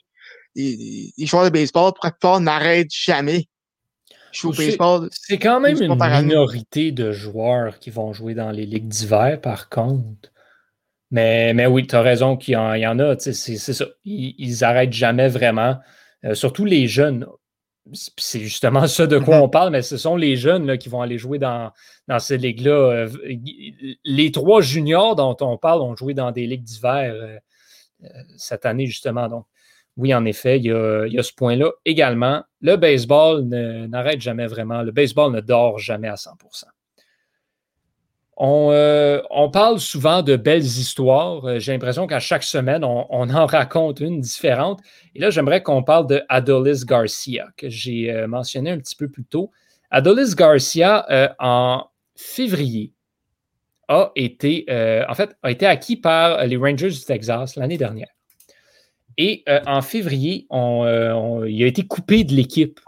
les, 0.54 1.12
joueurs 1.18 1.44
de 1.44 1.50
baseball, 1.50 1.92
pour 2.20 2.32
la 2.32 2.40
n'arrêtent 2.40 2.92
jamais. 2.92 3.46
C'est 5.12 5.38
quand 5.38 5.60
même 5.60 5.80
une 5.80 5.94
minorité 5.94 6.90
de 6.90 7.12
joueurs 7.12 7.78
qui 7.78 7.90
vont 7.90 8.12
jouer 8.12 8.34
dans 8.34 8.50
les 8.50 8.66
ligues 8.66 8.88
d'hiver, 8.88 9.40
par 9.40 9.68
contre. 9.68 10.30
Mais, 11.14 11.54
mais 11.54 11.66
oui, 11.66 11.86
tu 11.86 11.94
as 11.94 12.02
raison 12.02 12.36
qu'il 12.36 12.54
y, 12.54 12.56
en 12.56 12.98
a. 12.98 13.16
C'est 13.16 13.32
ça. 13.32 13.84
Ils, 14.04 14.58
n'arrêtent 14.62 14.92
jamais 14.92 15.28
vraiment. 15.28 15.78
Euh, 16.24 16.34
surtout 16.34 16.64
les 16.64 16.88
jeunes 16.88 17.26
c'est 17.92 18.40
justement 18.40 18.86
ça 18.86 19.06
de 19.06 19.18
quoi 19.18 19.36
mm-hmm. 19.36 19.42
on 19.42 19.48
parle, 19.50 19.70
mais 19.70 19.82
ce 19.82 19.96
sont 19.98 20.16
les 20.16 20.36
jeunes 20.36 20.66
là, 20.66 20.78
qui 20.78 20.88
vont 20.88 21.02
aller 21.02 21.18
jouer 21.18 21.38
dans, 21.38 21.70
dans 22.08 22.18
ces 22.18 22.36
ligues-là. 22.36 22.72
Euh, 22.72 23.08
les 24.04 24.32
trois 24.32 24.60
juniors 24.60 25.14
dont 25.14 25.36
on 25.40 25.56
parle 25.56 25.82
ont 25.82 25.94
joué 25.94 26.14
dans 26.14 26.32
des 26.32 26.46
ligues 26.46 26.64
d'hiver 26.64 27.14
euh, 27.14 27.38
cette 28.36 28.66
année, 28.66 28.86
justement. 28.86 29.28
Donc, 29.28 29.46
oui, 29.96 30.14
en 30.14 30.24
effet, 30.24 30.58
il 30.58 30.64
y 30.64 30.72
a, 30.72 31.22
ce 31.22 31.32
point-là 31.34 31.70
également. 31.84 32.42
Le 32.60 32.74
baseball 32.76 33.44
n'arrête 33.44 34.20
jamais 34.20 34.46
vraiment. 34.46 34.82
Le 34.82 34.90
baseball 34.90 35.30
ne 35.30 35.40
dort 35.40 35.78
jamais 35.78 36.08
à 36.08 36.16
100 36.16 36.32
euh, 38.40 39.22
on, 39.30 39.50
parle 39.50 39.78
souvent 39.78 40.22
de 40.22 40.36
belles 40.36 40.64
histoires. 40.64 41.44
Euh, 41.44 41.58
j'ai 41.58 41.72
l'impression 41.72 42.06
qu'à 42.06 42.18
chaque 42.18 42.42
semaine, 42.42 42.84
on, 42.84 43.06
en 43.10 43.46
raconte 43.46 44.00
une 44.00 44.20
différente. 44.20 44.80
Et 45.14 45.20
là, 45.20 45.30
j'aimerais 45.30 45.62
qu'on 45.62 45.82
parle 45.82 46.06
de 46.08 46.22
Adolis 46.28 46.84
Garcia, 46.84 47.48
que 47.56 47.68
j'ai 47.68 48.10
euh, 48.10 48.26
mentionné 48.26 48.70
un 48.70 48.78
petit 48.78 48.96
peu 48.96 49.08
plus 49.08 49.24
tôt. 49.24 49.50
Adolis 49.90 50.34
Garcia, 50.34 51.06
en 51.38 51.84
février, 52.16 52.92
a 53.86 54.10
été, 54.16 54.66
acquis 54.68 55.96
par 55.96 56.44
les 56.46 56.56
Rangers 56.56 56.90
du 56.90 57.00
Texas 57.00 57.54
l'année 57.54 57.78
dernière. 57.78 58.08
Et 59.16 59.44
en 59.66 59.82
février, 59.82 60.48
il 60.50 61.62
a 61.62 61.66
été 61.66 61.86
coupé 61.86 62.24
de 62.24 62.34
l'équipe. 62.34 62.80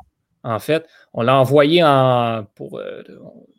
En 0.43 0.59
fait, 0.59 0.89
on 1.13 1.23
l'a 1.23 1.39
envoyé 1.39 1.85
en, 1.85 2.45
pour, 2.57 2.81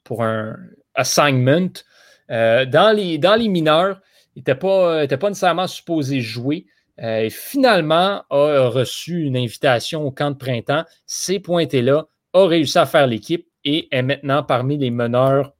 pour 0.03 0.23
un, 0.25 0.57
assignment. 0.97 1.83
Euh, 2.29 2.65
dans, 2.65 2.93
les, 2.93 3.47
mineurs, 3.47 4.01
il 4.35 4.39
n'était 4.39 4.55
pas, 4.55 5.07
pas 5.07 5.29
nécessairement 5.29 5.67
supposé 5.67 6.19
jouer. 6.19 6.65
Euh, 7.01 7.21
et 7.21 7.29
finalement, 7.29 8.23
a 8.29 8.67
reçu 8.67 9.21
une 9.21 9.37
invitation 9.37 10.05
au 10.05 10.11
camp 10.11 10.31
de 10.31 10.35
printemps, 10.35 10.83
s'est 11.05 11.39
pointé 11.39 11.81
là, 11.81 12.07
a 12.33 12.45
réussi 12.45 12.77
à 12.77 12.85
faire 12.85 13.07
l'équipe 13.07 13.47
et 13.63 13.87
est 13.95 14.01
maintenant 14.01 14.43
parmi 14.43 14.77
les 14.77 14.91
meneurs 14.91 15.53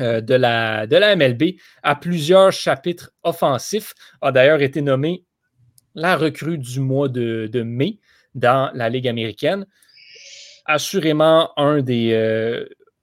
euh, 0.00 0.20
de, 0.20 0.34
la, 0.34 0.86
MLB 1.16 1.54
à 1.82 1.94
plusieurs 1.94 2.52
chapitres 2.52 3.12
offensifs. 3.22 3.94
A 4.20 4.32
d'ailleurs 4.32 4.60
été 4.60 4.82
nommé 4.82 5.24
la 5.94 6.16
recrue 6.16 6.58
du 6.58 6.80
mois 6.80 7.08
de 7.08 7.62
mai 7.62 7.98
dans 8.34 8.70
la 8.74 8.88
Ligue 8.88 9.08
américaine. 9.08 9.66
Assurément 10.66 11.50
un 11.58 11.80
des, 11.80 12.12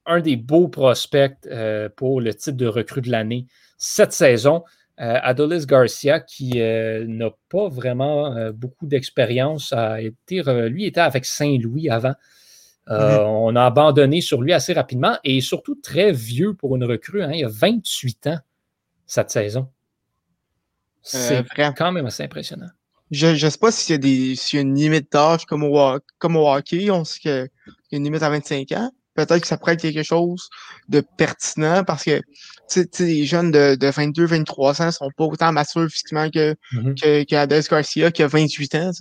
un 0.08 0.22
des 0.22 0.36
beaux 0.36 0.68
prospects 0.68 1.38
euh, 1.48 1.90
pour 1.96 2.22
le 2.22 2.34
titre 2.34 2.58
de 2.58 2.68
recrue 2.68 3.02
de 3.02 3.12
l'année 3.12 3.46
cette 3.78 4.14
saison. 4.14 4.64
Adolis 5.00 5.68
Garcia, 5.68 6.20
qui 6.20 6.58
n'a 6.58 7.30
pas 7.50 7.70
vraiment 7.70 8.50
beaucoup 8.52 8.88
d'expérience, 8.88 9.72
a 9.72 10.02
été, 10.02 10.42
lui 10.70 10.86
était 10.86 11.02
avec 11.02 11.26
Saint-Louis 11.26 11.88
avant. 11.92 12.16
Mm-hmm. 12.88 13.20
On 13.22 13.56
a 13.56 13.66
abandonné 13.66 14.22
sur 14.22 14.42
lui 14.42 14.54
assez 14.54 14.74
rapidement 14.74 15.20
et 15.24 15.40
surtout 15.42 15.76
très 15.76 16.12
vieux 16.12 16.56
pour 16.56 16.76
une 16.76 16.84
recrue. 16.84 17.22
Hein. 17.22 17.32
il 17.32 17.46
a 17.46 17.48
28 17.48 18.26
ans 18.26 18.40
cette 19.06 19.30
saison. 19.30 19.70
C'est 21.04 21.46
quand 21.56 21.92
même 21.92 22.08
assez 22.08 22.24
impressionnant. 22.24 22.70
Je 23.12 23.28
ne 23.28 23.50
sais 23.50 23.58
pas 23.58 23.72
s'il 23.72 24.04
y, 24.04 24.34
y 24.34 24.58
a 24.58 24.62
une 24.62 24.76
limite 24.76 25.12
d'âge 25.12 25.46
comme 25.46 25.64
au, 25.64 26.00
comme 26.18 26.36
au 26.36 26.52
hockey. 26.52 26.92
On 26.92 27.06
sait 27.06 27.20
qu'il 27.20 27.32
y 27.32 27.96
a 27.96 27.98
une 27.98 28.04
limite 28.04 28.22
à 28.22 28.30
25 28.30 28.72
ans. 28.74 28.92
Peut-être 29.18 29.42
que 29.42 29.48
ça 29.48 29.58
pourrait 29.58 29.74
être 29.74 29.82
quelque 29.82 30.04
chose 30.04 30.48
de 30.90 31.02
pertinent 31.18 31.84
parce 31.84 32.04
que 32.04 32.22
les 33.00 33.26
jeunes 33.26 33.50
de, 33.52 33.76
de 33.76 33.88
22, 33.88 34.26
23 34.28 34.82
ans 34.82 34.86
ne 34.86 34.92
sont 34.92 35.10
pas 35.18 35.26
autant 35.26 35.52
matures 35.52 35.90
physiquement 35.90 36.30
que, 36.30 36.54
mm-hmm. 36.74 37.26
que, 37.26 37.70
Garcia 37.70 38.12
qui 38.12 38.22
a 38.22 38.28
28 38.28 38.76
ans. 38.76 38.92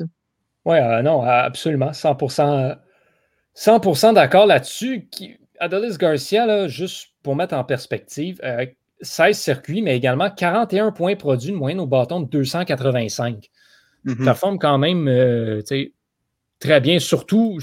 Oui, 0.64 0.78
euh, 0.78 1.02
non, 1.02 1.22
absolument. 1.22 1.90
100%, 1.90 2.76
100 3.54 4.12
d'accord 4.14 4.46
là-dessus. 4.46 5.08
Adolis 5.60 5.98
Garcia, 5.98 6.46
là, 6.46 6.66
juste 6.66 7.08
pour 7.22 7.36
mettre 7.36 7.54
en 7.54 7.64
perspective, 7.64 8.40
16 9.02 9.20
euh, 9.20 9.32
circuits, 9.32 9.82
mais 9.82 9.96
également 9.96 10.30
41 10.30 10.92
points 10.92 11.14
produits, 11.14 11.50
une 11.50 11.56
moyenne 11.56 11.80
au 11.80 11.86
bâton 11.86 12.20
de 12.20 12.28
285. 12.28 13.50
Mm-hmm. 14.06 14.24
performe 14.24 14.58
quand 14.58 14.78
même 14.78 15.08
euh, 15.08 15.62
très 16.58 16.80
bien. 16.80 16.98
Surtout, 17.00 17.58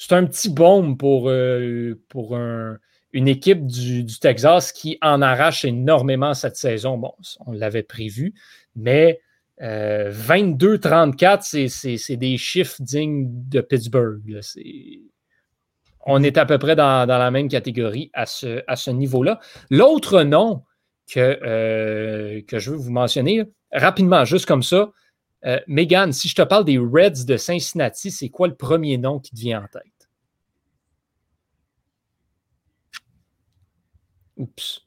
c'est 0.00 0.14
un 0.14 0.24
petit 0.24 0.48
baume 0.48 0.96
pour, 0.96 1.28
euh, 1.28 2.00
pour 2.08 2.34
une 2.34 3.28
équipe 3.28 3.66
du, 3.66 4.06
Texas 4.06 4.72
qui 4.72 4.96
en 5.02 5.20
arrache 5.20 5.66
énormément 5.66 6.32
cette 6.32 6.56
saison. 6.56 6.96
Bon, 6.96 7.12
on 7.44 7.52
l'avait 7.52 7.82
prévu, 7.82 8.32
mais 8.74 9.20
22-34, 9.60 11.54
euh, 11.54 11.96
c'est 11.98 12.16
des 12.16 12.38
chiffres 12.38 12.76
dignes 12.80 13.26
de 13.28 13.60
Pittsburgh. 13.60 14.40
On 16.06 16.22
est 16.22 16.38
à 16.38 16.46
peu 16.46 16.56
près 16.56 16.74
dans, 16.74 17.06
la 17.06 17.30
même 17.30 17.48
catégorie 17.48 18.10
à 18.14 18.24
ce, 18.24 18.62
à 18.66 18.76
ce 18.76 18.90
niveau-là. 18.90 19.38
L'autre 19.68 20.22
nom 20.22 20.62
que, 21.12 22.40
que 22.40 22.58
je 22.58 22.70
veux 22.70 22.78
vous 22.78 22.90
mentionner 22.90 23.44
rapidement, 23.70 24.24
juste 24.24 24.46
comme 24.46 24.62
ça, 24.62 24.92
euh, 25.46 25.58
Megan, 25.66 26.12
si 26.12 26.28
je 26.28 26.34
te 26.34 26.42
parle 26.42 26.64
des 26.64 26.78
Reds 26.78 27.24
de 27.26 27.36
Cincinnati, 27.36 28.10
c'est 28.10 28.28
quoi 28.28 28.48
le 28.48 28.54
premier 28.54 28.98
nom 28.98 29.18
qui 29.18 29.30
te 29.30 29.40
vient 29.40 29.62
en 29.62 29.68
tête? 29.68 29.84
Oups. 34.36 34.86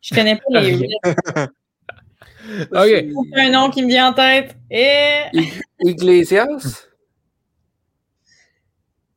Je 0.00 0.14
connais 0.14 0.36
pas 0.36 0.60
les 0.60 0.74
Reds. 0.74 1.48
OK. 2.72 3.04
Un 3.34 3.50
nom 3.50 3.70
qui 3.70 3.82
me 3.82 3.88
vient 3.88 4.10
en 4.10 4.12
tête. 4.12 4.56
Et... 4.70 5.24
Iglesias? 5.80 6.86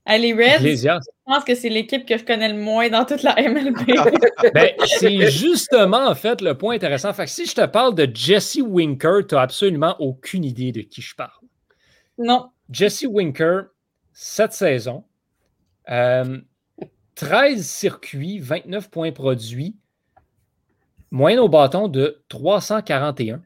les 0.07 0.33
Reds, 0.33 1.05
je 1.27 1.33
pense 1.33 1.43
que 1.43 1.55
c'est 1.55 1.69
l'équipe 1.69 2.05
que 2.05 2.17
je 2.19 2.23
connais 2.23 2.49
le 2.49 2.59
moins 2.59 2.87
dans 2.89 3.03
toute 3.03 3.23
la 3.23 3.33
MLB. 3.35 3.79
ben, 4.53 4.73
c'est 4.85 5.31
justement, 5.31 6.07
en 6.07 6.13
fait, 6.13 6.39
le 6.41 6.55
point 6.55 6.75
intéressant. 6.75 7.13
Fait 7.13 7.25
si 7.25 7.47
je 7.47 7.55
te 7.55 7.65
parle 7.65 7.95
de 7.95 8.07
Jesse 8.13 8.59
Winker, 8.61 9.25
tu 9.27 9.33
n'as 9.33 9.41
absolument 9.41 9.95
aucune 9.99 10.43
idée 10.43 10.71
de 10.71 10.81
qui 10.81 11.01
je 11.01 11.15
parle. 11.15 11.31
Non. 12.19 12.49
Jesse 12.69 13.05
Winker, 13.09 13.63
cette 14.13 14.53
saison, 14.53 15.03
13 15.87 16.43
euh, 17.21 17.57
circuits, 17.57 18.37
29 18.37 18.91
points 18.91 19.11
produits, 19.11 19.75
moyenne 21.09 21.39
au 21.39 21.49
bâton 21.49 21.87
de 21.87 22.23
341. 22.29 23.41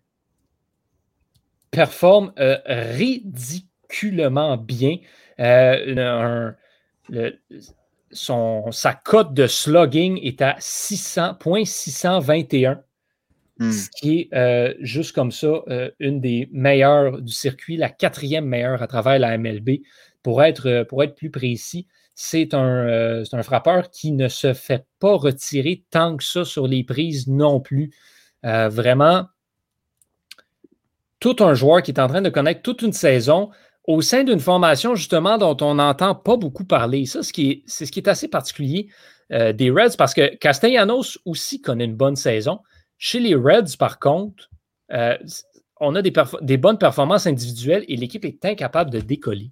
Performe 1.71 2.33
euh, 2.39 2.57
ridiculement 2.65 4.57
bien. 4.57 4.97
Euh, 5.39 6.51
son, 8.11 8.71
sa 8.71 8.93
cote 8.93 9.33
de 9.33 9.47
slugging 9.47 10.19
est 10.23 10.41
à 10.41 10.55
600.621, 10.59 12.79
hmm. 13.59 13.71
ce 13.71 13.89
qui 13.89 14.19
est 14.19 14.29
euh, 14.33 14.73
juste 14.79 15.13
comme 15.13 15.31
ça 15.31 15.63
euh, 15.67 15.91
une 15.99 16.21
des 16.21 16.47
meilleures 16.51 17.21
du 17.21 17.33
circuit, 17.33 17.77
la 17.77 17.89
quatrième 17.89 18.45
meilleure 18.45 18.81
à 18.81 18.87
travers 18.87 19.19
la 19.19 19.37
MLB. 19.37 19.81
Pour 20.23 20.41
être, 20.43 20.85
pour 20.89 21.03
être 21.03 21.15
plus 21.15 21.31
précis, 21.31 21.87
c'est 22.13 22.53
un, 22.53 23.23
un, 23.31 23.43
frappeur 23.43 23.89
qui 23.89 24.11
ne 24.11 24.27
se 24.27 24.53
fait 24.53 24.85
pas 24.99 25.15
retirer 25.15 25.85
tant 25.89 26.17
que 26.17 26.25
ça 26.25 26.43
sur 26.43 26.67
les 26.67 26.83
prises 26.83 27.29
non 27.29 27.61
plus. 27.61 27.91
vraiment, 28.43 29.29
tout 31.19 31.35
un 31.39 31.53
joueur 31.53 31.81
qui 31.81 31.91
est 31.91 31.99
en 31.99 32.07
train 32.07 32.21
de 32.21 32.29
connaître 32.29 32.61
toute 32.61 32.81
une 32.81 32.93
saison 32.93 33.49
au 33.85 34.01
sein 34.01 34.23
d'une 34.23 34.39
formation 34.39 34.95
justement 34.95 35.37
dont 35.37 35.57
on 35.61 35.75
n'entend 35.75 36.15
pas 36.15 36.37
beaucoup 36.37 36.65
parler. 36.65 37.05
Ça, 37.05 37.21
c'est 37.23 37.85
ce 37.85 37.91
qui 37.91 37.99
est 37.99 38.07
assez 38.07 38.27
particulier 38.27 38.89
euh, 39.31 39.53
des 39.53 39.69
Reds 39.69 39.95
parce 39.97 40.13
que 40.13 40.35
Castellanos 40.35 41.19
aussi 41.25 41.61
connaît 41.61 41.85
une 41.85 41.95
bonne 41.95 42.15
saison. 42.15 42.59
Chez 42.97 43.19
les 43.19 43.35
Reds, 43.35 43.77
par 43.77 43.99
contre, 43.99 44.49
euh, 44.91 45.17
on 45.79 45.95
a 45.95 46.01
des, 46.01 46.57
bonnes 46.57 46.77
performances 46.77 47.27
individuelles 47.27 47.85
et 47.87 47.95
l'équipe 47.95 48.25
est 48.25 48.43
incapable 48.43 48.89
de 48.89 48.99
décoller. 48.99 49.51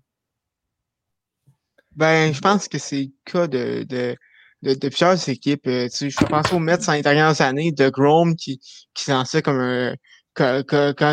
Ben, 1.95 2.33
je 2.33 2.41
pense 2.41 2.67
que 2.67 2.77
c'est 2.77 3.03
le 3.03 3.11
cas 3.23 3.47
de, 3.47 4.15
plusieurs 4.61 5.29
équipes. 5.29 5.67
Euh, 5.67 5.87
je 5.89 6.25
pense 6.25 6.51
aux 6.51 6.59
Mets 6.59 6.77
les 6.91 7.01
dernières 7.01 7.39
années, 7.41 7.71
de 7.71 7.89
Grom 7.89 8.35
qui, 8.35 8.59
qui 8.93 9.03
se 9.03 9.39
comme 9.39 9.59
un, 9.59 9.95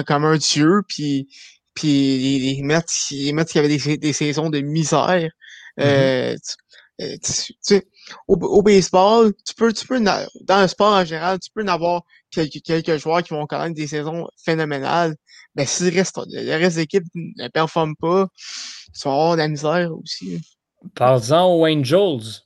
comme 0.03 0.25
un 0.25 0.37
dieu, 0.37 0.83
puis 0.89 1.29
puis 1.75 2.39
les, 2.39 2.63
Mets, 2.63 2.81
les 3.11 3.33
Mets 3.33 3.45
qui 3.45 3.59
avaient 3.59 3.77
des, 3.77 3.97
des 3.97 4.13
saisons 4.13 4.51
de 4.51 4.61
misère. 4.61 5.31
Mm-hmm. 5.79 5.83
euh, 5.83 6.37
tu, 7.23 7.55
sais, 7.61 7.85
au, 8.29 8.35
au, 8.35 8.63
baseball, 8.63 9.33
tu 9.45 9.55
peux, 9.55 9.73
tu 9.73 9.87
peux, 9.87 10.01
dans 10.01 10.61
le 10.63 10.69
sport 10.69 10.93
en 10.93 11.05
général, 11.05 11.41
tu 11.41 11.51
peux 11.53 11.65
en 11.65 11.69
avoir 11.69 12.03
quelques, 12.31 12.63
quelques 12.63 12.97
joueurs 12.99 13.23
qui 13.23 13.35
vont 13.35 13.47
connaître 13.47 13.75
des 13.75 13.89
saisons 13.89 14.29
phénoménales. 14.45 15.17
Mais 15.57 15.67
si 15.67 15.91
le 15.91 15.97
reste, 15.97 16.21
le 16.31 16.57
reste 16.57 16.77
de 16.77 16.83
l'équipe 16.83 17.05
ne 17.15 17.49
performe 17.49 17.97
pas, 17.97 18.29
tu 18.95 19.09
vas 19.09 19.13
avoir 19.13 19.33
de 19.33 19.39
la 19.39 19.49
misère 19.49 19.91
aussi. 19.93 20.41
Parlons 20.95 21.61
aux 21.61 21.67
Angels. 21.67 22.43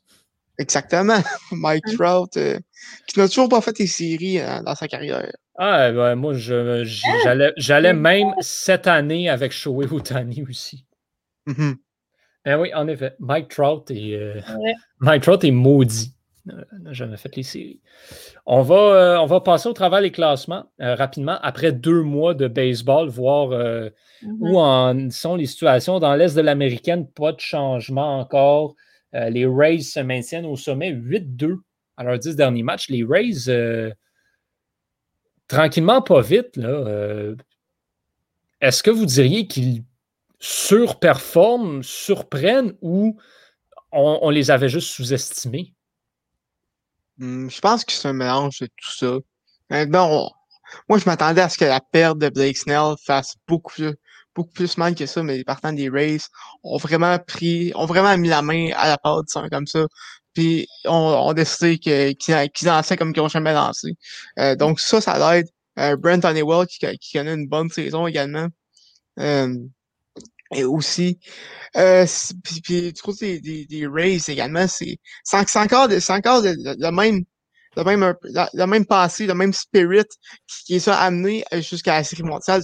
Exactement. 0.59 1.21
Mike 1.53 1.87
mm. 1.87 1.97
Trout, 1.97 2.37
euh, 2.37 2.59
qui 3.07 3.19
n'a 3.19 3.29
toujours 3.29 3.49
pas 3.49 3.61
fait 3.61 3.77
des 3.77 3.87
séries 3.87 4.41
euh, 4.41 4.63
dans 4.63 4.75
sa 4.75 4.89
carrière. 4.89 5.31
Ah, 5.57 5.91
ben, 5.91 6.15
moi, 6.15 6.35
ah! 6.35 6.83
j'allais 7.57 7.93
même 7.93 8.33
cette 8.41 8.87
année 8.87 9.29
avec 9.29 9.53
Shohei 9.53 9.89
Otani 9.91 10.45
aussi. 10.49 10.85
Mm-hmm. 11.49 11.75
Ben 12.45 12.59
oui, 12.61 12.73
en 12.75 12.87
effet, 12.89 13.15
Mike 13.19 13.49
Trout 13.49 13.91
est, 13.91 14.15
euh, 14.15 14.41
Mike 15.01 15.23
Trout 15.23 15.43
est 15.45 15.51
maudit. 15.51 16.15
n'a 16.47 16.93
jamais 16.93 17.17
fait 17.17 17.35
les 17.37 17.43
séries. 17.43 17.81
On 18.47 18.63
va, 18.63 18.77
euh, 18.77 19.19
on 19.19 19.27
va 19.27 19.41
passer 19.41 19.69
au 19.69 19.73
travers 19.73 20.01
des 20.01 20.13
classements 20.13 20.65
euh, 20.81 20.95
rapidement 20.95 21.39
après 21.43 21.73
deux 21.73 22.03
mois 22.03 22.35
de 22.35 22.49
baseball, 22.49 23.09
voir 23.09 23.49
mm-hmm. 23.49 23.91
où 24.23 24.59
en 24.59 25.11
sont 25.11 25.37
les 25.37 25.47
situations. 25.47 25.99
Dans 25.99 26.15
l'Est 26.15 26.37
de 26.37 26.41
l'Américaine, 26.41 27.07
pas 27.07 27.33
de 27.33 27.41
changement 27.41 28.21
encore. 28.21 28.77
Les 29.13 29.47
Rays 29.47 29.81
se 29.81 30.01
maintiennent 30.01 30.47
au 30.47 30.57
sommet 30.57 30.93
8-2 30.93 31.57
à 31.97 32.05
leurs 32.05 32.19
dix 32.19 32.37
derniers 32.37 32.63
matchs. 32.63 32.89
Les 32.89 33.05
Rays 33.05 33.93
tranquillement, 35.49 36.03
pas 36.03 36.21
vite, 36.21 36.59
euh, 36.59 37.35
est-ce 38.61 38.83
que 38.83 38.91
vous 38.91 39.07
diriez 39.07 39.47
qu'ils 39.47 39.83
surperforment, 40.39 41.83
surprennent 41.83 42.75
ou 42.81 43.19
on, 43.91 44.31
les 44.31 44.51
avait 44.51 44.69
juste 44.69 44.89
sous-estimés? 44.89 45.75
Hmm, 47.17 47.49
je 47.49 47.61
pense 47.61 47.85
que 47.85 47.93
c'est 47.93 48.07
un 48.07 48.13
mélange 48.13 48.61
de 48.61 48.67
tout 48.67 48.93
ça. 48.93 49.19
moi, 50.89 50.99
je 50.99 51.05
m'attendais 51.07 51.41
à 51.41 51.49
ce 51.49 51.59
que 51.59 51.65
la 51.65 51.81
perte 51.81 52.19
de 52.19 52.29
Blake 52.29 52.59
Snell 52.59 52.95
fasse 53.05 53.35
beaucoup 53.49 53.83
beaucoup 54.39 54.53
plus 54.53 54.79
mal 54.79 54.95
que 54.95 55.07
ça, 55.07 55.23
mais 55.23 55.37
les 55.37 55.45
partants 55.45 55.73
des 55.73 55.89
Rays 55.89 56.19
ont 56.63 56.79
vraiment 56.79 57.19
pris, 57.19 57.73
ont 57.75 57.87
vraiment 57.87 58.17
mis 58.17 58.29
la 58.29 58.43
main 58.43 58.71
à 58.77 58.89
la 58.89 58.99
pâte, 58.99 59.27
comme 59.51 59.67
ça. 59.67 59.87
Puis 60.35 60.67
on, 60.87 60.93
on 60.95 61.33
décidé 61.35 61.79
qu'ils 61.79 62.17
qu 62.17 62.65
lançaient 62.65 62.97
comme 62.97 63.13
qu'ils 63.13 63.23
n'ont 63.23 63.29
jamais 63.29 63.53
lancé. 63.53 63.95
Euh, 64.39 64.55
donc 64.57 64.81
ça, 64.81 65.01
ça 65.01 65.19
l'aide. 65.19 65.49
Euh, 65.79 65.97
Brent 65.97 66.25
Honeywell 66.25 66.67
qui, 66.67 66.79
qui 66.99 67.19
connaît 67.19 67.35
une 67.35 67.49
bonne 67.49 67.71
saison 67.71 68.07
également. 68.07 68.49
Euh, 69.21 69.55
et 70.55 70.65
aussi, 70.65 71.19
euh, 71.77 72.07
puis, 72.43 72.61
puis 72.63 72.93
du 72.93 73.03
côté 73.03 73.41
des, 73.41 73.67
des, 73.67 73.87
Rays 73.87 74.21
également, 74.29 74.67
c'est 74.69 74.99
encore, 75.35 75.89
encore 76.09 76.43
le, 76.43 76.55
le, 76.57 76.91
même 76.91 77.25
le 77.77 77.85
même, 77.85 78.15
le, 78.23 78.67
même 78.67 78.87
passé, 78.87 79.27
le 79.27 79.35
même 79.35 79.53
spirit 79.53 80.05
qui, 80.67 80.77
est 80.77 80.81
ça 80.81 80.99
amené 81.01 81.45
jusqu'à 81.53 81.95
la 81.95 82.05
série 82.05 82.23
mondiale, 82.23 82.63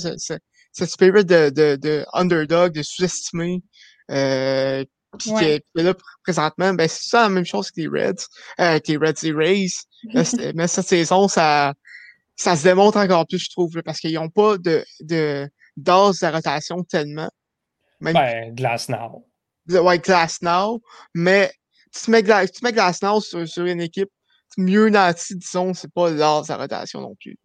spirit 0.75 1.25
de, 1.25 1.51
de, 1.51 1.77
de 1.77 2.05
underdog, 2.13 2.73
de 2.73 2.83
sous-estimé, 2.83 3.63
euh, 4.11 4.85
puis 5.19 5.31
ouais. 5.31 5.63
que, 5.75 5.83
là, 5.83 5.95
présentement, 6.23 6.75
ben, 6.75 6.89
c'est 6.89 7.09
ça 7.09 7.23
la 7.23 7.29
même 7.29 7.45
chose 7.45 7.71
que 7.71 7.81
les 7.81 7.89
Reds, 7.89 8.27
euh, 8.61 8.79
que 8.81 8.93
les 8.93 8.97
Reds 8.97 9.25
et 9.25 9.33
Rays. 9.33 9.69
mais 10.55 10.67
cette 10.67 10.89
saison, 10.89 11.29
ça, 11.29 11.75
ça 12.37 12.57
se 12.57 12.65
démontre 12.65 12.99
encore 12.99 13.27
plus, 13.27 13.39
je 13.39 13.51
trouve, 13.51 13.81
parce 13.85 14.01
qu'ils 14.01 14.15
n'ont 14.15 14.31
pas 14.31 14.59
de, 14.59 14.85
de 15.01 15.49
d'as 15.77 16.21
de 16.21 16.33
rotation 16.33 16.83
tellement. 16.85 17.31
Même, 18.01 18.15
ben, 18.15 18.55
Glass 18.55 18.89
Now. 18.89 19.27
Ouais, 19.69 19.99
Glass 19.99 20.43
Now. 20.43 20.83
Mais 21.15 21.53
tu 21.93 22.11
mets, 22.11 22.23
tu 22.23 22.65
mets 22.65 22.73
Glass 22.73 23.03
Now 23.03 23.21
sur, 23.21 23.47
sur 23.49 23.65
une 23.65 23.81
équipe 23.81 24.11
mieux 24.57 24.89
nantie, 24.89 25.37
disons, 25.37 25.75
c'est 25.75 25.93
pas 25.93 26.11
l'as 26.11 26.43
de 26.43 26.53
rotation 26.53 27.01
non 27.01 27.15
plus. 27.15 27.39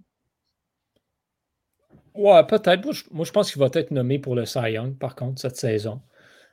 Ouais, 2.20 2.44
peut-être. 2.46 2.84
Moi, 3.12 3.24
je, 3.24 3.32
pense 3.32 3.50
qu'il 3.50 3.62
va 3.62 3.70
être 3.72 3.92
nommé 3.92 4.20
pour 4.20 4.36
le 4.36 4.46
Cy 4.46 4.74
Young, 4.74 4.98
par 4.98 5.16
contre, 5.16 5.40
cette 5.40 5.56
saison. 5.56 6.02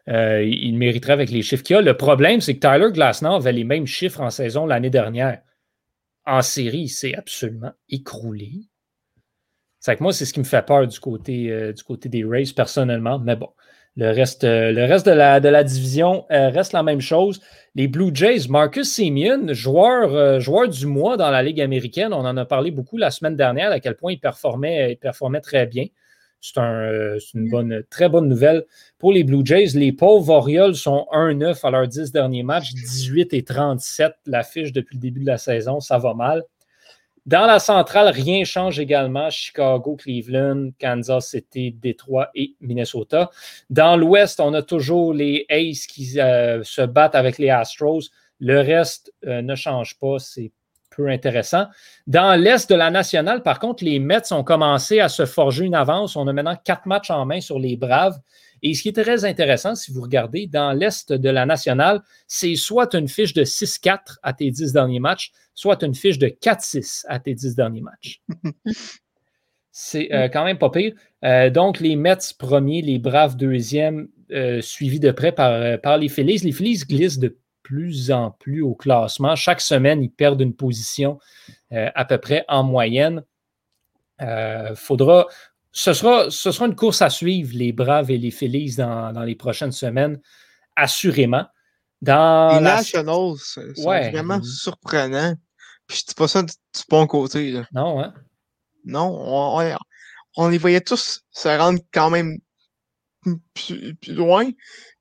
Euh, 0.08 0.44
il 0.44 0.78
mériterait 0.78 1.14
avec 1.14 1.28
les 1.30 1.42
chiffres 1.42 1.64
qu'il 1.64 1.74
a. 1.74 1.80
Le 1.80 1.96
problème, 1.96 2.40
c'est 2.40 2.56
que 2.56 2.60
Tyler 2.60 2.92
Glassnow 2.92 3.34
avait 3.34 3.52
les 3.52 3.64
mêmes 3.64 3.86
chiffres 3.86 4.20
en 4.20 4.30
saison 4.30 4.64
l'année 4.64 4.90
dernière. 4.90 5.42
En 6.24 6.40
série, 6.40 6.82
il 6.82 6.88
s'est 6.88 7.16
absolument 7.16 7.72
écroulé. 7.88 8.68
C'est 9.80 9.96
que 9.96 10.04
moi, 10.04 10.12
c'est 10.12 10.24
ce 10.24 10.32
qui 10.32 10.38
me 10.38 10.44
fait 10.44 10.64
peur 10.64 10.86
du 10.86 11.00
côté, 11.00 11.50
euh, 11.50 11.72
du 11.72 11.82
côté 11.82 12.08
des 12.08 12.24
Rays 12.24 12.52
personnellement. 12.54 13.18
Mais 13.18 13.34
bon, 13.34 13.50
le 13.96 14.10
reste, 14.10 14.44
euh, 14.44 14.72
le 14.72 14.84
reste 14.84 15.06
de, 15.06 15.12
la, 15.12 15.64
division 15.64 16.26
reste 16.28 16.72
la 16.72 16.82
même 16.82 17.00
chose. 17.00 17.40
Les 17.74 17.88
Blue 17.88 18.10
Jays, 18.12 18.48
Marcus 18.48 18.90
Simeon, 18.90 19.52
joueur, 19.52 20.40
joueur 20.40 20.68
du 20.68 20.86
mois 20.86 21.16
dans 21.16 21.30
la 21.30 21.42
Ligue 21.42 21.60
américaine, 21.60 22.12
on 22.12 22.24
en 22.24 22.36
a 22.36 22.44
parlé 22.44 22.70
beaucoup 22.70 22.96
la 22.96 23.10
semaine 23.10 23.36
dernière, 23.36 23.70
à 23.70 23.80
quel 23.80 23.96
point 23.96 24.12
il 24.12 24.20
performait, 24.20 24.92
il 24.92 24.96
performait 24.96 25.40
très 25.40 25.66
bien. 25.66 25.86
C'est 26.40 26.58
un, 26.58 27.16
une 27.34 27.50
bonne, 27.50 27.82
très 27.90 28.08
bonne 28.08 28.28
nouvelle 28.28 28.64
pour 28.98 29.12
les 29.12 29.24
Blue 29.24 29.44
Jays. 29.44 29.70
Les 29.74 29.92
pauvres 29.92 30.32
Orioles 30.32 30.76
sont 30.76 31.06
1-9 31.12 31.66
à 31.66 31.70
leurs 31.70 31.88
10 31.88 32.12
derniers 32.12 32.42
matchs, 32.42 32.72
18 32.72 33.34
et 33.34 33.42
37 33.42 34.12
l'affiche 34.26 34.72
depuis 34.72 34.96
le 34.96 35.00
début 35.00 35.20
de 35.20 35.26
la 35.26 35.38
saison. 35.38 35.80
Ça 35.80 35.98
va 35.98 36.14
mal. 36.14 36.44
Dans 37.26 37.46
la 37.46 37.58
centrale, 37.58 38.08
rien 38.08 38.44
change 38.44 38.78
également. 38.78 39.28
Chicago, 39.30 39.96
Cleveland, 39.96 40.70
Kansas 40.80 41.30
City, 41.30 41.72
Détroit 41.72 42.30
et 42.36 42.54
Minnesota. 42.60 43.30
Dans 43.68 43.96
l'Ouest, 43.96 44.38
on 44.38 44.54
a 44.54 44.62
toujours 44.62 45.12
les 45.12 45.44
Aces 45.50 45.86
qui 45.86 46.20
euh, 46.20 46.62
se 46.62 46.82
battent 46.82 47.16
avec 47.16 47.38
les 47.38 47.50
Astros. 47.50 48.10
Le 48.38 48.60
reste 48.60 49.12
euh, 49.26 49.42
ne 49.42 49.56
change 49.56 49.98
pas. 49.98 50.20
C'est 50.20 50.52
peu 50.96 51.08
intéressant. 51.08 51.66
Dans 52.06 52.40
l'Est 52.40 52.70
de 52.70 52.74
la 52.74 52.90
nationale, 52.90 53.42
par 53.42 53.58
contre, 53.58 53.84
les 53.84 53.98
Mets 53.98 54.32
ont 54.32 54.44
commencé 54.44 55.00
à 55.00 55.08
se 55.08 55.26
forger 55.26 55.64
une 55.64 55.74
avance. 55.74 56.16
On 56.16 56.26
a 56.26 56.32
maintenant 56.32 56.56
quatre 56.64 56.86
matchs 56.86 57.10
en 57.10 57.26
main 57.26 57.40
sur 57.40 57.58
les 57.58 57.76
Braves. 57.76 58.18
Et 58.62 58.74
ce 58.74 58.82
qui 58.82 58.88
est 58.88 59.02
très 59.02 59.24
intéressant, 59.24 59.74
si 59.74 59.92
vous 59.92 60.02
regardez, 60.02 60.46
dans 60.46 60.72
l'Est 60.72 61.12
de 61.12 61.28
la 61.28 61.46
nationale, 61.46 62.02
c'est 62.26 62.54
soit 62.56 62.94
une 62.94 63.08
fiche 63.08 63.34
de 63.34 63.44
6-4 63.44 64.16
à 64.22 64.32
tes 64.32 64.50
10 64.50 64.72
derniers 64.72 65.00
matchs, 65.00 65.32
soit 65.54 65.82
une 65.82 65.94
fiche 65.94 66.18
de 66.18 66.28
4-6 66.28 67.04
à 67.08 67.18
tes 67.18 67.34
10 67.34 67.54
derniers 67.54 67.82
matchs. 67.82 68.22
C'est 69.78 70.10
euh, 70.14 70.30
quand 70.30 70.44
même 70.44 70.56
pas 70.56 70.70
pire. 70.70 70.94
Euh, 71.22 71.50
donc, 71.50 71.80
les 71.80 71.96
Mets 71.96 72.16
premiers, 72.38 72.80
les 72.80 72.98
Braves 72.98 73.36
deuxième, 73.36 74.08
euh, 74.32 74.62
suivis 74.62 75.00
de 75.00 75.10
près 75.10 75.32
par, 75.32 75.78
par 75.80 75.98
les 75.98 76.08
Phillies. 76.08 76.38
Les 76.38 76.52
Phillies 76.52 76.78
glissent 76.88 77.18
de 77.18 77.36
plus 77.62 78.10
en 78.10 78.30
plus 78.30 78.62
au 78.62 78.74
classement. 78.74 79.36
Chaque 79.36 79.60
semaine, 79.60 80.02
ils 80.02 80.10
perdent 80.10 80.40
une 80.40 80.54
position 80.54 81.18
à 81.70 82.04
peu 82.06 82.16
près 82.16 82.44
en 82.48 82.62
moyenne. 82.62 83.22
Euh, 84.22 84.74
faudra, 84.74 85.26
ce, 85.76 85.92
sera, 85.92 86.30
ce 86.30 86.52
sera 86.52 86.66
une 86.66 86.74
course 86.74 87.02
à 87.02 87.10
suivre, 87.10 87.50
les 87.52 87.70
Braves 87.70 88.10
et 88.10 88.16
les 88.16 88.30
Phillies, 88.30 88.76
dans, 88.76 89.12
les 89.26 89.34
prochaines 89.34 89.72
semaines, 89.72 90.18
assurément. 90.74 91.44
Dans 92.00 92.56
les 92.56 92.64
Nationals 92.64 93.36
sont 93.36 93.60
vraiment 93.84 94.42
surprenants. 94.42 95.34
Puis 95.86 95.98
je 95.98 96.06
dis 96.06 96.14
pas 96.14 96.28
ça 96.28 96.42
du 96.42 96.52
bon 96.88 97.06
côté. 97.06 97.60
Non, 97.74 98.00
hein? 98.00 98.14
Non, 98.86 99.78
on, 100.36 100.48
les 100.48 100.56
voyait 100.56 100.80
tous 100.80 101.20
se 101.30 101.48
rendre 101.48 101.80
quand 101.92 102.08
même 102.08 102.38
plus 103.52 104.14
loin. 104.14 104.46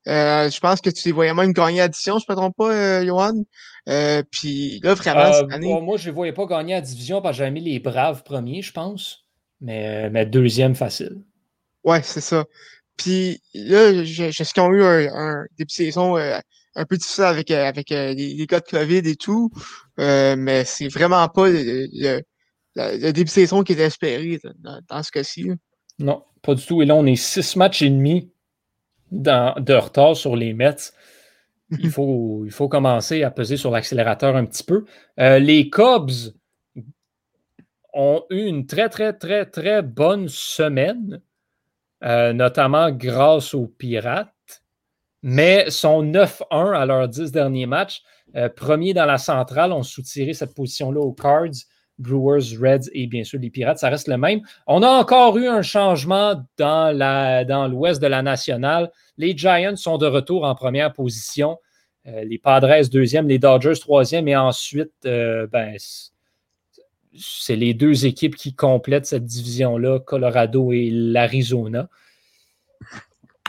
Euh, 0.08 0.50
je 0.50 0.60
pense 0.60 0.82
que 0.82 0.90
tu 0.90 1.08
les 1.08 1.12
voyais 1.12 1.32
même 1.32 1.54
gagner 1.54 1.80
addition, 1.80 2.18
je 2.18 2.26
ne 2.28 2.34
me 2.34 2.36
trompe 2.36 2.56
pas, 2.56 2.70
euh, 2.70 3.06
Johan. 3.06 3.44
Euh, 3.88 4.22
puis 4.30 4.78
là, 4.80 4.92
vraiment, 4.92 5.32
cette 5.32 5.52
année. 5.52 5.80
moi, 5.80 5.96
je 5.96 6.02
ne 6.02 6.06
les 6.08 6.14
voyais 6.14 6.32
pas 6.34 6.44
gagner 6.44 6.74
à 6.74 6.82
division 6.82 7.22
parce 7.22 7.32
que 7.32 7.38
j'avais 7.38 7.50
mis 7.50 7.62
les 7.62 7.78
braves 7.78 8.24
premiers, 8.24 8.60
je 8.60 8.72
pense. 8.72 9.25
Mais, 9.60 10.10
mais 10.10 10.26
deuxième 10.26 10.74
facile. 10.74 11.22
Ouais, 11.84 12.02
c'est 12.02 12.20
ça. 12.20 12.44
Puis 12.96 13.40
là, 13.54 14.04
sais 14.04 14.30
qu'ils 14.30 14.62
ont 14.62 14.72
eu 14.72 14.82
un, 14.82 15.14
un 15.14 15.46
début 15.56 15.66
de 15.66 15.70
saison 15.70 16.16
un 16.16 16.84
peu 16.84 16.96
difficile 16.96 17.24
avec, 17.24 17.50
avec 17.50 17.90
les, 17.90 18.14
les, 18.14 18.46
cas 18.46 18.60
de 18.60 18.66
COVID 18.66 19.08
et 19.08 19.16
tout. 19.16 19.50
mais 19.98 20.64
c'est 20.64 20.88
vraiment 20.88 21.26
pas 21.28 21.48
le, 21.48 22.20
le, 22.74 23.12
début 23.12 23.24
de 23.24 23.30
saison 23.30 23.62
qui 23.62 23.72
est 23.72 23.80
espéré 23.80 24.40
dans, 24.58 24.80
dans 24.88 25.02
ce 25.02 25.10
cas-ci. 25.10 25.50
Non, 25.98 26.24
pas 26.42 26.54
du 26.54 26.64
tout. 26.64 26.82
Et 26.82 26.86
là, 26.86 26.94
on 26.94 27.06
est 27.06 27.16
six 27.16 27.56
matchs 27.56 27.82
et 27.82 27.90
demi 27.90 28.30
de 29.10 29.74
retard 29.74 30.16
sur 30.16 30.36
les 30.36 30.52
Mets. 30.52 30.92
Il 31.70 31.90
faut, 31.90 32.44
il 32.44 32.52
faut 32.52 32.68
commencer 32.68 33.22
à 33.22 33.30
peser 33.30 33.56
sur 33.56 33.70
l'accélérateur 33.70 34.36
un 34.36 34.44
petit 34.44 34.64
peu. 34.64 34.84
Euh, 35.18 35.38
les 35.38 35.70
Cubs 35.70 36.34
ont 37.96 38.24
eu 38.30 38.44
une 38.44 38.66
très, 38.66 38.88
très, 38.88 39.14
très, 39.14 39.46
très 39.46 39.82
bonne 39.82 40.28
semaine, 40.28 41.20
euh, 42.04 42.32
notamment 42.32 42.90
grâce 42.90 43.54
aux 43.54 43.66
Pirates, 43.66 44.62
mais 45.22 45.70
sont 45.70 46.02
9-1 46.04 46.76
à 46.76 46.86
leurs 46.86 47.08
10 47.08 47.32
derniers 47.32 47.66
matchs. 47.66 48.02
Euh, 48.36 48.50
premier 48.50 48.92
dans 48.92 49.06
la 49.06 49.18
centrale, 49.18 49.72
ont 49.72 49.82
soutiré 49.82 50.34
cette 50.34 50.54
position-là 50.54 51.00
aux 51.00 51.14
Cards. 51.14 51.64
Brewers, 51.98 52.58
Reds 52.60 52.90
et 52.92 53.06
bien 53.06 53.24
sûr 53.24 53.40
les 53.40 53.48
Pirates, 53.48 53.78
ça 53.78 53.88
reste 53.88 54.06
le 54.06 54.18
même. 54.18 54.42
On 54.66 54.82
a 54.82 54.88
encore 54.88 55.38
eu 55.38 55.48
un 55.48 55.62
changement 55.62 56.34
dans, 56.58 57.70
l'ouest 57.70 58.02
de 58.02 58.06
la 58.06 58.20
nationale. 58.20 58.92
Les 59.16 59.34
Giants 59.34 59.76
sont 59.76 59.96
de 59.96 60.06
retour 60.06 60.44
en 60.44 60.54
première 60.54 60.92
position. 60.92 61.56
Euh, 62.06 62.22
les 62.24 62.36
Padres 62.36 62.86
deuxième, 62.90 63.26
les 63.26 63.38
Dodgers 63.38 63.80
troisième 63.80 64.28
et 64.28 64.36
ensuite, 64.36 64.92
ben, 65.04 65.78
c'est 67.18 67.56
les 67.56 67.74
deux 67.74 68.06
équipes 68.06 68.36
qui 68.36 68.54
complètent 68.54 69.06
cette 69.06 69.24
division-là, 69.24 70.00
Colorado 70.00 70.72
et 70.72 70.90
l'Arizona. 70.90 71.88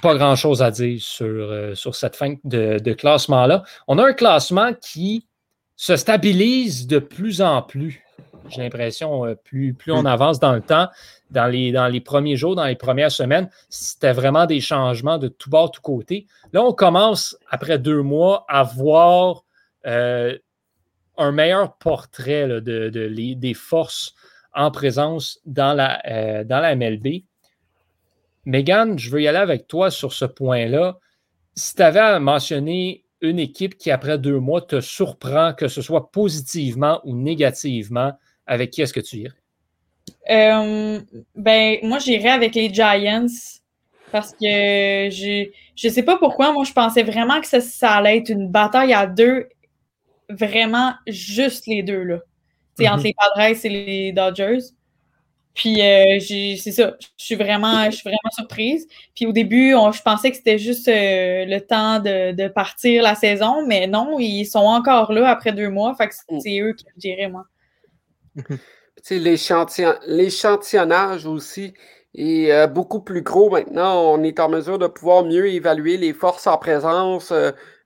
Pas 0.01 0.15
grand-chose 0.15 0.61
à 0.61 0.71
dire 0.71 1.01
sur, 1.01 1.25
euh, 1.25 1.73
sur 1.75 1.95
cette 1.95 2.15
fin 2.15 2.35
de, 2.43 2.79
de 2.79 2.93
classement-là. 2.93 3.63
On 3.87 3.97
a 3.97 4.07
un 4.07 4.13
classement 4.13 4.73
qui 4.73 5.27
se 5.75 5.95
stabilise 5.95 6.87
de 6.87 6.99
plus 6.99 7.41
en 7.41 7.61
plus 7.61 8.03
j'ai 8.49 8.61
l'impression, 8.61 9.25
euh, 9.25 9.35
plus, 9.35 9.73
plus 9.73 9.91
on 9.91 10.05
avance 10.05 10.39
dans 10.39 10.53
le 10.53 10.61
temps, 10.61 10.87
dans 11.31 11.47
les, 11.47 11.71
dans 11.71 11.87
les 11.87 12.01
premiers 12.01 12.37
jours, 12.37 12.55
dans 12.55 12.65
les 12.65 12.75
premières 12.75 13.11
semaines, 13.11 13.49
c'était 13.69 14.13
vraiment 14.13 14.45
des 14.45 14.61
changements 14.61 15.17
de 15.17 15.27
tout 15.27 15.49
bord, 15.49 15.71
tout 15.71 15.81
côté. 15.81 16.27
Là, 16.53 16.63
on 16.63 16.73
commence, 16.73 17.37
après 17.49 17.79
deux 17.79 18.01
mois, 18.01 18.45
à 18.47 18.63
voir 18.63 19.43
euh, 19.85 20.37
un 21.17 21.31
meilleur 21.31 21.77
portrait 21.77 22.47
de, 22.47 23.33
des 23.33 23.53
forces 23.53 24.13
en 24.53 24.71
présence 24.71 25.39
dans 25.45 25.73
la, 25.73 26.01
euh, 26.07 26.75
MLB. 26.75 27.23
Megan, 28.45 28.97
je 28.97 29.09
veux 29.09 29.21
y 29.21 29.27
aller 29.27 29.37
avec 29.37 29.67
toi 29.67 29.91
sur 29.91 30.13
ce 30.13 30.25
point-là. 30.25 30.97
Si 31.55 31.75
tu 31.75 31.81
avais 31.81 31.99
à 31.99 32.19
mentionner 32.19 33.03
une 33.21 33.39
équipe 33.39 33.77
qui, 33.77 33.91
après 33.91 34.17
deux 34.17 34.39
mois, 34.39 34.61
te 34.61 34.79
surprend, 34.79 35.53
que 35.53 35.67
ce 35.67 35.81
soit 35.81 36.11
positivement 36.11 37.01
ou 37.03 37.15
négativement, 37.15 38.13
avec 38.45 38.71
qui 38.71 38.81
est-ce 38.81 38.93
que 38.93 38.99
tu 38.99 39.17
irais? 39.17 39.33
Euh, 40.29 41.01
ben, 41.35 41.77
moi, 41.83 41.99
j'irais 41.99 42.29
avec 42.29 42.55
les 42.55 42.73
Giants 42.73 43.27
parce 44.11 44.31
que 44.31 45.09
je 45.11 45.49
je 45.75 45.89
sais 45.89 46.03
pas 46.03 46.17
pourquoi. 46.17 46.51
Moi, 46.53 46.63
je 46.63 46.73
pensais 46.73 47.03
vraiment 47.03 47.39
que 47.39 47.47
ça 47.47 47.91
allait 47.91 48.17
être 48.17 48.29
une 48.29 48.49
bataille 48.49 48.93
à 48.93 49.05
deux, 49.05 49.47
vraiment 50.29 50.93
juste 51.07 51.67
les 51.67 51.83
deux, 51.83 52.03
là. 52.03 52.19
Mm 52.79 52.87
entre 52.89 53.03
les 53.03 53.13
Padres 53.13 53.65
et 53.65 53.69
les 53.69 54.11
Dodgers. 54.11 54.59
Puis 55.57 55.81
euh, 55.81 56.19
c'est 56.19 56.71
ça, 56.71 56.95
je 56.99 57.07
suis 57.17 57.35
vraiment, 57.35 57.85
je 57.85 57.95
suis 57.95 58.03
vraiment 58.03 58.29
surprise. 58.31 58.87
Puis 59.15 59.25
au 59.25 59.31
début, 59.31 59.71
je 59.71 60.01
pensais 60.03 60.29
que 60.29 60.37
c'était 60.37 60.59
juste 60.59 60.87
euh, 60.87 61.45
le 61.45 61.59
temps 61.59 61.99
de, 61.99 62.33
de, 62.33 62.47
partir 62.47 63.01
la 63.01 63.15
saison, 63.15 63.65
mais 63.65 63.87
non, 63.87 64.19
ils 64.19 64.45
sont 64.45 64.59
encore 64.59 65.11
là 65.11 65.27
après 65.27 65.53
deux 65.53 65.69
mois. 65.69 65.95
Fait 65.95 66.09
que 66.09 66.13
mm. 66.29 66.39
c'est 66.41 66.59
eux 66.59 66.73
qui 66.73 66.85
me 66.95 66.99
diraient, 66.99 67.29
moi. 67.29 67.45
L'échantillonnage 69.09 71.25
aussi 71.25 71.73
est 72.13 72.51
euh, 72.51 72.67
beaucoup 72.67 73.01
plus 73.01 73.23
gros 73.23 73.49
maintenant. 73.49 74.13
On 74.13 74.21
est 74.21 74.39
en 74.39 74.49
mesure 74.49 74.77
de 74.77 74.85
pouvoir 74.85 75.25
mieux 75.25 75.47
évaluer 75.47 75.97
les 75.97 76.13
forces 76.13 76.45
en 76.45 76.59
présence 76.59 77.33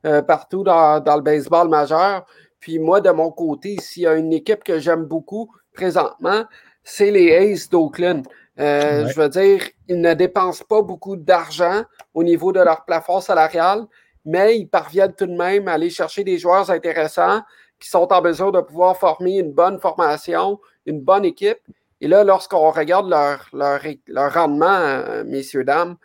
euh, 0.05 0.17
euh, 0.17 0.21
partout 0.21 0.63
dans, 0.63 1.03
le 1.03 1.21
baseball 1.21 1.69
majeur. 1.69 2.25
Puis 2.59 2.79
moi, 2.79 3.01
de 3.01 3.09
mon 3.11 3.31
côté, 3.31 3.77
s'il 3.79 4.03
y 4.03 4.07
a 4.07 4.15
une 4.15 4.33
équipe 4.33 4.63
que 4.63 4.79
j'aime 4.79 5.05
beaucoup 5.05 5.51
présentement, 5.73 6.43
c'est 6.83 7.11
les 7.11 7.35
Aces 7.35 7.69
d'Oakland. 7.69 8.27
Je 8.57 9.19
veux 9.19 9.29
dire, 9.29 9.63
ils 9.87 9.99
ne 9.99 10.13
dépensent 10.13 10.63
pas 10.67 10.81
beaucoup 10.81 11.15
d'argent 11.15 11.83
au 12.13 12.23
niveau 12.23 12.51
de 12.51 12.59
leur 12.59 12.85
plafond 12.85 13.19
salarial, 13.19 13.85
mais 14.25 14.57
ils 14.59 14.67
parviennent 14.67 15.13
tout 15.13 15.25
de 15.25 15.35
même 15.35 15.67
à 15.67 15.73
aller 15.73 15.89
chercher 15.89 16.23
des 16.23 16.37
joueurs 16.37 16.69
intéressants 16.69 17.41
qui 17.79 17.89
sont 17.89 18.11
en 18.13 18.21
mesure 18.21 18.51
de 18.51 18.61
pouvoir 18.61 18.97
former 18.97 19.39
une 19.39 19.51
bonne 19.51 19.79
formation, 19.79 20.59
une 20.85 21.01
bonne 21.01 21.25
équipe. 21.25 21.59
Et 21.99 22.07
là, 22.07 22.23
lorsqu'on 22.23 22.69
regarde 22.69 23.09
leur, 23.09 23.47
leur, 23.53 24.33
rendement, 24.33 25.23
messieurs, 25.25 25.63
dames, 25.63 25.95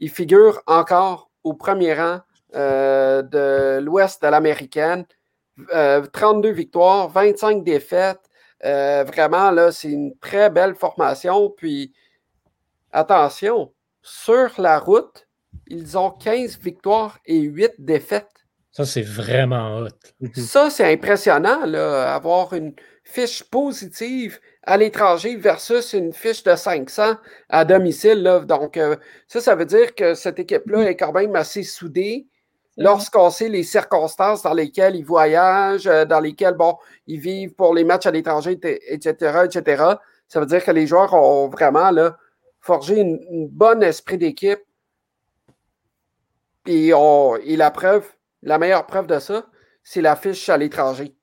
ils 0.00 0.10
figurent 0.10 0.60
encore 0.66 1.30
au 1.44 1.54
premier 1.54 1.94
rang 1.94 2.20
de 2.54 3.78
l'Ouest 3.80 4.22
de 4.22 4.28
l'américaine. 4.28 5.04
32 6.12 6.50
victoires, 6.50 7.08
25 7.08 7.64
défaites. 7.64 8.20
vraiment, 8.62 9.50
là, 9.50 9.72
c'est 9.72 9.90
une 9.90 10.16
très 10.18 10.50
belle 10.50 10.74
formation. 10.74 11.50
Puis, 11.50 11.92
attention, 12.92 13.72
sur 14.02 14.50
la 14.58 14.78
route, 14.78 15.28
ils 15.66 15.98
ont 15.98 16.10
15 16.10 16.58
victoires 16.58 17.18
et 17.26 17.40
8 17.40 17.74
défaites. 17.78 18.28
Ça, 18.70 18.84
c'est 18.84 19.02
vraiment 19.02 19.78
hot. 19.78 19.88
Mhm. 20.20 20.34
Ça, 20.34 20.70
c'est 20.70 20.92
impressionnant, 20.92 21.66
là, 21.66 22.14
avoir 22.14 22.52
une 22.52 22.74
fiche 23.02 23.42
positive 23.42 24.38
à 24.62 24.76
l'étranger 24.76 25.36
versus 25.36 25.94
une 25.94 26.12
fiche 26.12 26.42
de 26.44 26.54
500 26.54 27.16
à 27.48 27.64
domicile. 27.64 28.22
Là. 28.22 28.40
Donc, 28.40 28.76
euh, 28.76 28.96
ça, 29.26 29.40
ça 29.40 29.54
veut 29.54 29.64
dire 29.64 29.94
que 29.94 30.14
cette 30.14 30.38
équipe-là 30.38 30.90
est 30.90 30.96
quand 30.96 31.12
même 31.12 31.34
assez 31.34 31.62
soudée 31.62 32.26
lorsqu'on 32.78 33.28
sait 33.28 33.48
les 33.48 33.64
circonstances 33.64 34.42
dans 34.42 34.54
lesquelles 34.54 34.96
ils 34.96 35.04
voyagent, 35.04 35.88
euh, 35.88 36.04
dans 36.04 36.20
lesquelles, 36.20 36.54
bon, 36.54 36.78
ils 37.06 37.20
vivent 37.20 37.52
pour 37.54 37.74
les 37.74 37.84
matchs 37.84 38.06
à 38.06 38.12
l'étranger, 38.12 38.58
etc., 38.88 39.42
etc. 39.44 39.84
Ça 40.28 40.40
veut 40.40 40.46
dire 40.46 40.64
que 40.64 40.70
les 40.70 40.86
joueurs 40.86 41.12
ont 41.12 41.48
vraiment 41.48 41.90
là, 41.90 42.16
forgé 42.60 43.02
un 43.02 43.16
bon 43.50 43.82
esprit 43.82 44.16
d'équipe 44.16 44.60
et, 46.66 46.92
la 47.56 47.70
preuve, 47.70 48.06
la 48.42 48.58
meilleure 48.58 48.86
preuve 48.86 49.06
de 49.06 49.18
ça, 49.18 49.46
c'est 49.82 50.02
la 50.02 50.14
fiche 50.16 50.48
à 50.48 50.56
l'étranger. 50.56 51.16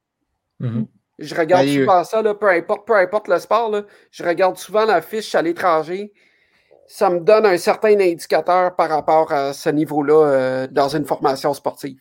Mm-hmm. 0.59 0.87
Je 1.19 1.35
regarde 1.35 1.67
souvent 1.67 2.03
ça, 2.03 2.21
peu, 2.33 2.49
importe, 2.49 2.85
peu 2.85 2.95
importe 2.95 3.27
le 3.29 3.39
sport, 3.39 3.83
je 4.11 4.23
regarde 4.23 4.57
souvent 4.57 4.85
la 4.85 5.01
fiche 5.01 5.33
à 5.35 5.41
l'étranger. 5.41 6.11
Ça 6.87 7.09
me 7.09 7.19
donne 7.19 7.45
un 7.45 7.57
certain 7.57 7.99
indicateur 7.99 8.75
par 8.75 8.89
rapport 8.89 9.31
à 9.31 9.53
ce 9.53 9.69
niveau-là 9.69 10.27
euh, 10.27 10.67
dans 10.69 10.89
une 10.89 11.05
formation 11.05 11.53
sportive. 11.53 11.99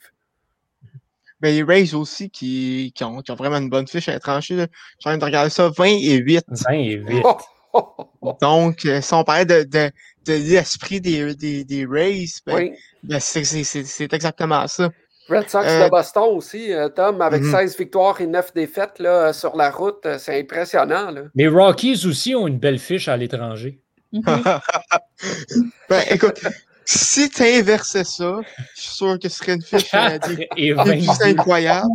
Ben, 1.41 1.55
les 1.55 1.63
Rays 1.63 1.95
aussi 1.95 2.31
qui, 2.31 2.93
ont, 3.03 3.23
vraiment 3.35 3.59
une 3.59 3.71
bonne 3.71 3.89
fiche 3.89 4.09
à 4.09 4.13
l'étranger. 4.13 4.67
J'ai 4.99 5.09
envie 5.09 5.19
de 5.19 5.25
regarder 5.25 5.51
ça 5.51 5.69
20 5.69 5.85
et 5.85 6.17
8. 6.17 6.45
20 6.49 6.73
et 6.73 6.93
8. 6.93 7.25
Donc, 8.41 8.85
euh, 8.85 9.01
si 9.01 9.15
on 9.15 9.25
parlait 9.25 9.45
de, 9.45 9.65
de, 9.65 9.91
l'esprit 10.27 11.01
des, 11.01 11.35
des, 11.35 11.65
des 11.65 11.87
Rays, 11.87 12.27
ben, 12.47 12.71
ben 13.03 13.21
c'est 13.21 14.13
exactement 14.13 14.67
ça. 14.69 14.91
Red 15.29 15.49
Sox 15.49 15.67
euh, 15.67 15.85
de 15.87 15.91
Boston 15.91 16.37
aussi, 16.37 16.71
Tom, 16.95 17.23
avec 17.23 17.43
16 17.43 17.73
mhm. 17.73 17.79
victoires 17.79 18.21
et 18.21 18.27
9 18.27 18.53
défaites 18.55 18.99
là, 18.99 19.33
sur 19.33 19.57
la 19.57 19.71
route, 19.71 20.07
c'est 20.19 20.39
impressionnant. 20.39 21.11
Là. 21.11 21.23
Les 21.35 21.49
Rockies 21.49 22.07
aussi 22.07 22.35
ont 22.35 22.47
une 22.47 22.59
belle 22.59 22.79
fiche 22.79 23.09
à 23.09 23.17
l'étranger. 23.17 23.81
Mhm. 24.15 24.23
ben, 25.89 26.03
écoute, 26.11 26.41
si 26.85 27.29
tu 27.29 27.43
inversais 27.43 28.05
ça, 28.05 28.41
je 28.77 28.81
suis 28.81 28.95
sûr 28.95 29.19
que 29.19 29.29
ce 29.29 29.39
serait 29.39 29.55
une 29.55 29.63
fiche 29.63 29.93
incroyable. 31.23 31.91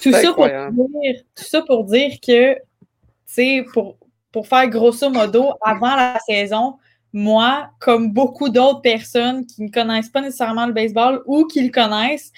Tout 0.00 0.12
ça, 0.12 0.32
pour 0.32 0.46
dire, 0.46 1.22
tout 1.34 1.44
ça 1.44 1.62
pour 1.62 1.84
dire 1.84 2.12
que, 2.20 2.54
tu 2.54 2.60
sais, 3.26 3.64
pour, 3.72 3.96
pour 4.30 4.46
faire 4.46 4.68
grosso 4.68 5.10
modo, 5.10 5.52
avant 5.60 5.96
la 5.96 6.18
saison, 6.26 6.78
moi, 7.12 7.70
comme 7.80 8.12
beaucoup 8.12 8.48
d'autres 8.48 8.80
personnes 8.80 9.46
qui 9.46 9.62
ne 9.62 9.70
connaissent 9.70 10.10
pas 10.10 10.20
nécessairement 10.20 10.66
le 10.66 10.72
baseball 10.72 11.22
ou 11.26 11.46
qui 11.46 11.62
le 11.62 11.70
connaissent, 11.70 12.32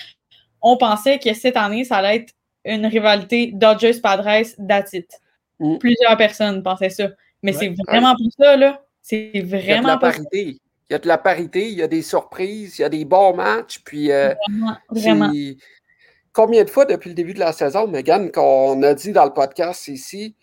on 0.63 0.77
pensait 0.77 1.19
que 1.19 1.33
cette 1.35 1.57
année, 1.57 1.85
ça 1.85 1.97
allait 1.97 2.17
être 2.17 2.33
une 2.65 2.87
rivalité 2.87 3.53
Dodgers-Padres 3.55 4.55
d'Atit. 4.59 5.07
Mm. 5.61 5.79
Plusieurs 5.79 6.17
personnes 6.17 6.63
pensaient 6.63 6.91
ça. 6.91 7.09
Mais 7.43 7.53
c'est 7.53 7.75
vraiment 7.87 8.15
pas 8.15 8.45
ça, 8.45 8.57
là. 8.57 8.83
C'est 9.09 9.41
vraiment 9.41 9.99
pas 9.99 10.11
parité. 10.11 10.59
Il 10.89 10.93
y 10.93 10.95
a 10.95 10.99
de 10.99 11.07
la 11.07 11.17
parité, 11.17 11.69
il 11.69 11.79
y 11.79 11.83
a 11.83 11.87
des 11.87 12.03
surprises, 12.03 12.81
il 12.81 12.83
y 12.83 12.85
a 12.85 12.89
des 12.89 13.05
bons 13.05 13.37
matchs. 13.37 13.81
Puis, 13.85 14.11
euh, 14.11 14.35
vraiment, 14.91 15.31
combien 16.33 16.65
de 16.65 16.71
fois 16.71 16.87
depuis 16.87 17.11
le 17.11 17.15
début 17.15 17.33
de 17.33 17.39
la 17.39 17.53
saison, 17.53 17.87
Megan, 17.87 18.33
qu'on 18.33 18.83
a 18.83 18.95
dit 18.95 19.13
dans 19.13 19.25
le 19.25 19.33
podcast 19.33 19.87
ici, 19.87 20.35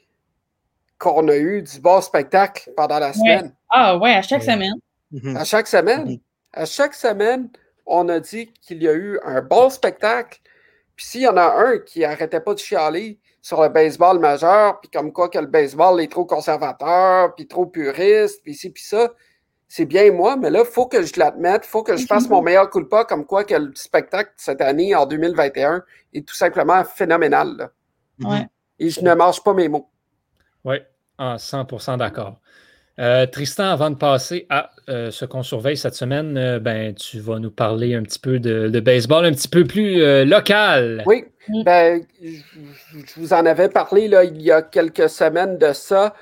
qu'on 0.97 1.27
a 1.27 1.35
eu 1.35 1.61
du 1.61 1.81
bon 1.81 1.99
spectacle 1.99 2.71
pendant 2.77 2.99
la 2.99 3.11
semaine? 3.11 3.53
Ah 3.69 3.97
ouais, 3.97 4.13
à 4.13 4.21
chaque 4.21 4.43
semaine. 4.43 4.75
Mhm. 5.11 5.35
À 5.35 5.43
chaque 5.43 5.67
semaine? 5.67 6.05
Mhm. 6.11 6.19
À 6.53 6.65
chaque 6.65 6.93
semaine, 6.93 7.49
on 7.85 8.07
a 8.07 8.21
dit 8.21 8.53
qu'il 8.61 8.81
y 8.81 8.87
a 8.87 8.93
eu 8.93 9.19
un 9.25 9.41
bon 9.41 9.69
spectacle. 9.69 10.39
Puis 10.95 11.05
s'il 11.05 11.21
y 11.21 11.27
en 11.27 11.35
a 11.35 11.53
un 11.53 11.79
qui 11.79 11.99
n'arrêtait 11.99 12.39
pas 12.39 12.53
de 12.53 12.59
chialer 12.59 13.19
sur 13.43 13.61
le 13.61 13.67
baseball 13.67 14.19
majeur, 14.19 14.79
puis 14.79 14.89
comme 14.89 15.11
quoi 15.11 15.27
que 15.27 15.37
le 15.37 15.47
baseball 15.47 15.99
est 15.99 16.09
trop 16.09 16.23
conservateur, 16.23 17.35
puis 17.35 17.45
trop 17.45 17.65
puriste, 17.65 18.41
puis 18.41 18.55
ci, 18.55 18.69
puis 18.69 18.81
ça, 18.81 19.11
c'est 19.67 19.83
bien 19.83 20.13
moi, 20.13 20.37
mais 20.37 20.49
là, 20.49 20.63
il 20.65 20.71
faut 20.71 20.85
que 20.85 21.05
je 21.05 21.19
l'admette, 21.19 21.65
il 21.65 21.69
faut 21.69 21.83
que 21.83 21.97
je 21.97 22.05
fasse 22.05 22.29
mon 22.29 22.41
meilleur 22.41 22.69
coup 22.69 22.79
de 22.79 22.85
pas, 22.85 23.03
comme 23.03 23.25
quoi 23.25 23.43
que 23.43 23.53
le 23.53 23.73
spectacle 23.75 24.31
cette 24.37 24.61
année, 24.61 24.95
en 24.95 25.05
2021, 25.05 25.83
est 26.13 26.25
tout 26.25 26.35
simplement 26.35 26.85
phénoménal. 26.85 27.69
Et 28.79 28.89
je 28.89 29.01
ne 29.01 29.13
mange 29.13 29.43
pas 29.43 29.53
mes 29.53 29.67
mots. 29.67 29.89
Oui, 30.63 30.77
ah, 31.17 31.35
100% 31.37 31.97
d'accord. 31.97 32.39
Euh, 32.99 33.25
Tristan, 33.25 33.65
avant 33.65 33.89
de 33.89 33.95
passer 33.95 34.45
à 34.49 34.69
euh, 34.89 35.11
ce 35.11 35.25
qu'on 35.25 35.43
surveille 35.43 35.75
cette 35.75 35.95
semaine, 35.95 36.37
euh, 36.37 36.59
ben, 36.59 36.93
tu 36.93 37.19
vas 37.19 37.39
nous 37.39 37.51
parler 37.51 37.95
un 37.95 38.03
petit 38.03 38.19
peu 38.19 38.39
de, 38.39 38.79
baseball, 38.79 39.25
un 39.25 39.31
petit 39.31 39.49
peu 39.49 39.65
plus 39.65 40.23
local. 40.23 41.03
Oui, 41.05 41.25
ben, 41.65 42.05
je 42.21 43.19
vous 43.19 43.33
en 43.33 43.45
avais 43.45 43.69
parlé 43.69 44.07
là, 44.07 44.23
il 44.23 44.41
y 44.41 44.51
a 44.51 44.61
quelques 44.61 45.09
semaines 45.09 45.57
de 45.57 45.73
ça. 45.73 46.13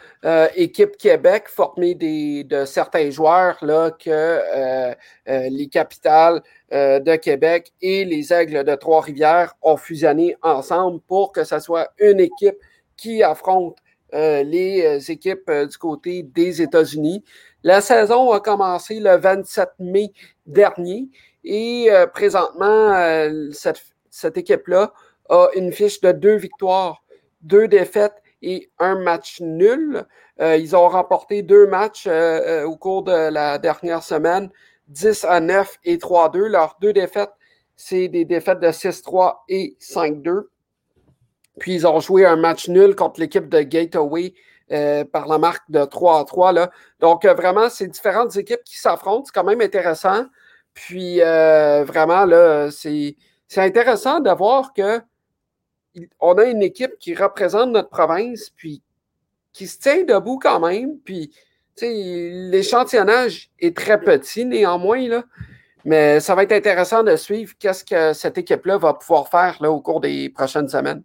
Équipe 0.56 0.98
Québec 0.98 1.46
formée 1.48 1.96
des, 1.96 2.44
de 2.44 2.66
certains 2.66 3.10
joueurs 3.10 3.58
là, 3.62 3.92
que 3.92 4.94
les 5.28 5.68
capitales 5.68 6.42
de 6.72 7.16
Québec 7.16 7.72
et 7.82 8.06
les 8.06 8.32
Aigles 8.34 8.64
de 8.64 8.76
Trois-Rivières 8.76 9.54
ont 9.62 9.78
fusionné 9.78 10.36
ensemble 10.42 11.02
pour 11.02 11.32
que 11.32 11.44
ce 11.44 11.60
soit 11.60 11.90
une 12.00 12.20
équipe 12.20 12.58
qui 12.98 13.24
affronte 13.24 13.78
euh, 14.14 14.44
les 14.44 14.86
euh, 14.86 15.12
équipes 15.12 15.50
euh, 15.50 15.66
du 15.66 15.78
côté 15.78 16.22
des 16.22 16.62
États-Unis. 16.62 17.24
La 17.64 17.80
saison 17.80 18.32
a 18.32 18.42
commencé 18.42 19.00
le 19.00 19.16
27 19.16 19.70
mai 19.80 20.12
dernier 20.46 21.08
et 21.44 21.90
présentement, 22.14 22.94
cette, 23.52 24.38
équipe-là 24.38 24.94
a 25.32 25.48
une 25.56 25.74
fiche 25.74 26.00
de 26.02 26.12
deux 26.12 26.36
victoires, 26.36 27.04
deux 27.42 27.68
défaites 27.68 28.22
et 28.44 28.70
un 28.78 29.00
match 29.00 29.42
nul. 29.42 30.06
ils 30.40 30.76
ont 30.76 30.90
remporté 30.90 31.42
deux 31.42 31.68
matchs 31.68 32.08
au 32.08 32.76
cours 32.76 33.04
de 33.04 33.30
la 33.32 33.58
dernière 33.58 34.04
semaine, 34.04 34.50
10 34.88 35.26
à 35.26 35.40
9 35.40 35.78
et 35.86 35.98
3-2. 35.98 36.48
Leurs 36.48 36.78
deux 36.82 36.94
défaites, 36.94 37.32
c'est 37.76 38.08
des 38.08 38.26
défaites 38.26 38.60
de 38.60 38.68
6-3 38.68 39.38
et 39.50 39.76
5-2. 39.80 40.44
Puis 41.60 41.76
ils 41.76 41.88
ont 41.88 42.00
joué 42.00 42.26
un 42.26 42.36
match 42.36 42.70
nul 42.70 42.96
contre 42.96 43.20
l'équipe 43.20 43.50
de 43.50 43.62
Gateway 43.62 44.34
euh, 44.72 45.04
par 45.04 45.28
la 45.28 45.38
marque 45.38 45.70
de 45.70 45.84
3 45.84 46.20
à 46.20 46.24
3. 46.24 46.54
Là. 46.54 46.72
Donc, 47.00 47.26
euh, 47.26 47.34
vraiment, 47.34 47.70
c'est 47.70 47.88
différentes 47.88 48.38
équipes 48.38 48.64
qui 48.64 48.78
s'affrontent. 48.78 49.26
C'est 49.26 49.34
quand 49.34 49.44
même 49.44 49.60
intéressant. 49.60 50.26
Puis, 50.74 51.22
euh, 51.22 51.84
vraiment, 51.84 52.26
là, 52.26 52.72
c'est, 52.72 53.16
intéressant 53.58 54.22
de 54.22 54.32
voir 54.32 54.72
que 54.74 55.02
on 56.20 56.34
a 56.38 56.46
une 56.46 56.62
équipe 56.62 56.98
qui 57.00 57.16
représente 57.16 57.72
notre 57.72 57.90
province, 57.90 58.52
puis 58.56 58.82
qui 59.54 59.68
se 59.68 59.80
tient 59.80 60.04
debout 60.04 60.40
quand 60.40 60.60
même. 60.60 60.98
Puis, 61.04 61.32
l'échantillonnage 61.82 63.50
est 63.60 63.76
très 63.76 64.00
petit 64.00 64.46
néanmoins, 64.46 65.08
là. 65.08 65.24
Mais 65.84 66.20
ça 66.20 66.36
va 66.36 66.44
être 66.44 66.52
intéressant 66.52 67.04
de 67.04 67.16
suivre 67.16 67.54
qu'est-ce 67.58 67.84
que 67.84 68.14
cette 68.14 68.38
équipe-là 68.38 68.78
va 68.78 68.94
pouvoir 68.94 69.28
faire 69.30 69.58
là, 69.62 69.72
au 69.72 69.82
cours 69.82 70.00
des 70.00 70.30
prochaines 70.30 70.70
semaines. 70.70 71.02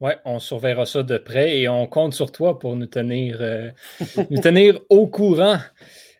Oui, 0.00 0.12
on 0.24 0.38
surveillera 0.38 0.86
ça 0.86 1.02
de 1.02 1.18
près 1.18 1.58
et 1.58 1.68
on 1.68 1.86
compte 1.86 2.14
sur 2.14 2.32
toi 2.32 2.58
pour 2.58 2.74
nous 2.74 2.86
tenir, 2.86 3.36
euh, 3.40 3.70
nous 4.30 4.40
tenir 4.40 4.80
au 4.88 5.06
courant. 5.06 5.58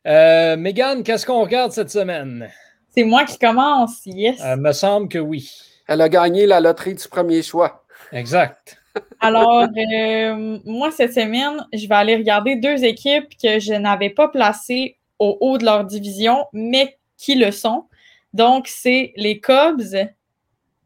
Euh, 0.06 0.56
Megan, 0.56 1.02
qu'est-ce 1.02 1.26
qu'on 1.26 1.40
regarde 1.40 1.72
cette 1.72 1.90
semaine? 1.90 2.48
C'est 2.94 3.04
moi 3.04 3.24
qui 3.24 3.38
commence, 3.38 4.02
yes. 4.04 4.40
Euh, 4.44 4.56
me 4.56 4.72
semble 4.72 5.08
que 5.08 5.18
oui. 5.18 5.50
Elle 5.90 6.02
a 6.02 6.08
gagné 6.08 6.46
la 6.46 6.60
loterie 6.60 6.94
du 6.94 7.08
premier 7.08 7.42
choix. 7.42 7.84
Exact. 8.12 8.80
Alors, 9.18 9.66
euh, 9.76 10.58
moi, 10.64 10.92
cette 10.92 11.14
semaine, 11.14 11.66
je 11.72 11.88
vais 11.88 11.94
aller 11.96 12.14
regarder 12.14 12.54
deux 12.54 12.84
équipes 12.84 13.26
que 13.42 13.58
je 13.58 13.74
n'avais 13.74 14.10
pas 14.10 14.28
placées 14.28 14.98
au 15.18 15.36
haut 15.40 15.58
de 15.58 15.64
leur 15.64 15.84
division, 15.84 16.46
mais 16.52 16.96
qui 17.16 17.34
le 17.34 17.50
sont. 17.50 17.86
Donc, 18.32 18.68
c'est 18.68 19.12
les 19.16 19.40
Cubs 19.40 19.96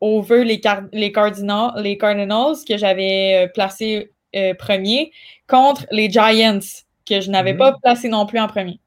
over 0.00 0.42
les, 0.42 0.58
les, 0.92 1.12
Cardinals, 1.12 1.72
les 1.76 1.98
Cardinals 1.98 2.56
que 2.66 2.78
j'avais 2.78 3.44
euh, 3.44 3.48
placé 3.52 4.10
euh, 4.34 4.54
premier 4.54 5.12
contre 5.46 5.84
les 5.90 6.10
Giants 6.10 6.60
que 7.06 7.20
je 7.20 7.30
n'avais 7.30 7.52
pas 7.54 7.72
mhm. 7.72 7.78
placé 7.82 8.08
non 8.08 8.24
plus 8.24 8.40
en 8.40 8.46
premier. 8.46 8.80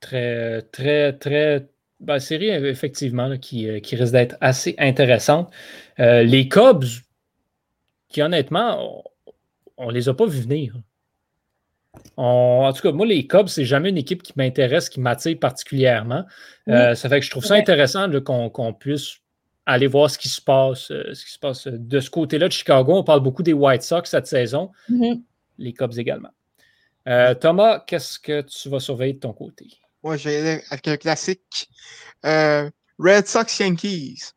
Très, 0.00 0.62
très, 0.62 1.12
très. 1.14 1.66
Ben, 2.00 2.18
série, 2.18 2.48
effectivement, 2.48 3.36
qui, 3.38 3.68
euh, 3.68 3.80
qui, 3.80 3.94
risque 3.94 4.12
d'être 4.12 4.36
assez 4.40 4.74
intéressante. 4.78 5.50
les 5.98 6.48
Cubs, 6.48 6.84
qui 8.08 8.22
honnêtement 8.22 9.04
on 9.80 9.88
les 9.90 10.08
a 10.08 10.14
pas 10.14 10.26
vus 10.26 10.42
venir. 10.42 10.74
en 12.16 12.72
tout 12.72 12.82
cas, 12.82 12.92
moi, 12.92 13.06
les 13.06 13.26
Cubs, 13.26 13.48
c'est 13.48 13.64
jamais 13.64 13.88
une 13.88 13.96
équipe 13.96 14.22
qui 14.22 14.32
m'intéresse, 14.36 14.88
qui 14.88 15.00
m'attire 15.00 15.38
particulièrement. 15.38 16.24
Euh, 16.68 16.94
ça 16.94 17.08
fait 17.08 17.18
que 17.18 17.26
je 17.26 17.30
trouve 17.30 17.44
ça 17.44 17.54
intéressant 17.54 18.08
qu'on 18.20 18.72
puisse 18.74 19.16
aller 19.66 19.86
voir 19.86 20.10
ce 20.10 20.18
qui 20.18 20.28
se 20.28 20.40
passe, 20.40 20.90
euh, 20.90 21.14
ce 21.14 21.24
qui 21.24 21.32
se 21.32 21.38
passe 21.38 21.66
de 21.66 22.00
ce 22.00 22.10
côté-là 22.10 22.48
de 22.48 22.52
Chicago. 22.52 22.94
On 22.94 23.04
parle 23.04 23.20
beaucoup 23.20 23.42
des 23.42 23.52
White 23.52 23.82
Sox 23.82 24.02
cette 24.04 24.26
saison, 24.26 24.70
Mhm. 24.88 25.22
les 25.58 25.72
Cubs 25.72 25.98
également. 25.98 26.30
Euh, 27.08 27.34
Thomas, 27.34 27.82
qu'est-ce 27.86 28.18
que 28.18 28.42
tu 28.42 28.68
vas 28.68 28.80
surveiller 28.80 29.14
de 29.14 29.20
ton 29.20 29.32
côté? 29.32 29.66
Moi, 30.02 30.16
je 30.16 30.28
vais 30.28 30.36
aller 30.36 30.62
avec 30.70 30.88
un 30.88 30.96
classique. 30.96 31.68
Euh, 32.24 32.68
Red 32.98 33.26
Sox 33.26 33.58
Yankees. 33.58 34.32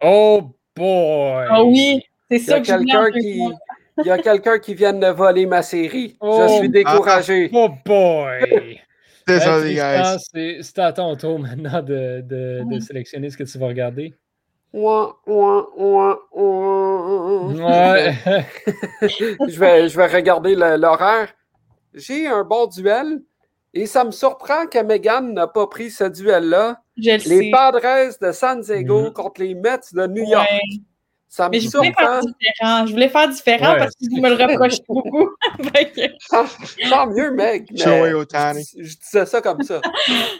Oh 0.00 0.42
boy! 0.76 1.46
Ah 1.50 1.62
oui, 1.64 2.02
c'est 2.30 2.36
Il 2.36 2.42
y 2.42 2.44
ça 2.44 2.54
a 2.56 2.60
que 2.60 2.66
quelqu'un 2.66 3.10
qui, 3.10 3.38
il 3.98 4.06
y 4.06 4.10
a 4.10 4.18
quelqu'un 4.18 4.58
qui 4.58 4.74
vient 4.74 4.92
de 4.92 5.06
voler 5.08 5.46
ma 5.46 5.62
série. 5.62 6.16
Oh, 6.20 6.40
Je 6.48 6.58
suis 6.58 6.68
découragé. 6.68 7.50
Oh 7.52 7.68
boy! 7.84 8.80
Désolé, 9.26 9.74
guys. 9.74 10.18
C'est- 10.32 10.58
C'est 10.62 10.78
à 10.80 10.92
ton 10.92 11.16
tour 11.16 11.38
maintenant 11.38 11.80
de, 11.82 12.20
de- 12.22 12.62
de 12.70 12.78
sélectionner 12.80 13.30
ce 13.30 13.36
que 13.38 13.44
tu 13.44 13.56
vas 13.58 13.68
regarder. 13.68 14.12
Ouin, 14.72 15.14
ouin, 15.26 15.66
ouin. 15.76 16.18
Ouais. 17.46 18.14
je, 19.02 19.58
vais, 19.58 19.88
je 19.88 19.96
vais 19.96 20.06
regarder 20.06 20.54
l'horaire. 20.54 21.32
J'ai 21.94 22.26
un 22.26 22.42
bon 22.44 22.66
duel 22.66 23.20
et 23.74 23.84
ça 23.86 24.04
me 24.04 24.10
surprend 24.12 24.66
que 24.66 24.78
Megan 24.78 25.34
n'a 25.34 25.46
pas 25.46 25.66
pris 25.66 25.90
ce 25.90 26.04
duel-là. 26.04 26.80
Je 26.96 27.10
le 27.10 27.16
Les 27.16 27.20
sais. 27.46 27.50
Padres 27.50 28.16
de 28.20 28.32
San 28.32 28.60
Diego 28.62 29.02
Mhm. 29.02 29.12
contre 29.12 29.42
les 29.42 29.54
Mets 29.54 29.78
de 29.92 30.06
New 30.06 30.24
York. 30.24 30.48
Ouais. 30.50 30.60
Ça 31.28 31.46
me 31.46 31.50
Mais 31.50 31.58
je 31.60 31.68
voulais 31.68 31.92
faire 31.92 32.22
surprend. 32.22 32.28
différent. 32.38 32.86
Je 32.86 32.92
voulais 32.92 33.08
faire 33.08 33.28
différent 33.28 33.72
Ouais. 33.72 33.78
parce 33.78 33.90
que 33.96 34.08
vous 34.08 34.20
me 34.20 34.28
le 34.28 34.36
reprochez 34.36 34.82
beaucoup. 34.88 35.30
Que- 35.74 36.88
Tant 36.90 37.06
mieux, 37.08 37.32
Meg. 37.32 37.66
mais 37.72 37.76
Joey 37.76 38.12
Ohtani. 38.14 38.64
Je, 38.78 38.84
je 38.84 38.96
disais 38.98 39.26
ça 39.26 39.40
comme 39.42 39.62
ça. 39.62 39.80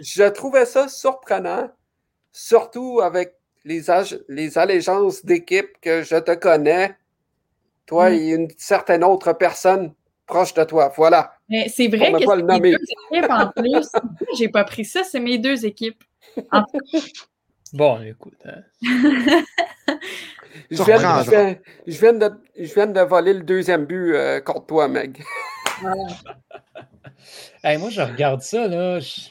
je 0.00 0.22
trouvais 0.30 0.64
ça 0.66 0.86
surprenant, 0.88 1.68
surtout 2.32 3.00
avec 3.02 3.34
les, 3.64 3.90
âges- 3.90 4.20
les 4.28 4.56
allégeances 4.58 5.24
d'équipe 5.24 5.70
que 5.80 6.02
je 6.02 6.16
te 6.16 6.32
connais. 6.34 6.94
Toi 7.86 8.10
Mm. 8.10 8.14
et 8.14 8.28
une 8.30 8.48
certaine 8.56 9.02
autre 9.04 9.32
personne 9.32 9.92
proche 10.26 10.54
de 10.54 10.64
toi. 10.64 10.92
Voilà. 10.96 11.32
Mais 11.48 11.68
c'est 11.68 11.88
vrai 11.88 12.12
que 12.12 12.24
pas 12.24 12.36
c'est 12.36 12.42
mes 12.42 12.60
deux 12.72 12.78
équipes 12.78 13.30
en 13.30 13.48
plus. 13.54 13.88
J'ai 14.38 14.48
pas 14.48 14.64
pris 14.64 14.84
ça, 14.84 15.04
c'est 15.04 15.20
mes 15.20 15.38
deux 15.38 15.64
équipes. 15.66 16.02
En 16.52 16.62
Bon, 17.72 18.00
écoute. 18.02 18.38
hein. 18.44 18.62
Je 20.70 20.82
viens, 20.84 20.98
Surprendre. 20.98 21.24
je 21.24 21.30
viens- 21.30 21.56
je 21.86 21.98
viens 22.00 22.12
de, 22.12 22.30
je 22.56 22.74
viens 22.74 22.86
de 22.86 23.00
voler 23.00 23.32
le 23.34 23.42
deuxième 23.42 23.84
but 23.86 24.14
euh, 24.14 24.40
contre 24.40 24.66
toi, 24.66 24.88
Meg. 24.88 25.22
Hey, 27.62 27.78
moi, 27.78 27.90
je 27.90 28.02
regarde 28.02 28.42
ça, 28.42 28.68
là. 28.68 29.00
je- 29.00 29.30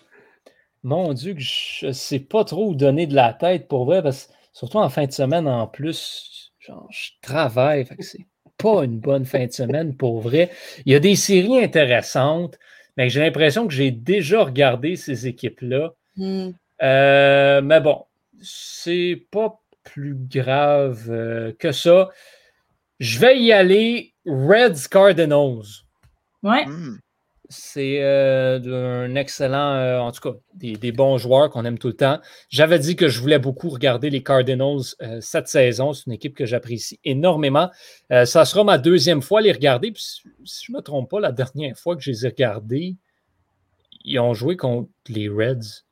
Mon 0.84 1.14
Dieu, 1.14 1.34
que 1.34 1.40
je 1.40 1.92
sais 1.94 2.20
pas 2.20 2.44
trop 2.44 2.70
où 2.70 2.76
donner 2.76 3.08
de 3.08 3.16
la 3.16 3.34
tête 3.34 3.68
pour 3.68 3.86
vrai, 3.86 4.02
parce 4.04 4.26
que 4.28 4.34
surtout 4.52 4.80
en 4.80 4.90
fin 4.90 5.06
de 5.06 5.12
semaine 5.12 5.48
en 5.48 5.68
plus, 5.68 6.52
genre, 6.60 6.88
je 6.92 7.12
travaille, 7.22 7.86
fait 7.86 7.96
que 7.96 8.04
c'est 8.04 8.26
pas 8.58 8.84
une 8.84 9.00
bonne 9.00 9.26
fin 9.26 9.46
de 9.46 9.52
semaine 9.52 9.96
pour 9.96 10.22
vrai. 10.22 10.52
Il 10.86 10.94
y 10.94 10.96
a 10.96 11.00
des 11.00 11.16
séries 11.16 11.64
intéressantes, 11.64 12.58
mais 12.98 13.10
j'ai 13.10 13.20
l'impression 13.20 13.68
que 13.68 13.74
j'ai 13.74 13.92
déjà 13.92 14.44
regardé 14.44 14.96
ces 14.96 15.28
équipes-là. 15.28 15.94
hmm. 16.18 16.52
Euh, 16.82 17.62
mais 17.62 17.80
bon, 17.80 18.04
c'est 18.42 19.26
pas 19.32 19.62
plus 19.84 20.16
grave 20.16 21.08
euh, 21.10 21.54
que 21.58 21.72
ça. 21.72 22.10
Je 23.00 23.20
vais 23.20 23.40
y 23.40 23.52
aller 23.52 24.14
Reds 24.26 24.88
Cardinals. 24.90 25.86
ouais. 26.44 26.66
Hmm. 26.66 26.98
C'est 27.50 28.02
euh, 28.02 29.06
un 29.06 29.16
excellent, 29.16 29.74
euh, 29.76 30.00
en 30.00 30.12
tout 30.12 30.22
cas, 30.22 30.38
des, 30.56 30.74
des 30.74 30.92
bons 30.92 31.18
joueurs 31.18 31.50
qu'on 31.50 31.66
aime 31.66 31.78
tout 31.78 31.88
le 31.90 31.96
temps. 31.96 32.20
J'avais 32.50 32.80
dit 32.80 32.96
que 32.96 33.10
je 33.10 33.20
voulais 33.20 33.38
beaucoup 33.38 33.70
regarder 33.70 34.10
les 34.10 34.24
Cardinals 34.24 34.82
euh, 35.02 35.20
cette 35.22 35.48
saison. 35.50 35.94
C'est 35.94 36.06
une 36.08 36.14
équipe 36.14 36.36
que 36.36 36.46
j'apprécie 36.46 37.00
énormément. 37.04 37.70
Euh, 38.12 38.26
ça 38.26 38.46
sera 38.46 38.64
ma 38.64 38.78
deuxième 38.78 39.22
fois 39.22 39.40
à 39.40 39.42
les 39.44 39.52
regarder. 39.52 39.92
Puis, 39.92 40.04
si 40.04 40.22
si 40.46 40.66
je 40.68 40.72
ne 40.72 40.78
me 40.78 40.82
trompe 40.82 41.10
pas, 41.10 41.20
la 41.20 41.32
dernière 41.34 41.78
fois 41.78 41.96
que 41.96 42.02
je 42.02 42.12
les 42.12 42.26
ai 42.26 42.30
regardés, 42.30 42.96
ils 44.06 44.20
ont 44.20 44.34
joué 44.34 44.56
contre 44.58 44.90
les 45.10 45.28
Reds. 45.30 45.84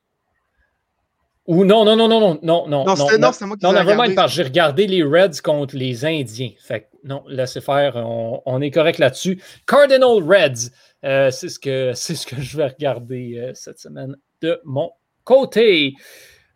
Ou 1.46 1.64
non, 1.64 1.84
non, 1.84 1.96
non, 1.96 2.08
non, 2.08 2.20
non, 2.20 2.38
non, 2.42 2.68
non. 2.68 2.84
Non, 2.86 2.94
non, 3.18 3.32
c'était 3.32 3.46
moi 3.46 3.56
qui 3.56 3.64
Non, 3.64 3.70
regardés. 3.70 4.14
parce 4.14 4.30
que 4.32 4.36
j'ai 4.36 4.42
regardé 4.44 4.86
les 4.86 5.02
Reds 5.02 5.40
contre 5.42 5.76
les 5.76 6.04
Indiens. 6.04 6.52
Fait 6.58 6.82
que 6.82 6.86
non, 7.04 7.24
laissez 7.26 7.60
faire, 7.60 7.96
on, 7.96 8.40
on 8.46 8.60
est 8.60 8.70
correct 8.70 8.98
là-dessus. 8.98 9.42
Cardinal 9.66 10.22
Reds, 10.22 10.70
euh, 11.04 11.30
c'est 11.30 11.48
ce, 11.48 11.58
que, 11.58 11.92
c'est 11.94 12.14
ce 12.14 12.26
que 12.26 12.40
je 12.40 12.56
vais 12.56 12.66
regarder 12.66 13.38
euh, 13.38 13.52
cette 13.54 13.78
semaine 13.78 14.16
de 14.40 14.60
mon 14.64 14.92
côté. 15.24 15.94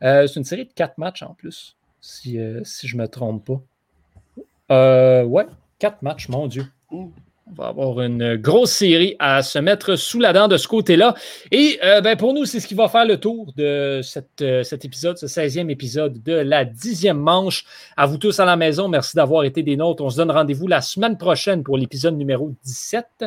Euh, 0.03 0.27
c'est 0.27 0.39
une 0.39 0.45
série 0.45 0.67
de 0.67 0.73
quatre 0.73 0.99
matchs 0.99 1.23
en 1.23 1.35
plus, 1.35 1.77
si, 2.01 2.39
si 2.65 2.89
je 2.89 2.97
ne 2.97 3.03
me 3.03 3.09
trompe 3.09 3.51
pas. 4.69 5.25
Ouais, 5.25 5.47
quatre 5.79 6.03
matchs, 6.03 6.29
mon 6.29 6.47
Dieu. 6.47 6.67
On 6.91 7.53
va 7.55 7.69
avoir 7.69 8.01
une 8.01 8.35
grosse 8.35 8.73
série 8.73 9.15
à 9.21 9.41
se 9.43 9.61
mettre 9.61 9.95
sous 9.95 10.19
la 10.19 10.33
dent 10.33 10.49
de 10.49 10.57
ce 10.57 10.67
côté-là. 10.67 11.15
Et 11.53 11.79
ben, 11.81 12.17
pour 12.17 12.35
nous, 12.35 12.45
c'est 12.45 12.59
ce 12.59 12.67
qui 12.67 12.75
va 12.75 12.89
faire 12.89 13.07
le 13.07 13.19
tour 13.19 13.53
de 13.57 14.01
cette, 14.03 14.45
cet 14.65 14.85
épisode, 14.85 15.17
ce 15.17 15.27
16e 15.27 15.71
épisode 15.71 16.21
de 16.25 16.33
la 16.33 16.65
dixième 16.65 17.19
manche. 17.19 17.65
À 17.97 18.07
vous 18.07 18.19
tous 18.19 18.39
à 18.41 18.45
la 18.45 18.57
maison, 18.57 18.89
merci 18.89 19.17
d'avoir 19.17 19.45
été 19.45 19.63
des 19.63 19.77
nôtres. 19.77 20.03
On 20.03 20.11
se 20.11 20.17
donne 20.17 20.33
rendez-vous 20.33 20.67
la 20.67 20.81
semaine 20.81 21.17
prochaine 21.17 21.63
pour 21.63 21.79
l'épisode 21.79 22.17
numéro 22.17 22.53
17. 22.65 23.27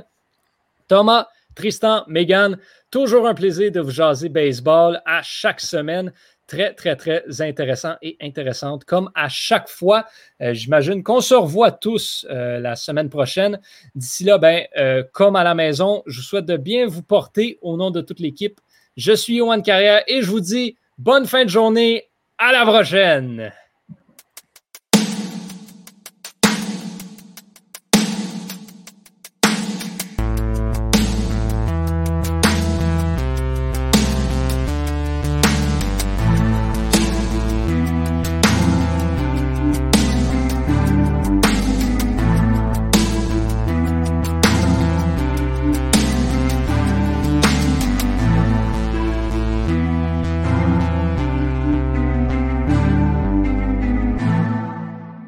Thomas, 0.90 1.28
Tristan, 1.56 2.04
Megan, 2.08 2.58
toujours 2.92 3.28
un 3.28 3.34
plaisir 3.34 3.72
de 3.72 3.80
vous 3.80 3.92
jaser 3.92 4.28
baseball 4.28 5.02
à 5.06 5.22
chaque 5.22 5.62
semaine. 5.62 6.12
Très, 6.48 6.74
très, 6.74 6.96
très 6.96 7.24
intéressant 7.42 7.94
et 8.02 8.18
intéressante, 8.22 8.84
comme 8.84 9.12
à 9.14 9.30
chaque 9.30 9.70
fois. 9.70 10.06
Euh, 10.42 10.54
J'imagine 10.54 11.04
qu'on 11.04 11.22
se 11.22 11.36
revoit 11.36 11.72
tous 11.72 12.26
euh, 12.32 12.60
la 12.60 12.76
semaine 12.76 13.08
prochaine. 13.08 13.60
D'ici 13.94 14.24
là, 14.24 14.40
ben, 14.40 14.66
euh, 14.78 15.04
comme 15.14 15.36
à 15.36 15.44
la 15.44 15.54
maison, 15.54 16.02
je 16.08 16.18
vous 16.18 16.24
souhaite 16.24 16.46
de 16.46 16.58
bien 16.58 16.88
vous 16.88 17.04
porter 17.04 17.60
au 17.62 17.78
nom 17.78 17.92
de 17.92 18.02
toute 18.02 18.20
l'équipe. 18.20 18.60
Je 18.98 19.14
suis 19.14 19.36
Yohan 19.36 19.62
Carrière 19.62 20.02
et 20.08 20.24
je 20.24 20.30
vous 20.30 20.40
dis 20.40 20.76
bonne 20.98 21.28
fin 21.28 21.46
de 21.46 21.50
journée. 21.50 22.10
À 22.40 22.52
la 22.52 22.66
prochaine! 22.66 23.52